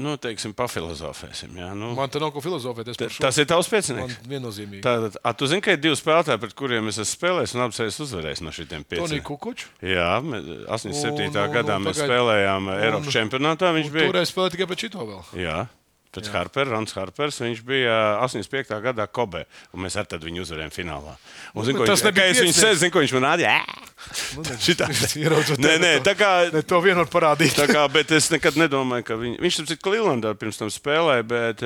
nu, 0.00 0.16
teiksim, 0.20 0.54
pafilozofēsim. 0.58 1.56
Jā, 1.60 1.70
nu. 1.78 1.92
Man 1.98 2.12
te 2.12 2.20
nav 2.22 2.32
ko 2.34 2.42
filozofēt. 2.44 2.92
Ta- 3.00 3.08
Tas 3.20 3.38
ir 3.40 3.48
tavs 3.50 3.68
piecinieks. 3.72 4.18
Man 4.20 4.30
viennozīmīgi. 4.34 4.82
Tātad, 4.84 5.18
a, 5.24 5.32
tu 5.36 5.48
zini, 5.50 5.62
ka 5.64 5.74
ir 5.74 5.80
divi 5.82 5.96
spēlētāji, 5.98 6.40
pret 6.44 6.54
kuriem 6.58 6.88
es 6.92 6.98
esmu 7.02 7.16
spēlējis 7.18 7.56
un 7.56 7.64
abas 7.66 7.80
reizes 7.82 8.00
uzvarējis 8.06 8.44
no 8.46 8.52
šiem 8.54 8.68
pieciem. 8.84 9.00
Tonija 9.04 9.24
Kukučs. 9.26 9.66
Jā, 9.84 10.08
mē- 10.24 10.42
87. 10.68 11.28
Un, 11.30 11.36
un, 11.40 11.52
gadā 11.54 11.76
un 11.80 11.86
mēs 11.88 11.96
pagaid- 11.98 12.10
spēlējām 12.12 12.70
Eiropas 12.76 13.14
čempionātā. 13.16 13.72
Viņš 13.76 13.92
bija. 13.94 14.08
Toreiz 14.12 14.32
spēlēja 14.32 14.54
tikai 14.56 14.68
pēc 14.72 14.84
šito 14.86 15.06
vēl. 15.08 15.22
Jā. 15.40 15.58
Pēc 16.10 16.30
Harpera, 16.34 16.72
Rans 16.74 16.96
Harpers, 16.96 17.40
viņš 17.44 17.60
bija 17.66 17.96
85. 18.26 18.80
gadā 18.82 19.06
Kobe, 19.06 19.44
un 19.70 19.84
mēs 19.84 19.94
ar 20.00 20.08
viņu 20.10 20.42
uzvarējām 20.42 20.72
finālā. 20.74 21.14
Un, 21.54 21.66
zinu, 21.68 21.78
ko 21.78 21.86
tas 21.86 22.00
viņš, 22.00 22.06
nebija 22.08 22.32
es 22.34 22.42
viņu 22.42 22.56
sēdu, 22.56 22.80
zinu, 22.82 22.94
ko 22.94 23.04
viņš 23.04 23.14
man 23.18 23.28
rādīja. 23.28 23.58
Šitā. 24.64 24.88
Ieraudzot 25.20 25.60
Nē, 25.60 25.76
nē, 25.82 25.90
tā 26.06 26.16
kā 26.16 26.30
Ne, 26.52 26.62
to 26.66 26.80
vienu 26.82 27.02
var 27.02 27.10
parādīt. 27.10 27.54
Tā 27.58 27.66
kā, 27.70 27.82
bet 27.92 28.10
es 28.16 28.30
nekad 28.32 28.56
nedomāju, 28.58 29.04
ka 29.06 29.16
viņ, 29.20 29.36
viņš 29.42 29.58
tam 29.60 29.68
citu 29.68 29.84
Clevelandā 29.86 30.32
pirms 30.38 30.58
tam 30.60 30.70
spēlēja, 30.72 31.26
bet, 31.30 31.64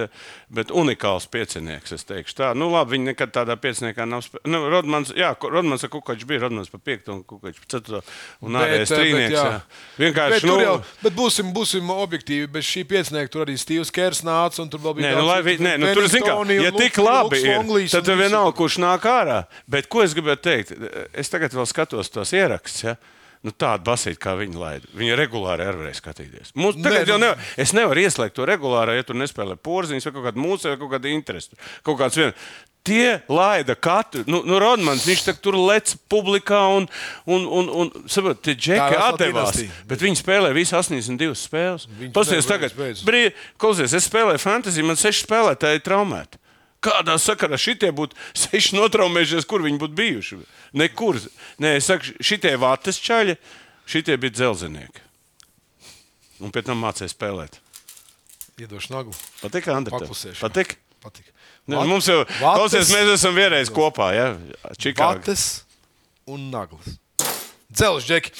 bet 0.52 0.72
unikāls 0.74 1.26
piecinieks. 1.30 1.94
Es 1.96 2.06
teikšu, 2.08 2.36
tā, 2.40 2.50
nu, 2.58 2.68
labi, 2.72 2.96
viņi 2.96 3.10
nekad 3.12 3.32
tādā 3.34 3.56
pieciniekā 3.60 4.06
nav 4.08 4.24
spēlējuši. 4.26 4.52
Nu, 4.52 4.62
Rodmans, 4.72 5.12
jā, 5.16 5.32
Rodmans 5.40 5.86
ar 5.86 5.92
Kukaču 5.94 6.28
bija 6.28 6.44
Rodmans 6.46 6.72
pa 6.72 6.80
5 6.82 7.12
un 7.14 7.22
Kukaču 7.28 7.64
pa 7.64 7.70
4 7.76 8.02
un 8.44 8.60
ārējais 8.60 8.82
eh, 8.82 8.96
bet 8.96 9.02
trīnieks. 9.04 9.36
jā. 9.36 9.46
jā. 9.46 9.60
Vienkārši, 10.02 10.34
Bet, 10.34 10.48
nu, 10.48 10.56
nu, 10.58 10.66
jau, 10.66 10.76
bet 11.04 11.16
būsim, 11.16 11.52
būsim 11.54 11.94
objektīvi. 11.94 12.50
Bez 12.54 12.68
šī 12.68 12.84
piecinieka 12.90 13.32
tur 13.32 13.46
arī 13.46 13.56
Steve's 13.60 13.92
Kers 13.94 14.24
nāca. 14.34 14.60
un 14.64 14.70
Tur 14.74 14.82
vēl 14.84 14.98
bija 14.98 15.14
Nē, 15.14 15.16
nu, 15.22 15.40
vi, 15.46 15.56
nē, 15.62 15.74
nu, 15.80 15.90
tur 15.96 16.10
zina, 16.10 16.34
ka, 16.34 16.58
ja 16.58 16.76
tik 16.76 17.00
labi 17.02 17.42
ir, 17.46 17.90
tad 17.94 18.06
tev 18.10 18.20
vienalga, 18.20 18.54
kurš 18.58 18.80
nāk 18.82 19.06
ārā. 19.08 19.40
Bet 19.70 19.88
ko 19.92 20.02
es 20.04 20.14
gribēju 20.16 20.42
teikt? 20.44 20.74
Es 21.14 21.32
tagad 21.32 21.54
vēl 21.54 21.68
skatos 21.70 22.10
tos 22.12 22.34
ierakstus. 22.36 22.88
Ja? 22.90 22.96
Nu, 23.44 23.52
tādu 23.52 23.84
basītu, 23.84 24.16
kā 24.24 24.32
viņi 24.38 24.56
laida. 24.56 24.88
Viņa 24.96 25.16
regulāri 25.20 25.66
arī 25.66 25.82
varēja 25.82 25.98
skatīties. 25.98 26.54
Mums, 26.56 26.78
tagad 26.80 27.02
Nē, 27.04 27.10
jau 27.12 27.18
nu- 27.18 27.26
nevar, 27.26 27.48
es 27.60 27.74
nevaru 27.76 28.00
ieslēgt 28.00 28.38
to 28.38 28.46
regulāri, 28.48 28.94
ja 28.96 29.04
tur 29.04 29.18
nespēlē 29.20 29.58
porziņš 29.60 30.06
vai 30.08 30.12
kaut 30.14 30.24
kāda 30.30 30.40
mūzika 30.40 30.72
vai 30.72 30.78
kaut 30.80 30.92
kāda 30.94 31.12
interese. 31.12 31.58
Kaut 31.84 31.98
kāds 32.00 32.16
vien. 32.16 32.32
Tie 32.84 33.14
laida 33.32 33.72
katru, 33.80 34.26
nu, 34.28 34.42
nu 34.44 34.58
Rodmans, 34.60 35.06
viņš 35.08 35.22
tak 35.24 35.38
tur 35.40 35.56
lec 35.56 35.94
publikā 36.12 36.58
un, 36.76 36.84
un, 37.24 37.46
un, 37.48 37.70
un 37.80 37.92
saprot, 38.12 38.42
tie 38.44 38.52
džeki 38.52 38.98
atdevās. 39.00 39.56
Bet 39.88 40.04
viņi 40.04 40.20
spēlē 40.20 40.50
visu 40.52 40.76
82 40.76 41.32
spēles. 41.40 41.88
Pasties 42.12 42.44
tagad, 42.44 42.76
brīvi, 42.76 43.32
klausies, 43.56 43.96
es 43.96 44.04
spēlēju 44.10 44.42
fantasy, 44.42 44.84
man 44.84 45.00
seši 45.00 45.24
spēlētāji 45.24 45.80
ir 45.80 45.86
traumēti. 45.86 46.42
Kādā 46.84 47.16
sakarā 47.16 47.56
šitie 47.56 47.88
būtu 47.96 48.18
seši 48.44 48.76
notraumējušies, 48.76 49.48
kur 49.48 49.64
viņi 49.64 49.80
būtu 49.80 49.96
bijuši? 50.02 50.40
Nekur. 50.76 51.22
Nē, 51.64 51.78
es 51.80 51.88
saku, 51.88 52.12
šitie 52.20 52.52
vates 52.60 53.00
čaļi, 53.00 53.38
šitie 53.88 54.20
bija 54.20 54.42
dzelzenieki. 54.42 55.04
Un 56.44 56.52
pēc 56.52 56.68
tam 56.68 56.84
mācīja 56.84 57.08
spēlēt. 57.14 57.62
Iedošu 58.60 58.92
nagu. 58.92 59.14
Patīk, 59.40 59.72
Andri? 59.72 59.94
Paklusēšu. 59.94 60.42
Patīk? 60.44 60.76
Patīk. 61.02 61.32
Ne, 61.66 61.76
Vat- 61.80 61.88
mums 61.88 62.04
jau, 62.10 62.24
klausies, 62.38 62.90
mēs 62.92 63.14
esam 63.14 63.34
vienreiz 63.34 63.70
kopā, 63.72 64.10
ja? 64.12 64.26
Čikāgā. 64.76 65.16
Vates 65.22 65.44
un 66.28 66.50
naglas. 66.52 66.98
Dzelzs, 67.72 68.04
Džeki. 68.04 68.32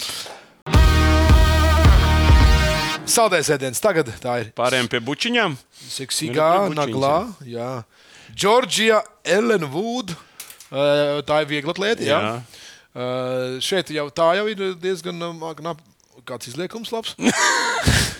Saldējais 3.14 3.50
ēdiens. 3.56 3.80
Tagad 3.84 4.08
tā 4.22 4.38
ir 4.42 4.50
Pārējiem 4.56 4.88
pie 4.92 5.00
bučiņām. 5.04 5.56
seksīgā 5.92 6.48
Nu, 6.68 6.76
naglā. 6.78 7.14
Jā. 7.44 7.84
Džordžija 8.34 9.02
Elena 9.24 9.68
Wood. 9.70 10.14
Eh, 10.72 11.20
Tā 11.28 11.42
ir 11.44 11.46
viegla 11.50 11.72
atlēta. 11.74 12.02
Jā. 12.04 12.20
Jā. 12.20 12.34
Eh, 12.94 13.60
Šeit 13.60 13.88
jau 13.94 14.08
tā 14.10 14.30
jau 14.38 14.46
ir 14.50 14.74
diezgan 14.80 15.20
knap- 15.60 15.80
kāds 16.24 16.48
izliekums 16.48 16.92
labs. 16.92 17.14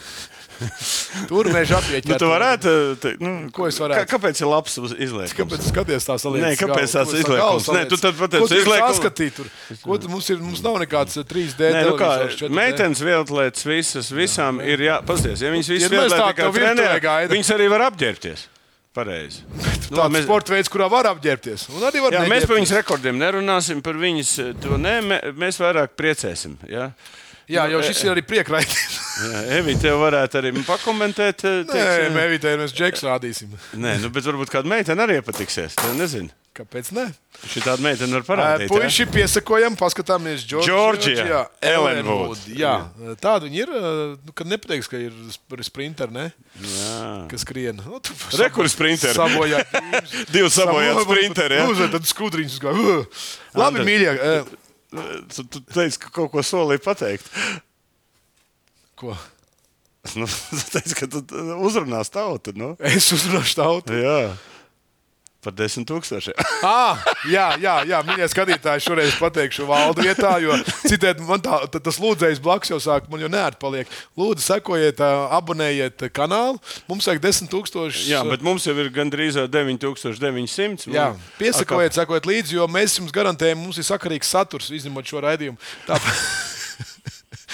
Tur 1.30 1.48
mēs 1.55 1.72
apieķām. 1.74 2.12
Nu, 2.14 2.18
tu 2.20 2.28
varētu, 2.30 2.72
te, 3.02 3.12
nu, 3.22 3.32
Ko 3.55 3.66
es 3.68 3.78
varētu? 3.80 4.00
Kā, 4.00 4.16
kāpēc 4.16 4.40
ir 4.42 4.48
labs 4.50 4.76
izliekums? 4.78 5.34
Kāpēc 5.38 5.66
skaties 5.70 6.09
tās 6.09 6.26
lietas? 6.28 6.46
Nē, 6.46 6.52
kāpēc 6.61 6.94
tās 6.96 7.12
izliekums? 7.20 7.68
Nē, 7.74 7.84
tu 7.90 7.98
tad 8.00 8.18
pateici, 8.18 8.61
izliekums. 8.62 8.98
Saskatīt, 8.98 9.38
tur. 9.40 9.50
Ko 9.82 9.98
tu 10.00 10.12
mums 10.12 10.30
ir? 10.32 10.40
Mums 10.44 10.64
nav 10.64 10.80
nekāds 10.82 11.20
eh, 11.20 11.28
3D. 11.30 11.70
Nē, 11.74 11.84
nu 11.90 11.94
kā, 11.98 12.11
televizors, 12.14 12.40
4D. 12.44 12.57
meitenes 12.61 13.05
vietlietas 13.05 13.68
visas, 13.68 14.11
visām 14.14 14.62
ir 14.64 14.86
jā, 14.88 14.98
pasties, 15.07 15.44
ja 15.44 15.52
viņas 15.55 15.72
visas 15.74 15.94
tev 15.94 16.52
virtuvē 16.55 16.98
gaida. 17.05 17.32
viņas 17.34 17.55
arī 17.59 17.70
var 17.72 17.88
apģērbties. 17.90 18.48
Pareizi. 18.94 19.42
Nu, 19.90 19.96
Tāds 19.98 20.12
mēs- 20.14 20.22
sporta 20.22 20.55
veids, 20.55 20.70
kurā 20.70 20.86
var 20.90 21.09
apģērbties. 21.11 21.66
Var 21.80 21.96
Jā, 22.14 22.20
mēs 22.30 22.46
par 22.46 22.57
viņas 22.61 22.72
rekordiem 22.78 23.18
nerunāsim, 23.18 23.82
par 23.82 23.98
viņas 23.98 24.30
eh, 24.38 24.52
to 24.62 24.78
nē, 24.78 24.94
mē, 25.02 25.18
mēs 25.34 25.59
vairāk 25.59 25.96
priecēsim. 25.98 26.55
Ja? 26.70 26.92
Jā, 27.51 27.66
jau 27.72 27.80
šis 27.84 28.05
ir 28.07 28.12
arī 28.14 28.22
priekraitis. 28.26 29.01
Jā, 29.24 29.42
Evi, 29.61 29.76
tev 29.78 30.01
varētu 30.03 30.40
arī 30.40 30.55
pakomentēt. 30.66 31.45
Nē, 31.45 31.66
teiksim, 31.70 32.16
mēvītē 32.16 32.55
mēs 32.61 32.72
džeks 32.76 33.05
rādīsim. 33.07 33.53
Nē, 33.78 33.99
nu, 34.03 34.11
bet 34.14 34.26
varbūt 34.26 34.51
kāda 34.55 34.70
meitene 34.70 35.05
arī 35.07 35.20
iepatiksies. 35.20 35.76
Tu 35.78 35.92
nezini. 35.99 36.32
Kāpēc 36.55 36.92
ne? 36.95 37.09
Šī 37.51 37.64
tāda 37.64 37.82
meitene 37.82 38.14
var 38.14 38.24
parādīt. 38.28 38.68
ja? 38.68 38.70
Puisi 38.70 39.07
piesakojam, 39.11 39.74
paskatāmies 39.78 40.45
Georgia 40.47 41.40
Ellenwood. 41.59 42.45
Jā, 42.55 42.76
tāda 43.18 43.49
viņa 43.49 43.59
ir. 43.64 43.72
Nu, 44.22 44.34
kad 44.38 44.47
nepateiks, 44.53 44.86
ka 44.90 45.01
ir 45.03 45.11
sp- 45.34 45.59
sprinter, 45.66 46.14
ne? 46.14 46.28
Jā. 46.62 47.01
Kas 47.32 47.42
skrien. 47.42 47.82
Nu, 47.82 47.99
tu 47.99 48.14
Re, 48.38 48.53
kur 48.55 48.70
sprinteri? 48.70 49.18
Sabojā. 49.18 49.64
Divi 50.34 50.53
sabojāti 50.55 51.03
sprinteri. 51.09 51.59
Ja? 51.59 51.66
Uzvar, 51.74 51.90
tad 51.97 52.07
uh. 52.07 53.24
Labi, 53.59 53.82
mīļie. 53.90 54.14
Tu, 55.34 55.45
tu 55.51 55.62
teici, 55.74 55.99
ka 56.03 56.11
kaut 56.14 56.32
ko 56.32 56.42
solīji 56.45 56.82
pateikt. 56.84 57.30
Ko? 59.01 59.14
Nu, 60.14 60.28
tu 60.59 60.64
teici, 60.74 60.97
ka 60.99 61.09
tu 61.11 61.22
uzrunās 61.66 62.12
tautu. 62.14 62.55
Nu? 62.59 62.74
Es 62.78 63.11
uzrunāšu 63.14 63.59
tautu. 63.59 63.97
Jā, 63.99 64.18
par 65.45 65.55
desmit 65.57 65.88
tūkstošiem. 65.90 66.36
Ah, 66.64 67.01
jā, 67.28 67.45
jā, 67.61 67.74
jā 67.84 67.99
mīļie 68.07 68.26
skatītāji, 68.32 68.82
šoreiz 68.86 69.16
pateikšu 69.20 69.66
valdu 69.68 70.07
vietā, 70.07 70.30
jo 70.40 70.55
citādi 70.86 71.20
man 71.26 71.42
tā, 71.45 71.59
tas 71.74 71.99
lūdzējs 72.01 72.40
blakus 72.40 72.72
jau 72.72 72.78
sāk, 72.80 73.11
man 73.12 73.20
jau 73.20 73.28
neatpaliek. 73.28 73.90
Lūdzu, 74.16 74.47
sekojiet, 74.47 75.03
abonējiet 75.36 76.07
kanālu. 76.16 76.57
Mums 76.88 77.11
vajag 77.11 77.20
10 77.26 77.53
tūkstoši. 77.53 78.07
Jā, 78.14 78.22
bet 78.30 78.47
mums 78.47 78.64
jau 78.64 78.72
ir 78.80 78.88
gandrīz 78.95 79.36
9900. 79.53 80.88
Jā, 80.95 81.11
piesakojiet, 81.36 81.99
sekojiet 82.01 82.30
līdzi, 82.32 82.57
jo 82.57 82.70
mēs 82.70 82.97
jums 83.03 83.12
garantējam, 83.12 83.61
mums 83.61 83.82
ir 83.82 83.88
sakarīgs 83.90 84.32
saturs, 84.32 84.72
izņemot 84.72 85.12
šo 85.12 85.20
raidījumu. 85.26 85.61
Tāpēc. 85.90 86.24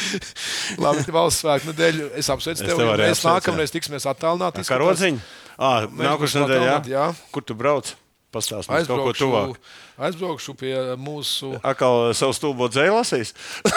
Labi, 0.85 1.05
valsts 1.13 1.43
svētku 1.45 1.71
nedēļu. 1.73 2.11
Es 2.21 2.31
apsveicu 2.33 2.67
tevi. 2.67 2.89
Mēs 3.01 3.25
nākamreiz 3.27 3.75
tiksimies 3.75 4.07
attālināti. 4.11 4.65
Kā 4.69 4.79
rodziņa? 4.81 5.40
Ah, 5.61 5.85
Nākošais 5.85 6.89
jā. 6.89 7.11
Kur 7.35 7.45
tu 7.45 7.53
brauc? 7.59 7.93
Pastāst 8.33 8.71
mums 8.71 8.87
kaut 8.87 9.03
ko 9.05 9.13
tuvāk. 9.13 9.57
aizbraukšu 9.99 10.55
pie 10.57 10.73
mūsu. 10.97 11.51
Akal 11.67 12.15
savu 12.15 12.33
stulbo 12.33 12.69
dzēju 12.71 12.95
lasīs? 12.95 13.35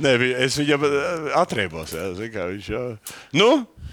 Nē, 0.00 0.12
es 0.44 0.58
viņam 0.60 0.84
eh, 0.86 1.30
atriebos. 1.40 1.94
Jā, 1.96 2.10
zini, 2.16 2.30
kā 2.34 2.46
viņš 2.52 2.68
jau. 2.72 2.84
Nu, 3.36 3.48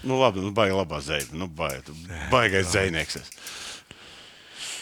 nu 0.06 0.20
labi, 0.20 0.44
nu, 0.44 0.52
baigi 0.54 0.76
labā 0.76 1.00
zēna. 1.04 1.32
Nu, 1.40 1.48
baigi, 1.48 1.96
baigais 2.32 2.70
dzēnieks. 2.70 3.18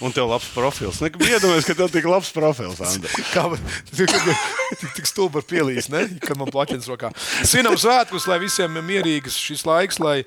Un 0.05 0.13
tev 0.13 0.29
labs 0.29 0.49
profils. 0.53 0.99
Nekad 1.01 1.23
iedomājies, 1.25 1.65
ka 1.65 1.77
tev 1.77 1.89
tik 1.93 2.05
labs 2.09 2.29
profils. 2.35 2.81
Kā 3.35 3.47
tik, 3.97 4.13
tik 4.99 5.09
stulbi 5.09 5.41
ar 5.41 5.47
pielīs, 5.49 5.89
ne? 5.93 6.05
kad 6.21 6.37
man 6.37 6.51
plaķens 6.53 6.89
rokā. 6.91 7.13
Svinam 7.49 7.79
svētkus, 7.81 8.29
lai 8.29 8.37
visiem 8.43 8.77
ir 8.77 8.85
mierīgs 8.85 9.39
šis 9.41 9.65
laiks, 9.69 10.01
lai, 10.03 10.19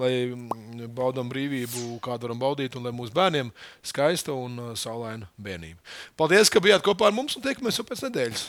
lai 0.00 0.12
mm, 0.30 0.88
baudām 0.96 1.28
brīvību, 1.32 1.98
kādu 2.04 2.28
varam 2.28 2.40
baudīt, 2.40 2.78
un 2.78 2.88
lai 2.88 2.94
mūsu 2.96 3.12
bērniem 3.16 3.52
skaista 3.84 4.32
un 4.32 4.56
uh, 4.56 4.72
saulaina 4.78 5.28
bērnība. 5.36 5.80
Paldies, 6.20 6.52
ka 6.52 6.64
bijāt 6.64 6.86
kopā 6.86 7.10
ar 7.10 7.16
mums 7.16 7.36
un 7.36 7.44
tiekamies 7.44 7.82
jau 7.82 7.86
pēc 7.88 8.06
nedēļas. 8.08 8.48